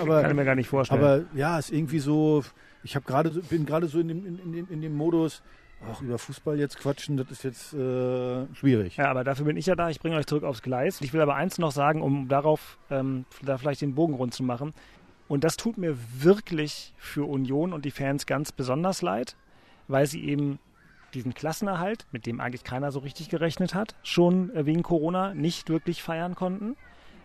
aber, 0.00 0.22
Kann 0.22 0.30
ich 0.30 0.36
mir 0.36 0.44
gar 0.44 0.54
nicht 0.54 0.68
vorstellen. 0.68 1.02
aber 1.02 1.24
ja, 1.34 1.58
ist 1.58 1.72
irgendwie 1.72 1.98
so, 1.98 2.42
ich 2.82 2.94
habe 2.96 3.04
gerade 3.06 3.30
bin 3.30 3.66
gerade 3.66 3.86
so 3.86 3.98
in 3.98 4.08
dem, 4.08 4.26
in, 4.26 4.54
in, 4.54 4.68
in 4.68 4.80
dem 4.80 4.94
Modus, 4.94 5.42
auch 5.90 6.00
über 6.00 6.18
Fußball 6.18 6.58
jetzt 6.58 6.78
quatschen, 6.78 7.16
das 7.16 7.30
ist 7.30 7.44
jetzt 7.44 7.74
äh, 7.74 8.46
schwierig. 8.54 8.96
Ja, 8.96 9.10
aber 9.10 9.24
dafür 9.24 9.44
bin 9.44 9.56
ich 9.56 9.66
ja 9.66 9.74
da. 9.74 9.90
Ich 9.90 10.00
bringe 10.00 10.16
euch 10.16 10.26
zurück 10.26 10.44
aufs 10.44 10.62
Gleis. 10.62 11.00
Ich 11.00 11.12
will 11.12 11.20
aber 11.20 11.34
eins 11.34 11.58
noch 11.58 11.72
sagen, 11.72 12.00
um 12.00 12.28
darauf 12.28 12.78
ähm, 12.90 13.26
da 13.42 13.58
vielleicht 13.58 13.82
den 13.82 13.94
Bogen 13.94 14.14
rund 14.14 14.32
zu 14.32 14.42
machen. 14.42 14.72
Und 15.28 15.44
das 15.44 15.56
tut 15.56 15.76
mir 15.76 15.96
wirklich 16.18 16.94
für 16.96 17.28
Union 17.28 17.72
und 17.72 17.84
die 17.84 17.90
Fans 17.90 18.26
ganz 18.26 18.52
besonders 18.52 19.02
leid, 19.02 19.36
weil 19.88 20.06
sie 20.06 20.24
eben 20.24 20.58
diesen 21.16 21.34
Klassenerhalt, 21.34 22.06
mit 22.12 22.26
dem 22.26 22.40
eigentlich 22.40 22.62
keiner 22.62 22.92
so 22.92 23.00
richtig 23.00 23.28
gerechnet 23.28 23.74
hat, 23.74 23.94
schon 24.02 24.50
wegen 24.54 24.82
Corona 24.82 25.34
nicht 25.34 25.68
wirklich 25.68 26.02
feiern 26.02 26.34
konnten. 26.34 26.76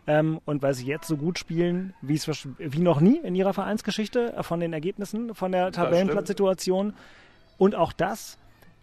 Ähm, 0.07 0.39
und 0.45 0.63
weil 0.63 0.73
sie 0.73 0.87
jetzt 0.87 1.07
so 1.07 1.15
gut 1.15 1.37
spielen, 1.37 1.93
wie 2.01 2.15
es 2.15 2.27
wie 2.57 2.79
noch 2.79 3.01
nie 3.01 3.19
in 3.19 3.35
ihrer 3.35 3.53
Vereinsgeschichte, 3.53 4.33
äh, 4.33 4.41
von 4.41 4.59
den 4.59 4.73
Ergebnissen, 4.73 5.35
von 5.35 5.51
der 5.51 5.71
Tabellenplatzsituation. 5.71 6.93
Und 7.59 7.75
auch 7.75 7.93
das 7.93 8.39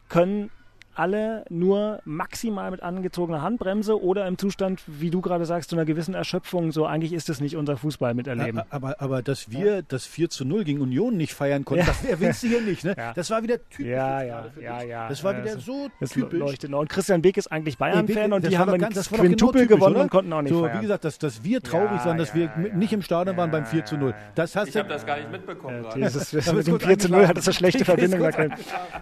können 0.09 0.51
alle 0.99 1.45
nur 1.49 2.01
maximal 2.05 2.71
mit 2.71 2.83
angezogener 2.83 3.43
Handbremse 3.43 4.03
oder 4.03 4.27
im 4.27 4.37
Zustand, 4.39 4.83
wie 4.87 5.11
du 5.11 5.21
gerade 5.21 5.45
sagst, 5.47 5.71
zu 5.71 5.77
einer 5.77 5.85
gewissen 5.85 6.15
Erschöpfung. 6.15 6.73
So, 6.73 6.87
eigentlich 6.87 7.13
ist 7.13 7.29
es 7.29 7.41
nicht 7.41 7.57
unser 7.57 7.77
Fußball 7.77 8.15
miterleben. 8.15 8.57
Ja, 8.59 8.67
aber, 8.71 9.01
aber 9.01 9.23
dass 9.23 9.51
wir 9.51 9.83
das 9.83 10.07
4 10.07 10.31
zu 10.31 10.45
0 10.45 10.65
gegen 10.65 10.81
Union 10.81 11.17
nicht 11.17 11.35
feiern 11.35 11.65
konnten, 11.65 11.87
Ja. 11.87 11.93
das 11.93 12.05
erwähnst 12.05 12.43
du 12.43 12.49
hier 12.49 12.61
nicht. 12.61 12.85
Ne? 12.85 12.95
Ja. 12.99 13.13
Das 13.15 13.31
war 13.31 13.43
wieder 13.43 13.57
typisch. 13.71 13.87
Ja, 13.87 14.23
ja, 14.23 14.35
gerade 14.41 14.51
für 14.51 14.63
ja, 14.63 14.79
dich. 14.81 14.89
ja. 14.89 15.09
Das 15.09 15.23
war 15.25 15.33
Ja, 15.35 15.45
wieder 15.45 15.55
das- 15.55 15.65
so 15.65 15.89
Das 16.01 16.11
typisch. 16.11 16.39
leuchtet. 16.39 16.75
Und 16.75 16.89
Christian 16.89 17.23
Beek 17.23 17.37
ist 17.37 17.51
eigentlich 17.53 17.79
Bayern-Fan 17.79 18.33
und 18.33 18.47
die 18.47 18.59
haben 18.59 18.77
ganz- 18.79 18.95
das 18.97 19.13
war 19.13 19.19
doch 19.19 19.25
genau 19.25 19.53
gewonnen 19.53 19.95
oder? 19.95 20.03
und 20.03 20.11
konnten 20.11 20.33
auch 20.33 20.43
nicht 20.43 20.53
so, 20.53 20.63
feiern. 20.65 20.79
Wie 20.79 20.83
gesagt, 20.83 21.05
dass, 21.05 21.19
dass 21.19 21.45
wir 21.45 21.63
traurig 21.63 21.99
Ja, 22.01 22.05
waren, 22.07 22.19
dass 22.19 22.35
wir 22.35 22.45
ja, 22.47 22.53
ja. 22.69 22.75
nicht 22.75 22.93
im 22.93 23.03
Stadion 23.03 23.37
waren 23.37 23.51
beim 23.51 23.63
Ja, 23.65 23.69
4 23.71 23.85
zu 23.85 23.97
0. 23.97 24.11
ja, 24.11 24.17
ja. 24.17 24.23
Das 24.35 24.57
hast 24.57 24.69
ich 24.69 24.77
habe 24.77 24.89
das 24.89 25.07
gar 25.07 25.17
nicht 25.19 25.31
mitbekommen. 25.31 25.77
Ja, 25.77 25.83
gerade. 25.83 26.01
dieses, 26.01 26.31
das 26.31 26.47
mit 26.47 26.59
ist 26.59 26.67
dem 26.67 26.73
gut 26.73 26.83
4 26.83 26.99
zu 26.99 27.09
0 27.11 27.27
hat 27.29 27.37
das 27.37 27.47
eine 27.47 27.55
schlechte 27.55 27.85
Verbindung. 27.85 28.29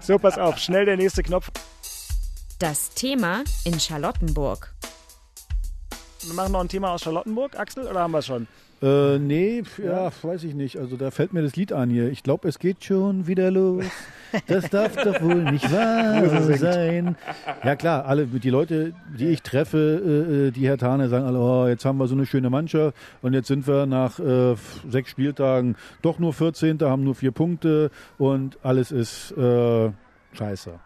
So, 0.01 0.19
pass 0.19 0.39
auf, 0.39 0.59
schnell 0.59 0.85
der 0.85 0.97
nächste 0.97 1.23
Knopf. 1.23 1.51
Das 2.59 2.95
Thema 2.95 3.45
in 3.67 3.79
Charlottenburg. 3.79 4.73
Wir 6.23 6.33
machen 6.33 6.53
noch 6.53 6.61
ein 6.61 6.69
Thema 6.69 6.95
aus 6.95 7.03
Charlottenburg, 7.03 7.59
Axel, 7.59 7.87
oder 7.87 8.01
haben 8.01 8.13
wir 8.13 8.21
es 8.21 8.27
schon? 8.27 8.47
Äh, 8.81 9.19
nee, 9.19 9.63
pf, 9.63 9.81
ja, 9.81 10.11
weiß 10.23 10.43
ich 10.45 10.55
nicht. 10.55 10.79
Also 10.79 10.97
da 10.97 11.11
fällt 11.11 11.35
mir 11.35 11.43
das 11.43 11.55
Lied 11.55 11.75
an 11.75 11.91
hier. 11.91 12.11
Ich 12.11 12.23
glaube, 12.23 12.49
es 12.49 12.59
geht 12.59 12.83
schon 12.83 13.27
wieder 13.27 13.51
los. 13.51 13.85
Das 14.47 14.71
darf 14.71 14.97
doch 14.97 15.21
wohl 15.21 15.51
nicht 15.53 15.71
wahr 15.71 16.57
sein. 16.57 17.17
Ja 17.63 17.77
klar, 17.77 18.07
alle 18.07 18.27
die 18.27 18.51
Leute, 18.51 18.95
die 19.19 19.27
ich 19.27 19.43
treffe, 19.43 19.77
äh, 19.79 20.47
äh, 20.49 20.51
die 20.51 20.67
Herr 20.67 20.79
Tane 20.79 21.11
sagen 21.11 21.27
alle, 21.27 21.39
oh, 21.39 21.67
jetzt 21.69 21.85
haben 21.85 21.99
wir 21.99 22.09
so 22.09 22.15
eine 22.15 22.25
schöne 22.25 22.49
Mannschaft 22.49 22.97
und 23.21 23.35
jetzt 23.35 23.49
sind 23.49 23.67
wir 23.67 23.85
nach 23.85 24.19
äh, 24.19 24.57
sechs 24.89 25.11
Spieltagen 25.11 25.77
doch 26.01 26.19
nur 26.19 26.33
14. 26.33 26.81
haben 26.81 27.05
nur 27.05 27.15
vier 27.17 27.33
Punkte 27.33 27.91
und 28.17 28.59
alles 28.63 28.93
ist 28.93 29.33
äh, 29.33 29.91
scheiße. 30.33 30.81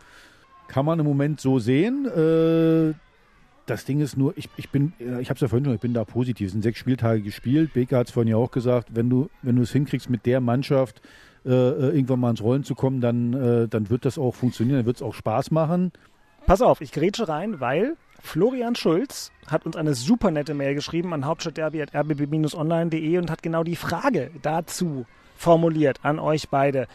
Kann 0.70 0.86
man 0.86 1.00
im 1.00 1.06
Moment 1.06 1.40
so 1.40 1.58
sehen. 1.58 2.06
Äh, 2.06 2.94
das 3.66 3.84
Ding 3.84 4.00
ist 4.00 4.16
nur, 4.16 4.38
ich, 4.38 4.48
ich 4.56 4.70
bin, 4.70 4.92
äh, 5.00 5.20
ich 5.20 5.30
habe 5.30 5.34
es 5.34 5.40
ja 5.40 5.48
vorhin 5.48 5.64
schon, 5.64 5.74
ich 5.74 5.80
bin 5.80 5.94
da 5.94 6.04
positiv. 6.04 6.46
Es 6.46 6.52
sind 6.52 6.62
sechs 6.62 6.78
Spieltage 6.78 7.22
gespielt. 7.22 7.72
Beker 7.74 7.98
hat 7.98 8.06
es 8.06 8.12
vorhin 8.12 8.30
ja 8.30 8.36
auch 8.36 8.52
gesagt, 8.52 8.94
wenn 8.94 9.10
du, 9.10 9.30
wenn 9.42 9.56
du 9.56 9.62
es 9.62 9.72
hinkriegst, 9.72 10.08
mit 10.08 10.26
der 10.26 10.40
Mannschaft 10.40 11.02
äh, 11.44 11.50
äh, 11.50 11.94
irgendwann 11.96 12.20
mal 12.20 12.30
ins 12.30 12.40
Rollen 12.40 12.62
zu 12.62 12.76
kommen, 12.76 13.00
dann, 13.00 13.34
äh, 13.34 13.66
dann 13.66 13.90
wird 13.90 14.04
das 14.04 14.16
auch 14.16 14.32
funktionieren, 14.32 14.76
dann 14.78 14.86
wird 14.86 14.98
es 14.98 15.02
auch 15.02 15.14
Spaß 15.14 15.50
machen. 15.50 15.90
Pass 16.46 16.62
auf, 16.62 16.80
ich 16.80 16.92
grätsche 16.92 17.28
rein, 17.28 17.58
weil 17.58 17.96
Florian 18.22 18.76
Schulz 18.76 19.32
hat 19.48 19.66
uns 19.66 19.74
eine 19.74 19.94
super 19.94 20.30
nette 20.30 20.54
Mail 20.54 20.76
geschrieben 20.76 21.12
an 21.12 21.24
hauptstadtderby.rbb-online.de 21.24 23.18
und 23.18 23.28
hat 23.30 23.42
genau 23.42 23.64
die 23.64 23.74
Frage 23.76 24.30
dazu 24.42 25.04
formuliert 25.36 25.98
an 26.02 26.20
euch 26.20 26.48
beide. 26.48 26.86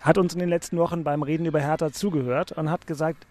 Hat 0.00 0.18
uns 0.18 0.34
in 0.34 0.40
den 0.40 0.48
letzten 0.48 0.78
Wochen 0.78 1.04
beim 1.04 1.22
Reden 1.22 1.46
über 1.46 1.60
Hertha 1.60 1.92
zugehört 1.92 2.52
und 2.52 2.70
hat 2.70 2.86
gesagt, 2.86 3.26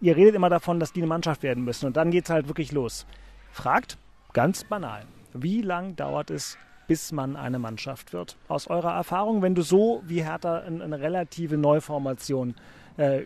ihr 0.00 0.16
redet 0.16 0.34
immer 0.34 0.48
davon, 0.48 0.80
dass 0.80 0.92
die 0.92 1.00
eine 1.00 1.06
Mannschaft 1.06 1.42
werden 1.42 1.64
müssen 1.64 1.86
und 1.86 1.96
dann 1.96 2.10
geht's 2.10 2.30
halt 2.30 2.48
wirklich 2.48 2.72
los. 2.72 3.06
Fragt, 3.52 3.98
ganz 4.32 4.64
banal, 4.64 5.04
wie 5.34 5.62
lang 5.62 5.96
dauert 5.96 6.30
es, 6.30 6.56
bis 6.86 7.12
man 7.12 7.36
eine 7.36 7.58
Mannschaft 7.58 8.12
wird? 8.12 8.36
Aus 8.48 8.68
eurer 8.68 8.94
Erfahrung, 8.94 9.42
wenn 9.42 9.54
du 9.54 9.62
so 9.62 10.02
wie 10.06 10.24
Hertha 10.24 10.60
eine 10.60 10.98
relative 10.98 11.58
Neuformation 11.58 12.50
äh, 12.50 12.54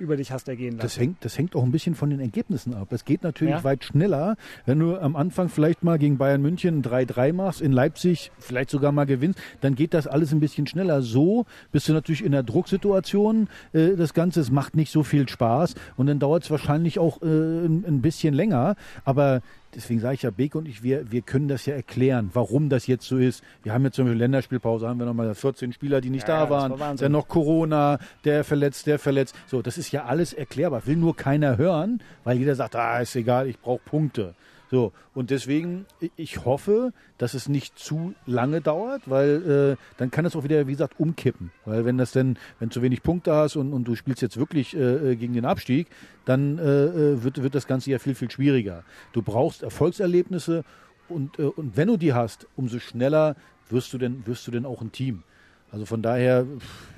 über 0.01 0.17
dich 0.17 0.31
hast 0.33 0.49
ergehen 0.49 0.73
lassen. 0.73 0.83
Das 0.83 0.99
hängt, 0.99 1.25
das 1.25 1.39
hängt 1.39 1.57
auch 1.57 1.63
ein 1.63 1.73
bisschen 1.73 1.95
von 1.95 2.11
den 2.11 2.21
Ergebnissen 2.21 2.75
ab. 2.75 2.89
Es 2.93 3.05
geht 3.05 3.23
natürlich 3.23 3.55
Ja. 3.55 3.65
weit 3.65 3.85
schneller, 3.85 4.37
wenn 4.67 4.79
du 4.79 4.97
am 4.99 5.17
Anfang 5.17 5.49
vielleicht 5.49 5.83
mal 5.83 5.99
gegen 5.99 6.19
Bayern 6.19 6.43
München 6.43 6.79
ein 6.79 6.83
3-3 6.83 7.33
machst, 7.33 7.61
in 7.63 7.73
Leipzig 7.73 8.31
vielleicht 8.39 8.71
sogar 8.71 8.93
mal 8.93 9.07
gewinnst, 9.07 9.39
dann 9.63 9.75
geht 9.75 9.95
das 9.95 10.07
alles 10.07 10.33
ein 10.33 10.41
bisschen 10.41 10.67
schneller. 10.67 11.01
So 11.03 11.47
bist 11.73 11.89
du 11.89 11.93
natürlich 11.93 12.23
in 12.25 12.33
der 12.33 12.43
Drucksituation. 12.43 13.49
Äh, 13.73 13.97
das 13.97 14.15
Ganze, 14.15 14.41
es 14.41 14.51
macht 14.51 14.77
nicht 14.77 14.93
so 14.93 15.03
viel 15.03 15.29
Spaß 15.29 15.75
und 15.97 16.07
dann 16.07 16.19
dauert 16.19 16.45
es 16.45 16.51
wahrscheinlich 16.51 16.99
auch 16.99 17.23
äh, 17.23 17.27
ein, 17.27 17.85
ein 17.87 18.03
bisschen 18.03 18.35
länger. 18.35 18.77
Aber 19.05 19.41
deswegen 19.75 20.01
sage 20.01 20.15
ich 20.15 20.23
ja, 20.23 20.31
Beek 20.31 20.55
und 20.55 20.67
ich, 20.69 20.83
wir, 20.83 21.11
wir 21.11 21.23
können 21.23 21.49
das 21.49 21.67
ja 21.67 21.75
erklären, 21.75 22.31
warum 22.33 22.69
das 22.69 22.87
jetzt 22.87 23.07
so 23.07 23.19
ist. 23.19 23.43
Wir 23.63 23.73
haben 23.73 23.85
jetzt 23.85 23.97
zum 23.97 24.05
Beispiel 24.07 24.19
Länderspielpause, 24.19 24.89
haben 24.89 24.99
wir 24.99 25.07
nochmal 25.07 25.35
14 25.35 25.73
Spieler, 25.73 26.01
die 26.01 26.11
nicht 26.11 26.29
Ja, 26.29 26.45
da 26.45 26.51
waren. 26.51 26.79
war. 26.79 26.95
Dann 26.95 27.13
noch 27.13 27.29
Corona, 27.29 27.99
der 28.25 28.45
verletzt, 28.45 28.87
der 28.87 28.99
verletzt. 28.99 29.35
So, 29.47 29.63
das 29.63 29.79
ist 29.79 29.93
ja 29.93 30.05
alles 30.05 30.33
erklärbar. 30.33 30.87
Will 30.87 30.97
nur 30.97 31.17
keiner 31.17 31.57
hören, 31.57 32.01
weil 32.25 32.39
jeder 32.39 32.55
sagt, 32.55 32.77
ah, 32.77 33.01
ist 33.01 33.17
egal, 33.17 33.49
ich 33.49 33.59
brauche 33.59 33.81
Punkte. 33.85 34.35
So, 34.73 34.95
und 35.13 35.29
deswegen, 35.29 35.85
ich 36.17 36.46
hoffe, 36.46 36.94
dass 37.19 37.35
es 37.35 37.46
nicht 37.46 37.79
zu 37.79 38.15
lange 38.25 38.63
dauert, 38.63 39.03
weil 39.05 39.77
äh, 39.77 39.99
dann 39.99 40.11
kann 40.11 40.25
es 40.25 40.35
auch 40.35 40.44
wieder, 40.44 40.67
wie 40.67 40.73
gesagt, 40.73 40.99
umkippen. 40.99 41.53
Weil 41.67 41.85
wenn 41.85 41.99
das 41.99 42.13
denn, 42.13 42.38
wenn 42.59 42.71
du 42.71 42.73
zu 42.77 42.81
wenig 42.81 43.03
Punkte 43.03 43.35
hast 43.35 43.57
und, 43.57 43.75
und 43.75 43.85
du 43.85 43.94
spielst 43.96 44.23
jetzt 44.23 44.38
wirklich 44.38 44.75
äh, 44.75 45.13
äh, 45.13 45.17
gegen 45.17 45.35
den 45.35 45.44
Abstieg, 45.44 45.88
dann 46.25 46.59
äh, 46.59 46.63
äh, 46.63 47.23
wird, 47.23 47.42
wird 47.42 47.55
das 47.55 47.67
Ganze 47.67 47.90
ja 47.90 47.99
viel, 47.99 48.15
viel 48.15 48.31
schwieriger. 48.31 48.83
Du 49.13 49.21
brauchst 49.21 49.63
Erfolgserlebnisse 49.63 50.65
und, 51.11 51.38
äh, 51.38 51.42
und 51.42 51.77
wenn 51.77 51.88
du 51.88 51.99
die 51.99 52.15
hast, 52.15 52.46
umso 52.57 52.79
schneller 52.79 53.37
wirst 53.69 53.92
du 53.92 53.99
denn, 53.99 54.27
wirst 54.27 54.46
du 54.46 54.51
denn 54.53 54.65
auch 54.65 54.81
ein 54.81 54.90
Team. 54.90 55.23
Also 55.71 55.85
von 55.85 56.01
daher, 56.01 56.46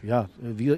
ja, 0.04 0.28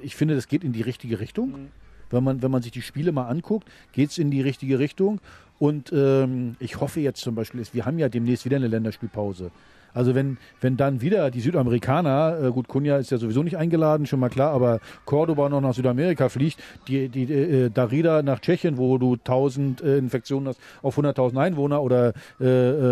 ich 0.02 0.16
finde, 0.16 0.34
das 0.34 0.48
geht 0.48 0.64
in 0.64 0.72
die 0.72 0.80
richtige 0.80 1.20
Richtung. 1.20 1.50
Mhm. 1.50 1.68
Wenn, 2.10 2.24
man, 2.24 2.42
wenn 2.42 2.50
man 2.50 2.62
sich 2.62 2.72
die 2.72 2.82
Spiele 2.82 3.12
mal 3.12 3.28
anguckt, 3.28 3.68
geht 3.92 4.10
es 4.10 4.18
in 4.18 4.30
die 4.30 4.40
richtige 4.40 4.78
Richtung. 4.78 5.20
Und 5.58 5.92
ähm, 5.92 6.56
ich 6.58 6.80
hoffe 6.80 7.00
jetzt 7.00 7.20
zum 7.20 7.34
Beispiel, 7.34 7.62
wir 7.72 7.86
haben 7.86 7.98
ja 7.98 8.08
demnächst 8.08 8.44
wieder 8.44 8.56
eine 8.56 8.68
Länderspielpause. 8.68 9.50
Also 9.96 10.14
wenn, 10.14 10.36
wenn 10.60 10.76
dann 10.76 11.00
wieder 11.00 11.30
die 11.30 11.40
Südamerikaner, 11.40 12.38
äh, 12.42 12.50
gut, 12.50 12.68
Kunja 12.68 12.98
ist 12.98 13.10
ja 13.10 13.16
sowieso 13.16 13.42
nicht 13.42 13.56
eingeladen, 13.56 14.04
schon 14.04 14.20
mal 14.20 14.28
klar, 14.28 14.52
aber 14.52 14.80
Cordoba 15.06 15.48
noch 15.48 15.62
nach 15.62 15.72
Südamerika 15.72 16.28
fliegt, 16.28 16.62
die, 16.86 17.08
die 17.08 17.22
äh, 17.32 17.70
Darida 17.70 18.22
nach 18.22 18.40
Tschechien, 18.40 18.76
wo 18.76 18.98
du 18.98 19.14
1000 19.14 19.80
äh, 19.80 19.96
Infektionen 19.96 20.48
hast 20.48 20.60
auf 20.82 20.98
100.000 20.98 21.40
Einwohner 21.40 21.82
oder 21.82 22.12
äh, 22.38 22.44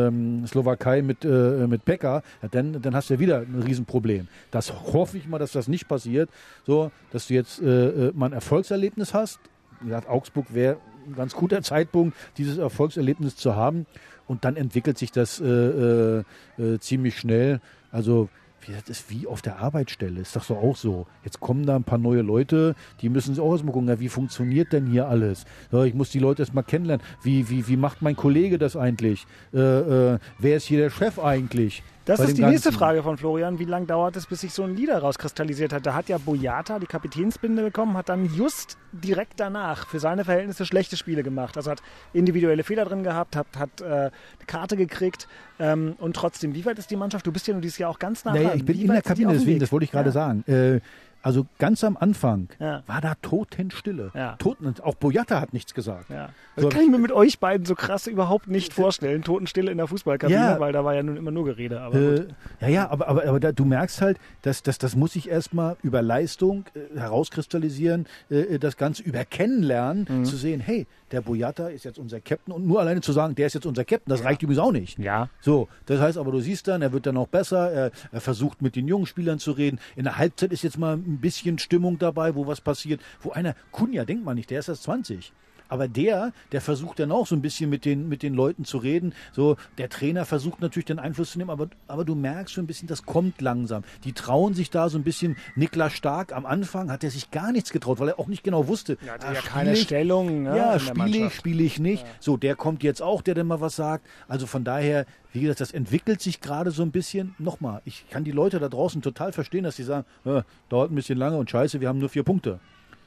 ähm, 0.07 0.47
Slowakei 0.47 1.03
mit, 1.03 1.27
äh, 1.27 1.67
mit 1.67 1.85
Pekka, 1.85 2.23
ja, 2.43 2.49
dann, 2.51 2.81
dann 2.81 2.97
hast 2.97 3.11
du 3.11 3.15
ja 3.15 3.21
wieder 3.21 3.41
ein 3.41 3.63
Riesenproblem. 3.63 4.29
Das 4.51 4.73
hoffe 4.95 5.19
ich 5.19 5.29
mal, 5.29 5.39
dass 5.39 5.53
das 5.53 5.69
nicht 5.69 5.87
passiert, 5.87 6.31
so, 6.67 6.91
dass 7.13 7.27
du 7.27 7.35
jetzt 7.35 7.61
äh, 7.61 7.67
äh, 8.09 8.13
mal 8.15 8.27
ein 8.27 8.33
Erfolgserlebnis 8.33 9.13
hast. 9.13 9.41
Wie 9.81 9.89
gesagt, 9.89 10.09
Augsburg 10.09 10.55
wäre 10.55 10.79
ein 11.07 11.15
ganz 11.15 11.35
guter 11.35 11.63
Zeitpunkt, 11.63 12.17
dieses 12.37 12.59
Erfolgserlebnis 12.59 13.37
zu 13.37 13.57
haben. 13.57 13.87
Und 14.27 14.45
dann 14.45 14.57
entwickelt 14.57 14.97
sich 14.99 15.13
das 15.13 15.41
äh, 15.41 15.45
äh, 15.47 16.25
äh, 16.59 16.79
ziemlich 16.79 17.19
schnell. 17.19 17.61
Also 17.91 18.29
das 18.67 18.89
ist 18.89 19.11
wie 19.11 19.27
auf 19.27 19.43
der 19.43 19.59
Arbeitsstelle, 19.59 20.21
ist 20.21 20.37
doch 20.37 20.43
so 20.43 20.57
auch 20.57 20.77
so. 20.77 21.07
Jetzt 21.25 21.41
kommen 21.41 21.67
da 21.67 21.77
ein 21.77 21.85
paar 21.85 21.99
neue 21.99 22.23
Leute, 22.23 22.75
die 23.01 23.09
müssen 23.09 23.35
sich 23.35 23.43
auch 23.43 23.53
erstmal 23.53 23.73
gucken, 23.73 23.89
ja, 23.89 24.01
wie 24.01 24.09
funktioniert 24.09 24.73
denn 24.73 24.87
hier 24.87 25.09
alles? 25.09 25.45
Ich 25.85 25.95
muss 25.95 26.11
die 26.11 26.19
Leute 26.19 26.43
erstmal 26.43 26.65
kennenlernen. 26.65 27.05
Wie, 27.23 27.51
wie, 27.51 27.69
wie 27.69 27.77
macht 27.77 28.03
mein 28.03 28.17
Kollege 28.17 28.59
das 28.59 28.77
eigentlich? 28.77 29.27
Äh, 29.53 29.59
äh, 29.59 30.19
wer 30.39 30.57
ist 30.57 30.65
hier 30.65 30.79
der 30.79 30.91
Chef 30.91 31.19
eigentlich? 31.19 31.83
Das 32.05 32.21
ist 32.21 32.37
die 32.37 32.43
nächste? 32.45 32.71
Frage 32.73 33.03
von 33.03 33.17
Florian. 33.17 33.59
Wie 33.59 33.65
lange 33.65 33.87
dauert 33.87 34.17
es, 34.17 34.27
bis 34.27 34.43
sich 34.43 34.53
so 34.53 34.63
ein 34.63 34.77
Leader 34.77 34.99
rauskristallisiert 34.99 35.73
hat? 35.73 35.87
Da 35.87 35.95
hat 35.95 36.09
ja 36.09 36.19
Boyata 36.19 36.79
die 36.79 36.87
Kapitänsbinde 36.87 37.63
bekommen, 37.63 37.97
hat 37.97 38.09
dann 38.11 38.27
just 38.35 38.77
direkt 38.93 39.41
danach 39.41 39.87
für 39.89 39.99
seine 40.01 40.25
Verhältnisse 40.25 40.67
schlechte 40.67 40.97
Spiele 40.97 41.23
gemacht. 41.23 41.57
Also 41.57 41.71
hat 41.71 41.83
individuelle 42.13 42.63
Fehler 42.63 42.85
drin 42.85 43.05
gehabt, 43.05 43.37
hat, 43.37 43.47
hat 43.59 43.81
äh, 43.81 43.85
eine 43.87 44.11
Karte 44.47 44.77
gekriegt 44.77 45.29
ähm, 45.59 45.95
und 45.99 46.15
trotzdem, 46.15 46.55
wie 46.55 46.65
weit 46.67 46.79
ist 46.79 46.91
die 46.91 46.97
Mannschaft? 46.97 47.27
Du 47.27 47.33
bist 47.33 47.47
ja 47.47 47.55
nun 47.55 47.63
dieses 47.63 47.79
Jahr 47.79 47.91
auch 47.91 47.99
ganz 47.99 48.25
nah 48.25 48.33
Naja, 48.35 48.49
dran. 48.49 48.59
ich 48.59 48.65
bin 48.65 48.77
Wie 48.77 48.83
in 48.83 48.93
der 48.93 49.03
Kabine, 49.03 49.33
deswegen, 49.33 49.53
Weg? 49.53 49.61
das 49.61 49.73
wollte 49.73 49.85
ich 49.85 49.91
gerade 49.91 50.11
Ja. 50.11 50.13
sagen. 50.13 50.45
Äh, 50.47 50.81
also 51.25 51.47
ganz 51.59 51.83
am 51.83 51.97
Anfang 51.97 52.49
Ja. 52.61 52.83
war 52.87 53.01
da 53.01 53.15
Totenstille. 53.23 54.11
Ja. 54.15 54.37
Toten, 54.37 54.73
auch 54.83 54.95
Boyata 54.95 55.41
hat 55.41 55.53
nichts 55.53 55.75
gesagt. 55.75 56.11
Ja. 56.11 56.29
Das 56.55 56.63
So, 56.65 56.69
kann 56.69 56.83
ich 56.83 56.91
mir 56.91 56.99
mit 56.99 57.11
euch 57.13 57.39
beiden 57.41 57.67
so 57.67 57.75
krass 57.75 58.07
überhaupt 58.07 58.47
nicht 58.47 58.73
vorstellen. 58.73 59.23
Totenstille 59.23 59.71
in 59.73 59.79
der 59.79 59.87
Fußballkabine, 59.89 60.39
Ja. 60.39 60.61
weil 60.61 60.73
da 60.73 60.85
war 60.85 60.95
ja 60.95 61.03
nun 61.03 61.17
immer 61.17 61.31
nur 61.33 61.45
Gerede. 61.47 61.81
Aber 61.81 61.97
Äh, 61.99 62.27
ja, 62.61 62.69
ja, 62.69 62.91
aber, 62.91 63.09
aber, 63.09 63.25
aber 63.27 63.41
da, 63.41 63.51
du 63.53 63.65
merkst 63.65 64.01
halt, 64.03 64.19
dass, 64.43 64.63
dass 64.63 64.79
das 64.79 64.95
muss 64.95 65.17
ich 65.17 65.29
erstmal 65.29 65.77
über 65.83 66.03
Leistung 66.03 66.67
äh, 66.75 66.99
herauskristallisieren, 66.99 68.07
äh, 68.31 68.59
das 68.59 68.77
Ganze 68.77 69.03
über 69.03 69.25
Kennenlernen, 69.25 70.07
Mhm. 70.09 70.25
zu 70.25 70.37
sehen, 70.37 70.61
hey, 70.61 70.87
der 71.11 71.21
Boyata 71.21 71.69
ist 71.69 71.85
jetzt 71.85 71.99
unser 71.99 72.21
Captain 72.21 72.53
und 72.53 72.67
nur 72.67 72.81
alleine 72.81 73.01
zu 73.01 73.13
sagen, 73.13 73.35
der 73.35 73.47
ist 73.47 73.55
jetzt 73.55 73.67
unser 73.67 73.85
Captain, 73.85 74.11
das 74.11 74.25
reicht 74.25 74.43
übrigens 74.43 74.63
auch 74.63 74.73
nicht. 74.73 74.99
Ja. 74.99 75.29
So, 75.41 75.69
das 75.87 76.01
heißt 76.01 76.19
aber, 76.19 76.33
du 76.33 76.41
siehst 76.41 76.69
dann, 76.69 76.83
er 76.83 76.93
wird 76.93 77.07
dann 77.07 77.17
auch 77.17 77.29
besser, 77.29 77.71
er, 77.71 77.91
er 78.13 78.21
versucht 78.21 78.63
mit 78.63 78.77
den 78.77 78.89
jungen 78.89 79.07
Spielern 79.07 79.39
zu 79.39 79.53
reden. 79.53 79.79
In 79.97 80.05
der 80.05 80.19
Halbzeit 80.19 80.53
ist 80.53 80.63
jetzt 80.63 80.79
mal 80.79 80.97
ein 80.97 81.19
bisschen 81.21 81.59
Stimmung 81.59 81.99
dabei, 81.99 82.35
wo 82.35 82.47
was 82.47 82.61
passiert, 82.61 83.01
wo 83.23 83.31
einer, 83.31 83.55
Kunja, 83.71 84.05
denkt 84.05 84.25
man 84.25 84.37
nicht, 84.37 84.51
der 84.51 84.61
ist 84.61 84.69
erst 84.69 84.85
20. 84.85 85.33
Aber 85.69 85.89
der, 85.89 86.33
der 86.53 86.61
versucht 86.61 86.99
dann 86.99 87.13
auch 87.13 87.27
so 87.27 87.35
ein 87.35 87.43
bisschen 87.43 87.71
mit 87.71 87.85
den, 87.85 88.09
mit 88.09 88.23
den 88.23 88.35
Leuten 88.35 88.65
zu 88.65 88.79
reden. 88.79 89.15
So, 89.33 89.57
der 89.79 89.89
Trainer 89.89 90.25
versucht 90.25 90.61
natürlich 90.61 90.85
den 90.85 90.99
Einfluss 90.99 91.33
zu 91.33 91.39
nehmen, 91.39 91.51
aber, 91.51 91.69
aber 91.89 92.05
du 92.05 92.15
merkst 92.15 92.55
so 92.55 92.61
ein 92.61 92.67
bisschen, 92.67 92.89
das 92.89 93.05
kommt 93.05 93.41
langsam. 93.41 93.83
Die 94.05 94.13
trauen 94.13 94.55
sich 94.55 94.71
da 94.71 94.89
so 94.89 94.99
ein 94.99 95.05
bisschen. 95.05 95.37
Niklas 95.57 95.93
Stark 95.93 96.33
am 96.33 96.47
Anfang 96.47 96.91
hat 96.91 97.05
er 97.05 97.11
sich 97.11 97.31
gar 97.31 97.53
nichts 97.53 97.71
getraut, 97.71 97.99
weil 97.99 98.09
er 98.09 98.19
auch 98.19 98.27
nicht 98.27 98.45
genau 98.45 98.69
wusste. 98.69 98.99
Er 99.05 99.15
hatte 99.15 99.27
ah, 99.27 99.33
ja 99.33 99.41
keine 99.41 99.73
ich? 99.73 99.83
Stellung, 99.83 100.45
ne, 100.45 100.57
ja, 100.57 100.79
spiele 100.79 101.27
ich, 101.27 101.35
spiele 101.35 101.63
ich 101.63 101.79
nicht. 101.79 102.05
So, 102.21 102.37
der 102.37 102.57
kommt 102.57 102.83
jetzt 102.83 103.03
auch, 103.03 103.23
der 103.23 103.35
dann 103.35 103.47
mal 103.47 103.61
was 103.61 103.77
sagt. 103.77 104.07
Also 104.29 104.47
von 104.47 104.65
daher, 104.65 105.07
wie 105.33 105.41
gesagt, 105.41 105.61
das 105.61 105.73
entwickelt 105.73 106.21
sich 106.21 106.41
gerade 106.41 106.71
so 106.71 106.83
ein 106.83 106.91
bisschen. 106.91 107.35
Nochmal, 107.39 107.83
ich 107.85 108.09
kann 108.11 108.25
die 108.25 108.31
Leute 108.31 108.61
da 108.61 108.69
draußen 108.69 109.03
total 109.03 109.33
verstehen, 109.33 109.65
dass 109.65 109.77
sie 109.77 109.85
sagen, 109.85 110.07
äh, 110.25 110.43
dauert 110.69 110.91
ein 110.91 110.95
bisschen 110.95 111.19
lange 111.19 111.37
und 111.37 111.51
scheiße, 111.51 111.81
wir 111.81 111.89
haben 111.89 111.99
nur 111.99 112.09
vier 112.09 112.23
Punkte. 112.23 112.61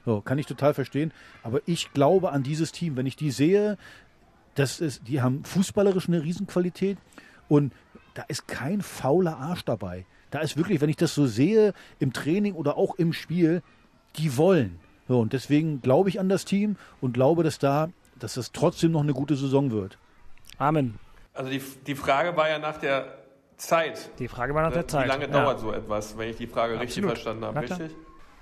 So, 0.08 0.22
kann 0.22 0.40
ich 0.40 0.46
total 0.46 0.74
verstehen. 0.74 1.12
Aber 1.44 1.60
ich 1.66 1.92
glaube 1.92 2.32
an 2.32 2.42
dieses 2.42 2.72
Team. 2.72 2.96
Wenn 2.96 3.06
ich 3.06 3.18
die 3.18 3.30
sehe, 3.30 3.78
das 4.56 4.80
ist, 4.80 5.06
die 5.10 5.22
haben 5.22 5.44
fußballerisch 5.44 6.08
eine 6.08 6.24
Riesenqualität 6.24 6.98
und 7.50 7.74
da 8.14 8.24
ist 8.30 8.48
kein 8.48 8.80
fauler 8.82 9.38
Arsch 9.38 9.66
dabei. 9.66 10.06
Da 10.32 10.40
ist 10.40 10.56
wirklich, 10.56 10.80
wenn 10.80 10.88
ich 10.88 10.96
das 10.96 11.14
so 11.14 11.28
sehe, 11.28 11.74
im 12.00 12.14
Training 12.14 12.54
oder 12.54 12.78
auch 12.78 12.96
im 12.96 13.12
Spiel, 13.12 13.62
die 14.16 14.38
wollen. 14.38 14.80
So, 15.10 15.20
und 15.20 15.34
deswegen 15.34 15.82
glaube 15.82 16.08
ich 16.08 16.22
an 16.22 16.30
das 16.30 16.46
Team 16.46 16.78
und 17.02 17.12
glaube, 17.12 17.44
dass 17.44 17.60
da, 17.60 17.90
dass 18.18 18.36
das 18.36 18.54
trotzdem 18.54 18.94
noch 18.94 19.04
eine 19.04 19.14
gute 19.14 19.36
Saison 19.36 19.72
wird. 19.72 19.98
Amen. 20.58 20.98
Also 21.34 21.52
die, 21.52 21.62
die 21.86 21.96
Frage 21.96 22.38
war 22.38 22.48
ja 22.48 22.60
nach 22.60 22.78
der 22.78 23.18
Zeit. 23.58 24.10
Die 24.20 24.30
Frage 24.30 24.56
war 24.56 24.62
nach 24.64 24.72
der 24.72 24.88
Zeit. 24.88 25.04
Wie 25.04 25.10
lange 25.10 25.26
Ja. 25.26 25.32
dauert 25.32 25.60
so 25.60 25.74
etwas, 25.74 26.18
wenn 26.18 26.30
ich 26.30 26.38
die 26.38 26.48
Frage 26.48 26.76
richtig 26.80 27.04
Absolut. 27.04 27.10
verstanden 27.10 27.44
habe? 27.44 27.60
Richtig? 27.60 27.92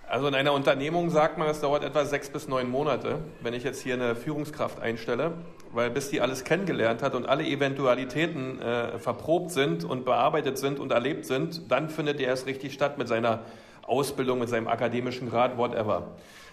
Also 0.08 0.28
in 0.28 0.36
einer 0.36 0.54
Unternehmung 0.54 1.10
sagt 1.10 1.40
man, 1.40 1.50
es 1.50 1.62
dauert 1.62 1.84
etwa 1.84 2.06
sechs 2.06 2.30
bis 2.30 2.48
neun 2.48 2.70
Monate, 2.70 3.20
wenn 3.42 3.56
ich 3.56 3.64
jetzt 3.64 3.82
hier 3.82 3.96
eine 3.96 4.16
Führungskraft 4.16 4.80
einstelle, 4.80 5.32
weil 5.74 5.90
bis 5.90 6.12
die 6.12 6.22
alles 6.22 6.44
kennengelernt 6.44 7.02
hat 7.02 7.16
und 7.16 7.28
alle 7.28 7.44
Eventualitäten 7.44 8.62
äh, 8.62 9.00
verprobt 9.00 9.50
sind 9.50 9.84
und 9.84 10.06
bearbeitet 10.06 10.60
sind 10.60 10.80
und 10.80 10.92
erlebt 10.92 11.26
sind, 11.26 11.72
dann 11.72 11.90
findet 11.90 12.20
er 12.20 12.28
erst 12.28 12.46
richtig 12.46 12.74
statt 12.74 13.00
mit 13.00 13.08
seiner 13.08 13.42
Ausbildung, 13.82 14.40
mit 14.40 14.50
seinem 14.50 14.68
akademischen 14.68 15.28
Grad, 15.30 15.58
whatever. 15.58 16.12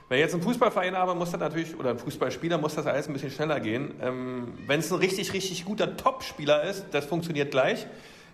Wenn 0.08 0.18
ich 0.18 0.24
jetzt 0.24 0.34
einen 0.34 0.42
Fußballverein 0.42 0.96
habe, 0.96 1.14
muss 1.14 1.30
das 1.30 1.40
natürlich, 1.40 1.78
oder 1.78 1.90
ein 1.90 1.98
Fußballspieler, 1.98 2.56
muss 2.56 2.74
das 2.74 2.86
alles 2.86 3.06
ein 3.06 3.12
bisschen 3.12 3.30
schneller 3.30 3.60
gehen. 3.60 3.94
Ähm, 4.02 4.54
wenn 4.66 4.80
es 4.80 4.90
ein 4.90 4.98
richtig, 4.98 5.34
richtig 5.34 5.66
guter 5.66 5.94
Top-Spieler 5.96 6.64
ist, 6.64 6.86
das 6.92 7.04
funktioniert 7.04 7.50
gleich. 7.50 7.86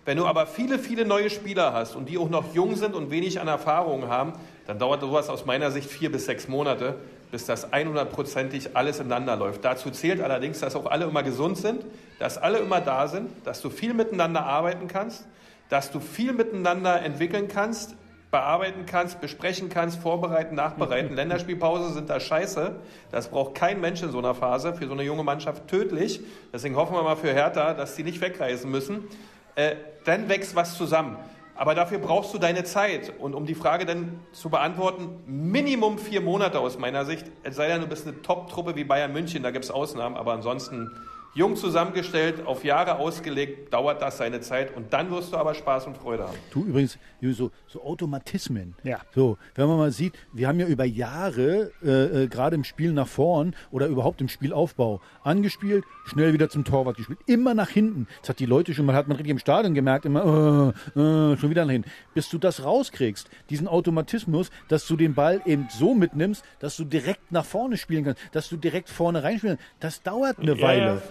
Wenn 0.05 0.17
du 0.17 0.25
aber 0.25 0.47
viele, 0.47 0.79
viele 0.79 1.05
neue 1.05 1.29
Spieler 1.29 1.73
hast 1.73 1.95
und 1.95 2.09
die 2.09 2.17
auch 2.17 2.29
noch 2.29 2.53
jung 2.53 2.75
sind 2.75 2.95
und 2.95 3.11
wenig 3.11 3.39
an 3.39 3.47
Erfahrung 3.47 4.07
haben, 4.07 4.33
dann 4.65 4.79
dauert 4.79 5.01
sowas 5.01 5.29
aus 5.29 5.45
meiner 5.45 5.71
Sicht 5.71 5.89
vier 5.89 6.11
bis 6.11 6.25
sechs 6.25 6.47
Monate, 6.47 6.95
bis 7.31 7.45
das 7.45 7.71
100%ig 7.71 8.75
alles 8.75 8.99
ineinander 8.99 9.35
läuft. 9.35 9.63
Dazu 9.63 9.91
zählt 9.91 10.21
allerdings, 10.21 10.59
dass 10.59 10.75
auch 10.75 10.85
alle 10.85 11.05
immer 11.05 11.23
gesund 11.23 11.57
sind, 11.57 11.83
dass 12.17 12.37
alle 12.37 12.59
immer 12.59 12.81
da 12.81 13.07
sind, 13.07 13.29
dass 13.45 13.61
du 13.61 13.69
viel 13.69 13.93
miteinander 13.93 14.45
arbeiten 14.45 14.87
kannst, 14.87 15.25
dass 15.69 15.91
du 15.91 15.99
viel 15.99 16.33
miteinander 16.33 17.01
entwickeln 17.01 17.47
kannst, 17.47 17.95
bearbeiten 18.31 18.85
kannst, 18.85 19.21
besprechen 19.21 19.69
kannst, 19.69 19.99
vorbereiten, 19.99 20.55
nachbereiten. 20.55 21.15
Länderspielpause 21.15 21.93
sind 21.93 22.09
da 22.09 22.19
scheiße. 22.19 22.75
Das 23.11 23.29
braucht 23.29 23.55
kein 23.55 23.81
Mensch 23.81 24.03
in 24.03 24.11
so 24.11 24.19
einer 24.19 24.35
Phase. 24.35 24.73
Für 24.73 24.87
so 24.87 24.93
eine 24.93 25.03
junge 25.03 25.23
Mannschaft 25.23 25.67
tödlich. 25.67 26.21
Deswegen 26.53 26.75
hoffen 26.75 26.95
wir 26.95 27.03
mal 27.03 27.15
für 27.15 27.33
Hertha, 27.33 27.73
dass 27.73 27.95
die 27.95 28.03
nicht 28.03 28.21
wegreisen 28.21 28.69
müssen. 28.69 29.07
Äh, 29.55 29.75
dann 30.05 30.29
wächst 30.29 30.55
was 30.55 30.77
zusammen. 30.77 31.17
Aber 31.55 31.75
dafür 31.75 31.97
brauchst 31.97 32.33
du 32.33 32.37
deine 32.37 32.63
Zeit. 32.63 33.11
Und 33.19 33.35
um 33.35 33.45
die 33.45 33.53
Frage 33.53 33.85
dann 33.85 34.21
zu 34.31 34.49
beantworten, 34.49 35.21
Minimum 35.25 35.97
vier 35.97 36.21
Monate 36.21 36.59
aus 36.59 36.79
meiner 36.79 37.03
Sicht. 37.03 37.25
Es 37.43 37.57
sei 37.57 37.67
denn, 37.67 37.81
du 37.81 37.87
bist 37.87 38.07
eine 38.07 38.21
Top-Truppe 38.21 38.77
wie 38.77 38.85
Bayern 38.85 39.11
München, 39.11 39.43
da 39.43 39.51
gibt 39.51 39.65
es 39.65 39.71
Ausnahmen. 39.71 40.15
Aber 40.15 40.31
ansonsten 40.31 40.91
jung 41.35 41.55
zusammengestellt, 41.55 42.45
auf 42.45 42.63
Jahre 42.63 42.97
ausgelegt, 42.97 43.73
dauert 43.73 44.01
das 44.01 44.17
seine 44.17 44.41
Zeit. 44.41 44.75
Und 44.75 44.91
dann 44.93 45.09
wirst 45.11 45.31
du 45.33 45.37
aber 45.37 45.53
Spaß 45.53 45.87
und 45.87 45.97
Freude 45.97 46.23
haben. 46.23 46.37
Du 46.51 46.65
übrigens, 46.65 46.97
so, 47.21 47.51
so 47.67 47.83
Automatismen. 47.83 48.75
Ja. 48.83 48.99
So, 49.13 49.37
wenn 49.55 49.67
man 49.67 49.77
mal 49.77 49.91
sieht, 49.91 50.13
wir 50.33 50.47
haben 50.47 50.59
ja 50.59 50.67
über 50.67 50.85
Jahre, 50.85 51.71
äh, 51.83 52.23
äh, 52.23 52.27
gerade 52.27 52.55
im 52.55 52.63
Spiel 52.63 52.91
nach 52.93 53.07
vorn 53.07 53.55
oder 53.71 53.87
überhaupt 53.87 54.21
im 54.21 54.27
Spielaufbau, 54.29 55.01
angespielt, 55.23 55.83
schnell 56.05 56.33
wieder 56.33 56.49
zum 56.49 56.65
Torwart 56.65 56.97
gespielt, 56.97 57.19
immer 57.27 57.53
nach 57.53 57.69
hinten. 57.69 58.07
Das 58.21 58.29
hat 58.29 58.39
die 58.39 58.45
Leute 58.45 58.73
schon 58.73 58.85
mal, 58.85 58.95
hat 58.95 59.07
man 59.07 59.17
richtig 59.17 59.31
im 59.31 59.39
Stadion 59.39 59.73
gemerkt, 59.73 60.05
immer, 60.05 60.73
äh, 60.95 60.99
äh, 60.99 61.37
schon 61.37 61.49
wieder 61.49 61.65
nach 61.65 61.71
hinten. 61.71 61.89
Bis 62.13 62.29
du 62.29 62.37
das 62.37 62.63
rauskriegst, 62.63 63.29
diesen 63.49 63.67
Automatismus, 63.67 64.49
dass 64.67 64.87
du 64.87 64.95
den 64.95 65.13
Ball 65.13 65.41
eben 65.45 65.67
so 65.69 65.93
mitnimmst, 65.93 66.43
dass 66.59 66.75
du 66.75 66.83
direkt 66.85 67.31
nach 67.31 67.45
vorne 67.45 67.77
spielen 67.77 68.03
kannst, 68.05 68.21
dass 68.31 68.49
du 68.49 68.57
direkt 68.57 68.89
vorne 68.89 69.23
reinspielen 69.23 69.57
kannst, 69.57 69.73
das 69.79 70.01
dauert 70.03 70.39
eine 70.39 70.55
Ja, 70.55 70.61
Weile. 70.61 70.85
ja. 70.85 71.01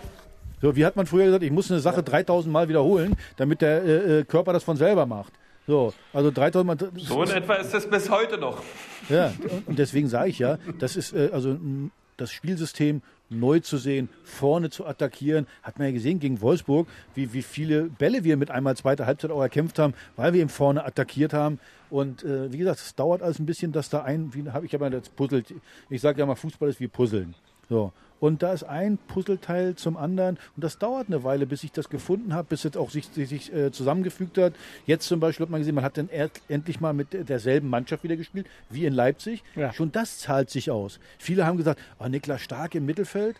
So, 0.60 0.74
wie 0.76 0.84
hat 0.84 0.96
man 0.96 1.06
früher 1.06 1.26
gesagt, 1.26 1.44
ich 1.44 1.50
muss 1.50 1.70
eine 1.70 1.80
Sache 1.80 2.02
3000 2.02 2.52
Mal 2.52 2.68
wiederholen, 2.68 3.16
damit 3.36 3.62
der 3.62 3.84
äh, 3.84 4.20
äh, 4.20 4.24
Körper 4.24 4.52
das 4.52 4.64
von 4.64 4.76
selber 4.76 5.06
macht. 5.06 5.32
So, 5.66 5.92
also 6.12 6.30
3000 6.30 6.66
Mal. 6.66 6.90
So 6.96 7.22
in 7.22 7.30
etwa 7.30 7.54
ist 7.54 7.74
es 7.74 7.88
bis 7.88 8.10
heute 8.10 8.38
noch. 8.38 8.62
Ja, 9.08 9.32
und 9.66 9.78
deswegen 9.78 10.08
sage 10.08 10.30
ich 10.30 10.38
ja, 10.38 10.58
das 10.78 10.96
ist 10.96 11.12
äh, 11.12 11.30
also 11.32 11.58
das 12.16 12.32
Spielsystem 12.32 13.02
neu 13.30 13.60
zu 13.60 13.76
sehen, 13.76 14.08
vorne 14.24 14.70
zu 14.70 14.86
attackieren. 14.86 15.46
Hat 15.62 15.78
man 15.78 15.88
ja 15.88 15.92
gesehen 15.92 16.20
gegen 16.20 16.40
Wolfsburg, 16.40 16.88
wie, 17.14 17.32
wie 17.32 17.42
viele 17.42 17.84
Bälle 17.84 18.24
wir 18.24 18.36
mit 18.36 18.50
einmal 18.50 18.76
zweiter 18.76 19.06
Halbzeit 19.06 19.30
auch 19.30 19.42
erkämpft 19.42 19.78
haben, 19.78 19.94
weil 20.16 20.32
wir 20.32 20.40
eben 20.40 20.48
vorne 20.48 20.84
attackiert 20.84 21.32
haben. 21.32 21.58
Und 21.90 22.24
äh, 22.24 22.52
wie 22.52 22.58
gesagt, 22.58 22.80
es 22.80 22.94
dauert 22.94 23.22
alles 23.22 23.38
ein 23.38 23.46
bisschen, 23.46 23.72
dass 23.72 23.90
da 23.90 24.02
ein, 24.02 24.34
wie 24.34 24.50
habe 24.50 24.66
ich 24.66 24.74
aber 24.74 24.90
das 24.90 25.08
puzzelt. 25.10 25.54
Ich 25.90 26.00
sage 26.00 26.18
ja 26.18 26.26
mal, 26.26 26.34
Fußball 26.34 26.68
ist 26.68 26.80
wie 26.80 26.88
Puzzeln. 26.88 27.34
So. 27.68 27.92
Und 28.20 28.42
da 28.42 28.52
ist 28.52 28.64
ein 28.64 28.98
Puzzleteil 29.08 29.76
zum 29.76 29.96
anderen 29.96 30.38
und 30.56 30.64
das 30.64 30.78
dauert 30.78 31.08
eine 31.08 31.24
Weile, 31.24 31.46
bis 31.46 31.64
ich 31.64 31.72
das 31.72 31.88
gefunden 31.88 32.34
habe, 32.34 32.48
bis 32.48 32.64
es 32.64 32.76
auch 32.76 32.90
sich, 32.90 33.06
sich, 33.06 33.28
sich 33.28 33.52
äh, 33.52 33.70
zusammengefügt 33.70 34.38
hat. 34.38 34.54
Jetzt 34.86 35.06
zum 35.06 35.20
Beispiel 35.20 35.44
hat 35.44 35.50
man 35.50 35.60
gesehen, 35.60 35.74
man 35.74 35.84
hat 35.84 35.96
dann 35.96 36.08
endlich 36.48 36.80
mal 36.80 36.92
mit 36.92 37.28
derselben 37.28 37.68
Mannschaft 37.68 38.04
wieder 38.04 38.16
gespielt, 38.16 38.46
wie 38.70 38.86
in 38.86 38.92
Leipzig. 38.92 39.42
Ja. 39.54 39.72
Schon 39.72 39.92
das 39.92 40.18
zahlt 40.18 40.50
sich 40.50 40.70
aus. 40.70 40.98
Viele 41.18 41.46
haben 41.46 41.56
gesagt, 41.56 41.80
oh, 41.98 42.06
Niklas 42.08 42.42
Stark 42.42 42.74
im 42.74 42.86
Mittelfeld. 42.86 43.36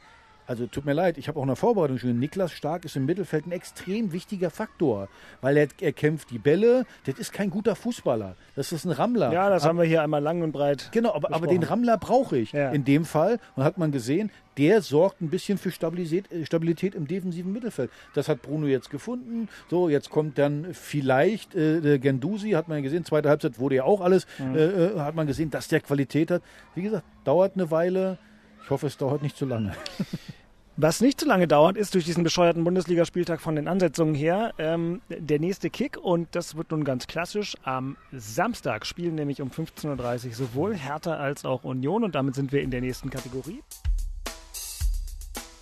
Also 0.49 0.67
tut 0.67 0.87
mir 0.87 0.95
leid, 0.95 1.19
ich 1.19 1.29
habe 1.29 1.39
auch 1.39 1.43
in 1.43 1.49
der 1.49 1.57
Vorbereitung 1.57 1.99
schon, 1.99 2.19
Niklas 2.19 2.53
Stark 2.53 2.87
ist 2.87 2.97
im 2.97 3.05
Mittelfeld 3.05 3.47
ein 3.47 3.53
extrem 3.53 4.13
wichtiger 4.13 4.49
Faktor, 4.49 5.09
weil 5.43 5.59
er, 5.59 5.69
er 5.83 5.93
kämpft 5.93 6.31
die 6.31 6.39
Bälle, 6.39 6.87
das 7.05 7.19
ist 7.19 7.35
kein 7.35 7.51
guter 7.51 7.77
Fußballer, 7.77 8.35
das 8.57 8.73
ist 8.73 8.87
ein 8.87 8.93
Rammler. 8.93 9.31
Ja, 9.31 9.51
das 9.51 9.63
Aber- 9.65 9.69
haben 9.69 9.79
wir 9.79 9.85
hier 9.85 10.03
einmal 10.03 10.23
lang 10.23 10.41
und 10.41 10.53
breit. 10.53 10.89
Genau, 10.93 11.13
aber, 11.15 11.35
aber 11.35 11.47
den 11.49 11.63
Rammler 11.63 11.99
brauche 11.99 12.39
ich 12.39 12.53
Ja. 12.53 12.71
in 12.71 12.83
dem 12.87 13.05
Fall. 13.05 13.41
Und 13.57 13.65
hat 13.65 13.77
man 13.77 13.93
gesehen, 13.93 14.31
der 14.57 14.81
sorgt 14.81 15.21
ein 15.21 15.29
bisschen 15.29 15.59
für 15.59 15.71
Stabilität, 15.71 16.33
äh, 16.33 16.47
Stabilität 16.47 16.95
im 16.95 17.07
defensiven 17.07 17.53
Mittelfeld. 17.53 17.91
Das 18.15 18.27
hat 18.31 18.41
Bruno 18.41 18.67
jetzt 18.69 18.89
gefunden. 18.89 19.51
So, 19.69 19.91
jetzt 19.91 20.09
kommt 20.09 20.39
dann 20.39 20.69
vielleicht 20.73 21.55
äh, 21.55 21.99
Gendusi, 21.99 22.53
hat 22.53 22.69
man 22.69 22.79
ja 22.79 22.83
gesehen, 22.85 23.05
zweite 23.05 23.29
Halbzeit 23.29 23.59
wurde 23.59 23.75
ja 23.77 23.85
auch 23.85 24.01
alles, 24.01 24.27
Mhm. 24.39 24.57
äh, 24.57 24.65
äh, 24.65 24.99
hat 25.01 25.15
man 25.15 25.27
gesehen, 25.27 25.51
dass 25.51 25.69
der 25.69 25.81
Qualität 25.81 26.31
hat. 26.31 26.43
Wie 26.75 26.81
gesagt, 26.83 27.05
dauert 27.25 27.53
eine 27.55 27.71
Weile. 27.71 28.17
Ich 28.65 28.71
hoffe, 28.71 28.87
es 28.87 28.97
dauert 28.97 29.23
nicht 29.23 29.37
zu 29.37 29.45
lange. 29.45 29.73
Was 30.81 31.01
nicht 31.01 31.19
so 31.19 31.27
lange 31.27 31.49
dauert, 31.49 31.77
ist 31.77 31.95
durch 31.95 32.05
diesen 32.05 32.23
bescheuerten 32.23 32.63
Bundesligaspieltag 32.63 33.41
von 33.41 33.57
den 33.57 33.67
Ansetzungen 33.67 34.15
her 34.15 34.55
ähm, 34.59 35.01
der 35.09 35.41
nächste 35.41 35.71
Kick 35.71 35.97
und 35.97 36.29
das 36.37 36.57
wird 36.57 36.71
nun 36.71 36.85
ganz 36.85 37.09
klassisch. 37.09 37.57
Am 37.65 37.97
Samstag 38.13 38.87
spielen 38.87 39.17
nämlich 39.17 39.43
um 39.43 39.49
15.30 39.49 40.27
Uhr 40.29 40.35
sowohl 40.35 40.77
Hertha 40.77 41.15
als 41.17 41.45
auch 41.45 41.65
Union 41.65 42.05
und 42.05 42.15
damit 42.15 42.37
sind 42.37 42.53
wir 42.53 42.63
in 42.63 42.71
der 42.71 42.81
nächsten 42.81 43.11
Kategorie. 43.11 43.61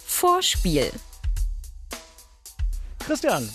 Vorspiel. 0.05 0.91
Christian, 2.99 3.49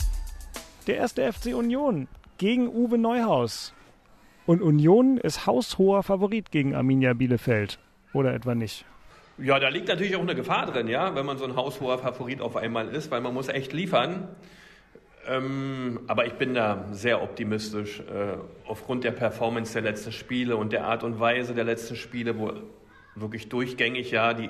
der 0.87 0.97
erste 0.97 1.31
FC 1.31 1.53
Union 1.53 2.07
gegen 2.39 2.69
Uwe 2.69 2.97
Neuhaus. 2.97 3.71
Und 4.47 4.63
Union 4.63 5.19
ist 5.19 5.45
haushoher 5.45 6.01
Favorit 6.01 6.49
gegen 6.49 6.73
Arminia 6.73 7.13
Bielefeld. 7.13 7.77
Oder 8.13 8.33
etwa 8.33 8.55
nicht? 8.55 8.83
Ja, 9.43 9.59
da 9.59 9.69
liegt 9.69 9.87
natürlich 9.87 10.15
auch 10.15 10.21
eine 10.21 10.35
Gefahr 10.35 10.67
drin, 10.67 10.87
ja, 10.87 11.15
wenn 11.15 11.25
man 11.25 11.39
so 11.39 11.45
ein 11.45 11.55
haushoher 11.55 11.97
Favorit 11.97 12.41
auf 12.41 12.55
einmal 12.55 12.89
ist, 12.89 13.09
weil 13.09 13.21
man 13.21 13.33
muss 13.33 13.47
echt 13.47 13.73
liefern. 13.73 14.27
Ähm, 15.27 16.01
aber 16.05 16.27
ich 16.27 16.33
bin 16.33 16.53
da 16.53 16.85
sehr 16.91 17.23
optimistisch 17.23 18.01
äh, 18.01 18.37
aufgrund 18.67 19.03
der 19.03 19.11
Performance 19.11 19.73
der 19.73 19.81
letzten 19.81 20.11
Spiele 20.11 20.57
und 20.57 20.71
der 20.71 20.85
Art 20.85 21.03
und 21.03 21.19
Weise 21.19 21.55
der 21.55 21.63
letzten 21.63 21.95
Spiele, 21.95 22.37
wo 22.37 22.53
wirklich 23.15 23.49
durchgängig 23.49 24.11
ja 24.11 24.35
die, 24.35 24.49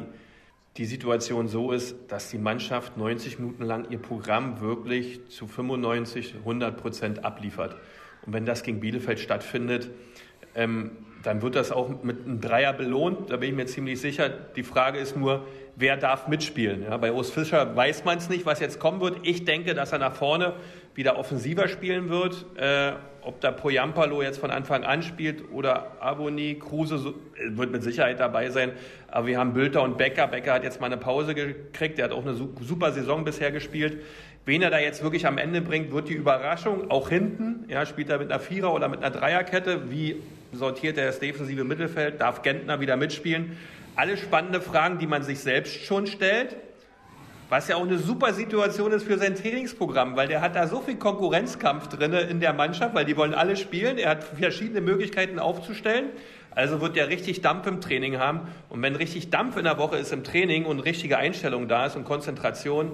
die 0.76 0.86
Situation 0.86 1.48
so 1.48 1.72
ist, 1.72 1.96
dass 2.10 2.30
die 2.30 2.38
Mannschaft 2.38 2.98
90 2.98 3.40
Minuten 3.40 3.64
lang 3.64 3.90
ihr 3.92 4.00
Programm 4.00 4.60
wirklich 4.60 5.26
zu 5.30 5.48
95, 5.48 6.36
100 6.40 6.76
Prozent 6.76 7.24
abliefert. 7.24 7.78
Und 8.26 8.34
wenn 8.34 8.46
das 8.46 8.64
gegen 8.64 8.82
Bielefeld 8.82 9.22
stattfindet, 9.22 9.90
ähm, 10.54 10.92
dann 11.24 11.42
wird 11.42 11.56
das 11.56 11.72
auch 11.72 12.04
mit 12.04 12.26
einem 12.26 12.42
Dreier 12.42 12.74
belohnt. 12.74 13.30
Da 13.30 13.38
bin 13.38 13.50
ich 13.50 13.56
mir 13.56 13.66
ziemlich 13.66 14.02
sicher. 14.02 14.30
Die 14.56 14.64
Frage 14.64 14.98
ist 15.00 15.16
nur, 15.16 15.46
wer 15.76 15.98
darf 15.98 16.28
mitspielen? 16.28 16.84
Ja, 16.84 16.98
bei 16.98 17.12
Urs 17.12 17.30
Fischer 17.32 17.76
weiß 17.76 18.06
man 18.06 18.18
es 18.18 18.30
nicht, 18.30 18.46
was 18.46 18.60
jetzt 18.60 18.80
kommen 18.80 19.02
wird. 19.02 19.18
Ich 19.24 19.46
denke, 19.46 19.74
dass 19.74 19.92
er 19.92 20.00
nach 20.00 20.16
vorne 20.16 20.54
wieder 20.96 21.18
offensiver 21.18 21.68
spielen 21.68 22.10
wird. 22.10 22.46
Äh, 22.58 22.94
ob 23.22 23.40
da 23.40 23.52
Poyampalo 23.52 24.22
jetzt 24.24 24.40
von 24.40 24.50
Anfang 24.50 24.84
an 24.84 25.04
spielt 25.04 25.52
oder 25.52 26.02
Aboni, 26.02 26.56
Kruse 26.56 26.98
so, 26.98 27.10
äh, 27.10 27.56
wird 27.56 27.72
mit 27.72 27.84
Sicherheit 27.84 28.20
dabei 28.20 28.50
sein. 28.50 28.72
Aber 29.08 29.28
wir 29.28 29.38
haben 29.38 29.54
Bülter 29.54 29.84
und 29.84 29.98
Becker. 29.98 30.28
Becker 30.28 30.54
hat 30.54 30.64
jetzt 30.64 30.82
mal 30.82 30.88
eine 30.88 30.98
Pause 30.98 31.36
gekriegt. 31.36 31.98
Der 31.98 32.06
hat 32.06 32.12
auch 32.14 32.24
eine 32.24 32.34
su- 32.34 32.50
super 32.62 32.92
Saison 32.92 33.24
bisher 33.24 33.52
gespielt. 33.52 34.00
Wen 34.46 34.64
er 34.64 34.72
da 34.72 34.80
jetzt 34.80 35.04
wirklich 35.04 35.28
am 35.28 35.38
Ende 35.38 35.62
bringt, 35.62 35.92
wird 35.92 36.10
die 36.10 36.14
Überraschung. 36.16 36.90
Auch 36.90 37.10
hinten, 37.10 37.66
ja, 37.70 37.86
spielt 37.86 38.10
er 38.10 38.18
mit 38.18 38.32
einer 38.32 38.40
Vierer- 38.40 38.74
oder 38.74 38.90
mit 38.90 39.04
einer 39.04 39.12
Dreierkette. 39.16 39.92
Wie 39.92 40.16
sortiert 40.52 40.98
er 40.98 41.08
das 41.08 41.20
defensive 41.20 41.64
Mittelfeld? 41.64 42.22
Darf 42.22 42.42
Gentner 42.42 42.80
wieder 42.80 42.98
mitspielen? 42.98 43.58
Alle 43.96 44.18
spannende 44.18 44.62
Fragen, 44.62 45.00
die 45.00 45.08
man 45.08 45.24
sich 45.24 45.40
selbst 45.40 45.86
schon 45.86 46.08
stellt. 46.08 46.56
Was 47.50 47.68
ja 47.68 47.76
auch 47.76 47.84
eine 47.84 47.98
super 47.98 48.34
Situation 48.34 48.94
ist 48.94 49.04
für 49.04 49.18
sein 49.18 49.36
Trainingsprogramm, 49.36 50.16
weil 50.16 50.30
der 50.30 50.40
hat 50.40 50.56
da 50.56 50.68
so 50.68 50.80
viel 50.80 50.96
Konkurrenzkampf 50.96 51.90
drin 51.90 52.14
in 52.14 52.40
der 52.40 52.54
Mannschaft, 52.54 52.96
weil 52.96 53.04
die 53.04 53.18
wollen 53.18 53.34
alle 53.34 53.58
spielen. 53.58 53.98
Er 53.98 54.12
hat 54.12 54.24
verschiedene 54.24 54.80
Möglichkeiten 54.80 55.38
aufzustellen. 55.38 56.12
Also 56.52 56.80
wird 56.80 56.96
der 56.96 57.10
richtig 57.10 57.42
Dampf 57.42 57.68
im 57.68 57.82
Training 57.82 58.20
haben. 58.20 58.42
Und 58.70 58.82
wenn 58.82 58.96
richtig 58.96 59.30
Dampf 59.30 59.58
in 59.58 59.66
der 59.66 59.78
Woche 59.78 59.98
ist 59.98 60.14
im 60.14 60.24
Training 60.24 60.66
und 60.66 60.80
richtige 60.80 61.18
Einstellung 61.18 61.68
da 61.68 61.86
ist 61.86 61.96
und 61.98 62.06
Konzentration, 62.06 62.94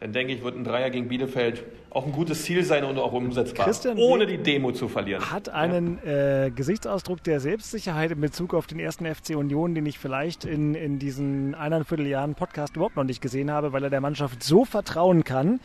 dann 0.00 0.12
denke 0.12 0.34
ich, 0.34 0.44
wird 0.44 0.56
ein 0.56 0.64
Dreier 0.64 0.90
gegen 0.90 1.08
Bielefeld 1.08 1.64
auch 1.90 2.04
ein 2.04 2.12
gutes 2.12 2.44
Ziel 2.44 2.62
sein 2.62 2.84
und 2.84 2.98
auch 2.98 3.12
umsetzbar, 3.12 3.64
Christian 3.64 3.96
ohne 3.96 4.26
die 4.26 4.36
Demo 4.36 4.72
zu 4.72 4.88
verlieren. 4.88 5.30
Hat 5.30 5.48
einen 5.48 5.98
äh, 6.04 6.50
Gesichtsausdruck 6.54 7.22
der 7.24 7.40
Selbstsicherheit 7.40 8.10
in 8.10 8.20
Bezug 8.20 8.52
auf 8.52 8.66
den 8.66 8.78
ersten 8.78 9.06
FC 9.06 9.30
Union, 9.30 9.74
den 9.74 9.86
ich 9.86 9.98
vielleicht 9.98 10.44
in, 10.44 10.74
in 10.74 10.98
diesen 10.98 11.54
eineinviertel 11.54 12.06
Jahren 12.06 12.34
Podcast 12.34 12.76
überhaupt 12.76 12.96
noch 12.96 13.04
nicht 13.04 13.22
gesehen 13.22 13.50
habe, 13.50 13.72
weil 13.72 13.82
er 13.82 13.90
der 13.90 14.02
Mannschaft 14.02 14.42
so 14.42 14.66
vertrauen 14.66 15.24
kann. 15.24 15.60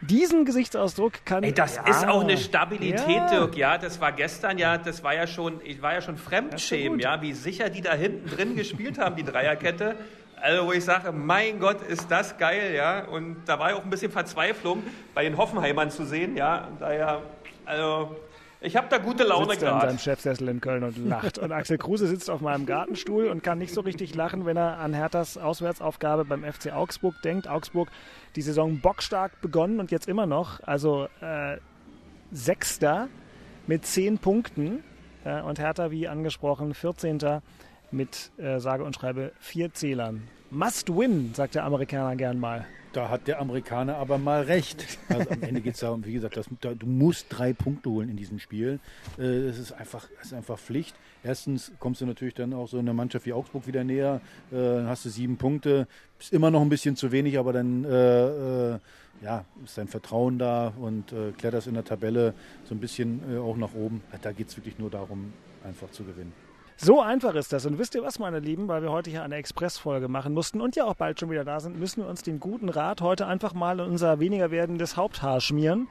Diesen 0.00 0.44
Gesichtsausdruck 0.44 1.24
kann 1.24 1.42
Ey, 1.42 1.52
das 1.52 1.74
ja, 1.74 1.88
ist 1.88 2.06
auch 2.06 2.22
eine 2.22 2.38
Stabilität, 2.38 3.08
Ja. 3.08 3.30
Dirk. 3.30 3.56
Ja, 3.56 3.78
das 3.78 4.00
war 4.00 4.12
gestern 4.12 4.56
ja, 4.56 4.78
das 4.78 5.02
war 5.02 5.12
ja 5.12 5.26
schon, 5.26 5.60
ich 5.64 5.82
war 5.82 5.94
ja 5.94 6.00
schon 6.00 6.16
Fremdschämen, 6.16 7.00
ja, 7.00 7.20
wie 7.20 7.32
sicher 7.32 7.68
die 7.68 7.80
da 7.80 7.94
hinten 7.94 8.30
drin 8.30 8.54
gespielt 8.54 8.98
haben, 8.98 9.16
die 9.16 9.24
Dreierkette. 9.24 9.96
Also, 10.40 10.66
wo 10.66 10.72
ich 10.72 10.84
sage, 10.84 11.12
mein 11.12 11.58
Gott, 11.58 11.82
ist 11.82 12.10
das 12.10 12.36
geil, 12.38 12.74
ja. 12.74 13.04
Und 13.04 13.36
da 13.46 13.58
war 13.58 13.70
ja 13.70 13.76
auch 13.76 13.84
ein 13.84 13.90
bisschen 13.90 14.12
Verzweiflung 14.12 14.82
bei 15.14 15.24
den 15.24 15.36
Hoffenheimern 15.36 15.90
zu 15.90 16.04
sehen, 16.04 16.36
ja. 16.36 16.68
Daher, 16.78 17.22
also, 17.64 18.16
ich 18.60 18.76
habe 18.76 18.88
da 18.90 18.98
gute 18.98 19.22
Laune 19.22 19.50
sitzt 19.50 19.62
er 19.62 19.68
in 19.68 19.80
seinem 19.80 19.88
gerade. 19.88 19.98
Chefsessel 19.98 20.48
in 20.48 20.60
Köln 20.60 20.82
und 20.82 20.98
lacht. 20.98 21.38
Und 21.38 21.52
Axel 21.52 21.78
Kruse 21.78 22.08
sitzt 22.08 22.28
auf 22.28 22.40
meinem 22.40 22.66
Gartenstuhl 22.66 23.28
und 23.28 23.44
kann 23.44 23.58
nicht 23.58 23.72
so 23.72 23.82
richtig 23.82 24.16
lachen, 24.16 24.46
wenn 24.46 24.56
er 24.56 24.78
an 24.78 24.94
Herthas 24.94 25.38
Auswärtsaufgabe 25.38 26.24
beim 26.24 26.42
FC 26.42 26.72
Augsburg 26.72 27.14
denkt. 27.22 27.46
Augsburg 27.46 27.88
die 28.34 28.42
Saison 28.42 28.80
bockstark 28.80 29.40
begonnen 29.40 29.78
und 29.78 29.92
jetzt 29.92 30.08
immer 30.08 30.26
noch. 30.26 30.60
Also 30.64 31.06
äh, 31.20 31.58
Sechster 32.32 33.08
mit 33.68 33.86
zehn 33.86 34.18
Punkten. 34.18 34.82
Äh, 35.24 35.40
und 35.42 35.60
Hertha, 35.60 35.92
wie 35.92 36.08
angesprochen, 36.08 36.74
14. 36.74 37.40
mit 37.92 38.30
äh, 38.38 38.58
sage 38.60 38.84
und 38.84 38.94
schreibe 38.94 39.32
vier 39.38 39.72
Zählern. 39.72 40.22
Must 40.50 40.88
win, 40.88 41.34
sagt 41.34 41.54
der 41.54 41.64
Amerikaner 41.64 42.16
gern 42.16 42.38
mal. 42.40 42.64
Da 42.94 43.10
hat 43.10 43.26
der 43.28 43.38
Amerikaner 43.38 43.96
aber 43.96 44.16
mal 44.16 44.42
recht. 44.44 44.86
Also 45.10 45.28
am 45.28 45.42
Ende 45.42 45.60
geht 45.60 45.74
es 45.74 45.80
darum, 45.80 46.06
wie 46.06 46.14
gesagt, 46.14 46.38
das, 46.38 46.46
da, 46.62 46.72
du 46.72 46.86
musst 46.86 47.26
drei 47.28 47.52
Punkte 47.52 47.90
holen 47.90 48.08
in 48.08 48.16
diesem 48.16 48.38
Spiel. 48.38 48.80
Äh, 49.18 49.24
Es 49.24 49.58
ist 49.58 49.72
einfach, 49.72 50.08
es 50.20 50.28
ist 50.28 50.32
einfach 50.32 50.58
Pflicht. 50.58 50.96
Erstens 51.22 51.70
kommst 51.78 52.00
du 52.00 52.06
natürlich 52.06 52.32
dann 52.34 52.54
auch 52.54 52.66
so 52.66 52.78
einer 52.78 52.94
Mannschaft 52.94 53.26
wie 53.26 53.34
Augsburg 53.34 53.66
wieder 53.66 53.84
näher. 53.84 54.22
Äh, 54.50 54.54
Dann 54.56 54.86
hast 54.86 55.04
du 55.04 55.10
sieben 55.10 55.36
Punkte. 55.36 55.86
Ist 56.18 56.32
immer 56.32 56.50
noch 56.50 56.62
ein 56.62 56.70
bisschen 56.70 56.96
zu 56.96 57.12
wenig, 57.12 57.38
aber 57.38 57.52
dann 57.52 57.84
äh, 57.84 58.72
äh, 58.74 58.78
ja, 59.20 59.44
ist 59.64 59.76
dein 59.76 59.88
Vertrauen 59.88 60.38
da 60.38 60.72
und 60.80 61.12
äh, 61.12 61.32
kletterst 61.32 61.66
in 61.66 61.74
der 61.74 61.84
Tabelle 61.84 62.32
so 62.64 62.74
ein 62.74 62.80
bisschen 62.80 63.20
äh, 63.30 63.38
auch 63.38 63.56
nach 63.58 63.74
oben. 63.74 64.00
Da 64.22 64.32
geht 64.32 64.48
es 64.48 64.56
wirklich 64.56 64.78
nur 64.78 64.88
darum, 64.90 65.34
einfach 65.62 65.90
zu 65.90 66.04
gewinnen. 66.04 66.32
So 66.80 67.00
einfach 67.00 67.34
ist 67.34 67.52
das. 67.52 67.66
Und 67.66 67.76
wisst 67.76 67.96
ihr 67.96 68.04
was, 68.04 68.20
meine 68.20 68.38
Lieben, 68.38 68.68
weil 68.68 68.82
wir 68.82 68.92
heute 68.92 69.10
hier 69.10 69.24
eine 69.24 69.34
Expressfolge 69.34 70.06
machen 70.06 70.32
mussten 70.32 70.60
und 70.60 70.76
ja 70.76 70.84
auch 70.84 70.94
bald 70.94 71.18
schon 71.18 71.28
wieder 71.28 71.44
da 71.44 71.58
sind, 71.58 71.76
müssen 71.76 72.04
wir 72.04 72.08
uns 72.08 72.22
den 72.22 72.38
guten 72.38 72.68
Rat 72.68 73.00
heute 73.00 73.26
einfach 73.26 73.52
mal 73.52 73.80
in 73.80 73.90
unser 73.90 74.20
weniger 74.20 74.52
werdendes 74.52 74.96
Haupthaar 74.96 75.40
schmieren. 75.40 75.88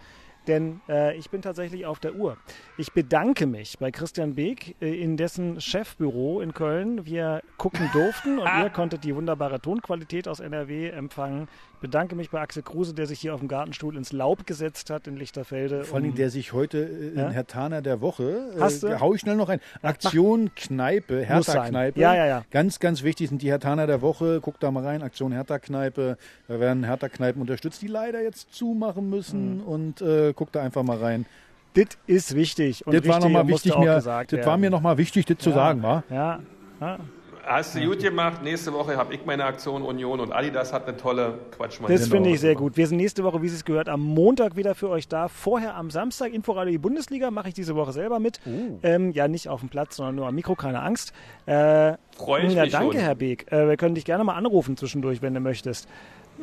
Denn 0.48 0.80
äh, 0.88 1.16
ich 1.18 1.30
bin 1.30 1.42
tatsächlich 1.42 1.86
auf 1.86 2.00
der 2.00 2.16
Uhr. 2.16 2.38
Ich 2.78 2.94
bedanke 2.94 3.46
mich 3.48 3.78
bei 3.80 3.92
Christian 3.92 4.36
Beek 4.36 4.76
äh, 4.82 5.02
in 5.02 5.18
dessen 5.18 5.60
Chefbüro 5.60 6.42
in 6.42 6.54
Köln. 6.54 7.06
Wir 7.06 7.42
gucken 7.58 7.90
durften 7.94 8.40
und 8.40 8.48
ihr 8.64 8.70
konntet 8.70 9.04
die 9.04 9.16
wunderbare 9.16 9.60
Tonqualität 9.60 10.28
aus 10.28 10.40
NRW 10.40 10.90
empfangen. 10.90 11.48
Ich 11.76 11.82
bedanke 11.82 12.16
mich 12.16 12.32
bei 12.32 12.40
Axel 12.42 12.64
Kruse, 12.64 12.94
der 12.96 13.06
sich 13.06 13.20
hier 13.20 13.34
auf 13.36 13.40
dem 13.40 13.48
Gartenstuhl 13.50 13.96
ins 13.98 14.12
Laub 14.12 14.48
gesetzt 14.48 14.90
hat 14.90 15.06
in 15.08 15.16
Lichterfelde. 15.18 15.84
Vor 15.84 15.98
allem 15.98 16.10
um- 16.10 16.16
der 16.16 16.30
sich 16.30 16.54
heute 16.54 16.80
äh, 16.80 17.10
in 17.10 17.18
Ja? 17.18 17.30
Herr 17.30 17.46
Taner 17.48 17.82
der 17.82 18.02
Woche, 18.02 18.52
Hast 18.60 18.84
du? 18.84 18.88
äh, 18.88 19.00
hau 19.00 19.14
ich 19.14 19.22
schnell 19.22 19.36
noch 19.36 19.50
ein, 19.50 19.60
Aktion 19.82 20.50
Kneipe, 20.56 21.26
Muss 21.30 21.46
sein. 21.46 21.56
Hertha-Kneipe. 21.56 22.00
Ja, 22.00 22.16
ja, 22.16 22.26
ja. 22.26 22.44
Ganz, 22.52 22.80
ganz 22.80 23.04
wichtig 23.04 23.30
sind 23.30 23.42
die 23.42 23.50
Herr 23.50 23.60
Taner 23.60 23.86
der 23.86 24.02
Woche. 24.02 24.40
Guckt 24.42 24.64
da 24.64 24.72
mal 24.72 24.84
rein, 24.86 25.04
Aktion 25.04 25.32
Hertha-Kneipe. 25.34 26.18
Da 26.48 26.60
werden 26.60 26.84
Hertha-Kneipen 26.84 27.42
unterstützt, 27.42 27.82
die 27.82 27.88
leider 27.88 28.22
jetzt 28.24 28.54
zumachen 28.54 29.06
Mhm. 29.06 29.10
müssen. 29.10 29.62
Und 29.62 30.02
äh, 30.02 30.34
guckt 30.38 30.56
da 30.56 30.62
einfach 30.62 30.84
mal 30.84 30.98
rein. 30.98 31.26
Das 31.74 31.88
ist 32.08 32.36
wichtig. 32.36 32.88
Und 32.88 32.94
das 32.96 33.06
war 33.08 33.20
noch 33.20 33.30
mal 33.30 33.48
wichtig, 33.48 33.78
mir, 33.78 33.96
gesagt 33.96 34.32
das 34.34 34.46
war 34.46 34.58
mir 34.58 34.70
nochmal 34.70 34.98
wichtig, 34.98 35.26
das 35.26 35.38
zu 35.40 35.50
Ja. 35.50 35.56
sagen, 35.56 35.84
war. 35.84 36.04
Ja, 36.10 36.40
Ah. 36.80 36.98
Hast 37.44 37.76
du 37.76 37.86
gut 37.86 38.00
gemacht. 38.00 38.44
Nächste 38.44 38.74
Woche 38.74 38.98
habe 38.98 39.14
ich 39.16 39.26
meine 39.26 39.46
Aktion 39.46 39.82
Union 39.82 40.20
und 40.20 40.34
Adidas 40.34 40.74
hat 40.74 40.86
eine 40.86 40.98
tolle 40.98 41.40
Quatsch. 41.56 41.80
Das 41.88 42.10
finde 42.10 42.30
ich 42.30 42.42
sehr 42.42 42.56
gut. 42.56 42.76
Wir 42.76 42.88
sind 42.88 42.98
nächste 42.98 43.24
Woche, 43.24 43.42
wie 43.42 43.48
es 43.48 43.64
gehört, 43.64 43.88
am 43.88 44.02
Montag 44.02 44.58
wieder 44.58 44.76
für 44.76 44.90
euch 44.90 45.08
da. 45.08 45.30
Vorher 45.30 45.76
am 45.76 45.90
Samstag 45.90 46.34
Inforadio 46.34 46.74
die 46.74 46.78
Bundesliga 46.78 47.32
mache 47.32 47.48
ich 47.48 47.54
diese 47.54 47.76
Woche 47.76 47.94
selber 47.94 48.20
mit. 48.20 48.42
Uh. 48.46 48.80
Ähm, 48.84 49.12
ja, 49.12 49.30
nicht 49.30 49.48
auf 49.48 49.62
dem 49.62 49.70
Platz, 49.70 49.96
sondern 49.96 50.16
nur 50.16 50.28
am 50.28 50.36
Mikro, 50.36 50.56
keine 50.56 50.82
Angst. 50.82 51.14
Äh, 51.46 51.94
Freu 52.18 52.42
ich 52.42 52.54
ja, 52.54 52.64
mich 52.64 52.74
danke, 52.74 52.98
schon. 52.98 53.02
Herr 53.02 53.16
Beek. 53.16 53.50
Äh, 53.50 53.70
wir 53.70 53.78
können 53.78 53.96
dich 53.96 54.04
gerne 54.04 54.26
mal 54.26 54.36
anrufen 54.36 54.76
zwischendurch, 54.76 55.22
wenn 55.22 55.34
du 55.34 55.40
möchtest. 55.40 55.88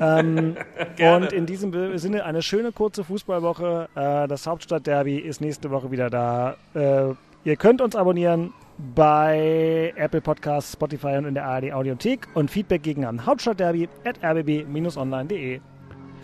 Ähm, 0.01 0.57
und 1.01 1.33
in 1.33 1.47
diesem 1.47 1.99
Sinne 1.99 2.25
eine 2.25 2.43
schöne 2.43 2.73
kurze 2.73 3.05
Fußballwoche. 3.05 3.89
Äh, 3.95 4.29
das 4.29 4.47
Hauptstadtderby 4.47 5.19
ist 5.19 5.41
nächste 5.41 5.71
Woche 5.71 5.91
wieder 5.91 6.11
da. 6.11 6.57
Äh, 6.75 7.15
ihr 7.45 7.57
könnt 7.57 7.81
uns 7.81 7.97
abonnieren 7.97 8.53
bei 8.95 9.93
Apple 9.97 10.21
Podcasts, 10.21 10.73
Spotify 10.73 11.17
und 11.19 11.27
in 11.27 11.35
der 11.35 11.45
ARD 11.47 11.73
Audiothek 11.73 12.27
und 12.35 12.51
Feedback 12.51 12.83
gegen 12.83 13.05
an 13.05 13.25
hauptstadtderby 13.25 13.89
at 14.05 14.23
rbb-online.de. 14.23 15.61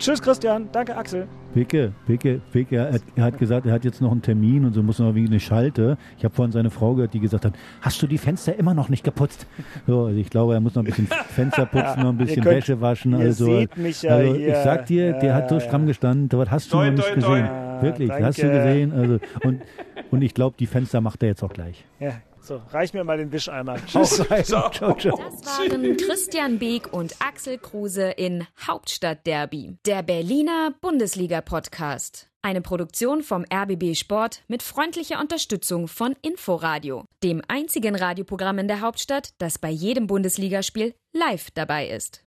Tschüss 0.01 0.19
Christian, 0.19 0.67
danke 0.71 0.97
Axel. 0.97 1.27
Picke, 1.53 1.91
Picke, 2.07 2.41
Picke, 2.51 2.75
er 2.77 2.93
hat, 2.93 3.01
er 3.15 3.23
hat 3.25 3.37
gesagt, 3.37 3.67
er 3.67 3.73
hat 3.73 3.85
jetzt 3.85 4.01
noch 4.01 4.11
einen 4.11 4.23
Termin 4.23 4.65
und 4.65 4.73
so 4.73 4.81
muss 4.81 4.97
noch 4.97 5.13
wie 5.13 5.27
eine 5.27 5.39
Schalte. 5.39 5.95
Ich 6.17 6.23
habe 6.25 6.33
vorhin 6.33 6.51
seine 6.51 6.71
Frau 6.71 6.95
gehört, 6.95 7.13
die 7.13 7.19
gesagt 7.19 7.45
hat, 7.45 7.53
hast 7.81 8.01
du 8.01 8.07
die 8.07 8.17
Fenster 8.17 8.57
immer 8.57 8.73
noch 8.73 8.89
nicht 8.89 9.03
geputzt? 9.03 9.45
So, 9.85 10.05
also 10.05 10.17
ich 10.17 10.31
glaube, 10.31 10.55
er 10.55 10.59
muss 10.59 10.73
noch 10.73 10.81
ein 10.81 10.85
bisschen 10.85 11.05
Fenster 11.05 11.67
putzen, 11.67 12.01
noch 12.01 12.09
ein 12.09 12.17
bisschen 12.17 12.43
könnt- 12.43 12.55
Wäsche 12.57 12.81
waschen. 12.81 13.13
also, 13.13 13.59
ja 13.59 13.67
also 14.09 14.33
ich 14.33 14.55
sag 14.55 14.87
dir, 14.87 15.13
der 15.13 15.29
Ja, 15.29 15.35
hat 15.35 15.49
so 15.49 15.55
ja. 15.55 15.61
stramm 15.61 15.85
gestanden, 15.85 16.29
dort 16.29 16.49
hast 16.49 16.71
du 16.73 16.77
Toi, 16.77 16.85
noch 16.89 16.93
nicht 16.97 17.07
toi, 17.07 17.15
gesehen. 17.15 17.45
Ja, 17.45 17.81
Wirklich, 17.83 18.09
hast 18.11 18.37
du 18.39 18.41
danke. 18.47 18.57
gesehen. 18.57 18.93
Also, 18.93 19.19
und, 19.43 19.61
und 20.09 20.21
ich 20.23 20.33
glaube, 20.33 20.55
die 20.57 20.65
Fenster 20.67 20.99
macht 21.01 21.21
er 21.21 21.29
jetzt 21.29 21.43
auch 21.43 21.53
gleich. 21.53 21.85
Ja, 21.99 22.13
so, 22.51 22.61
reich 22.71 22.93
mir 22.93 23.03
mal 23.03 23.17
den 23.17 23.31
Wischeimer. 23.31 23.77
Tschüss. 23.87 24.29
Rein. 24.29 24.43
Ciao, 24.43 24.69
ciao. 24.69 25.17
Das 25.17 25.45
waren 25.45 25.97
Christian 25.97 26.59
Beek 26.59 26.91
und 26.91 27.15
Axel 27.19 27.57
Kruse 27.57 28.11
in 28.11 28.45
Hauptstadtderby, 28.67 29.77
der 29.85 30.03
Berliner 30.03 30.73
Bundesliga-Podcast. 30.81 32.27
Eine 32.41 32.61
Produktion 32.61 33.21
vom 33.21 33.45
RBB 33.53 33.95
Sport 33.95 34.43
mit 34.47 34.63
freundlicher 34.63 35.19
Unterstützung 35.19 35.87
von 35.87 36.15
Inforadio, 36.23 37.05
dem 37.23 37.41
einzigen 37.47 37.95
Radioprogramm 37.95 38.57
in 38.59 38.67
der 38.67 38.81
Hauptstadt, 38.81 39.33
das 39.37 39.59
bei 39.59 39.69
jedem 39.69 40.07
Bundesligaspiel 40.07 40.95
live 41.13 41.51
dabei 41.51 41.87
ist. 41.87 42.23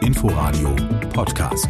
Inforadio 0.00 0.76
Podcast. 1.12 1.68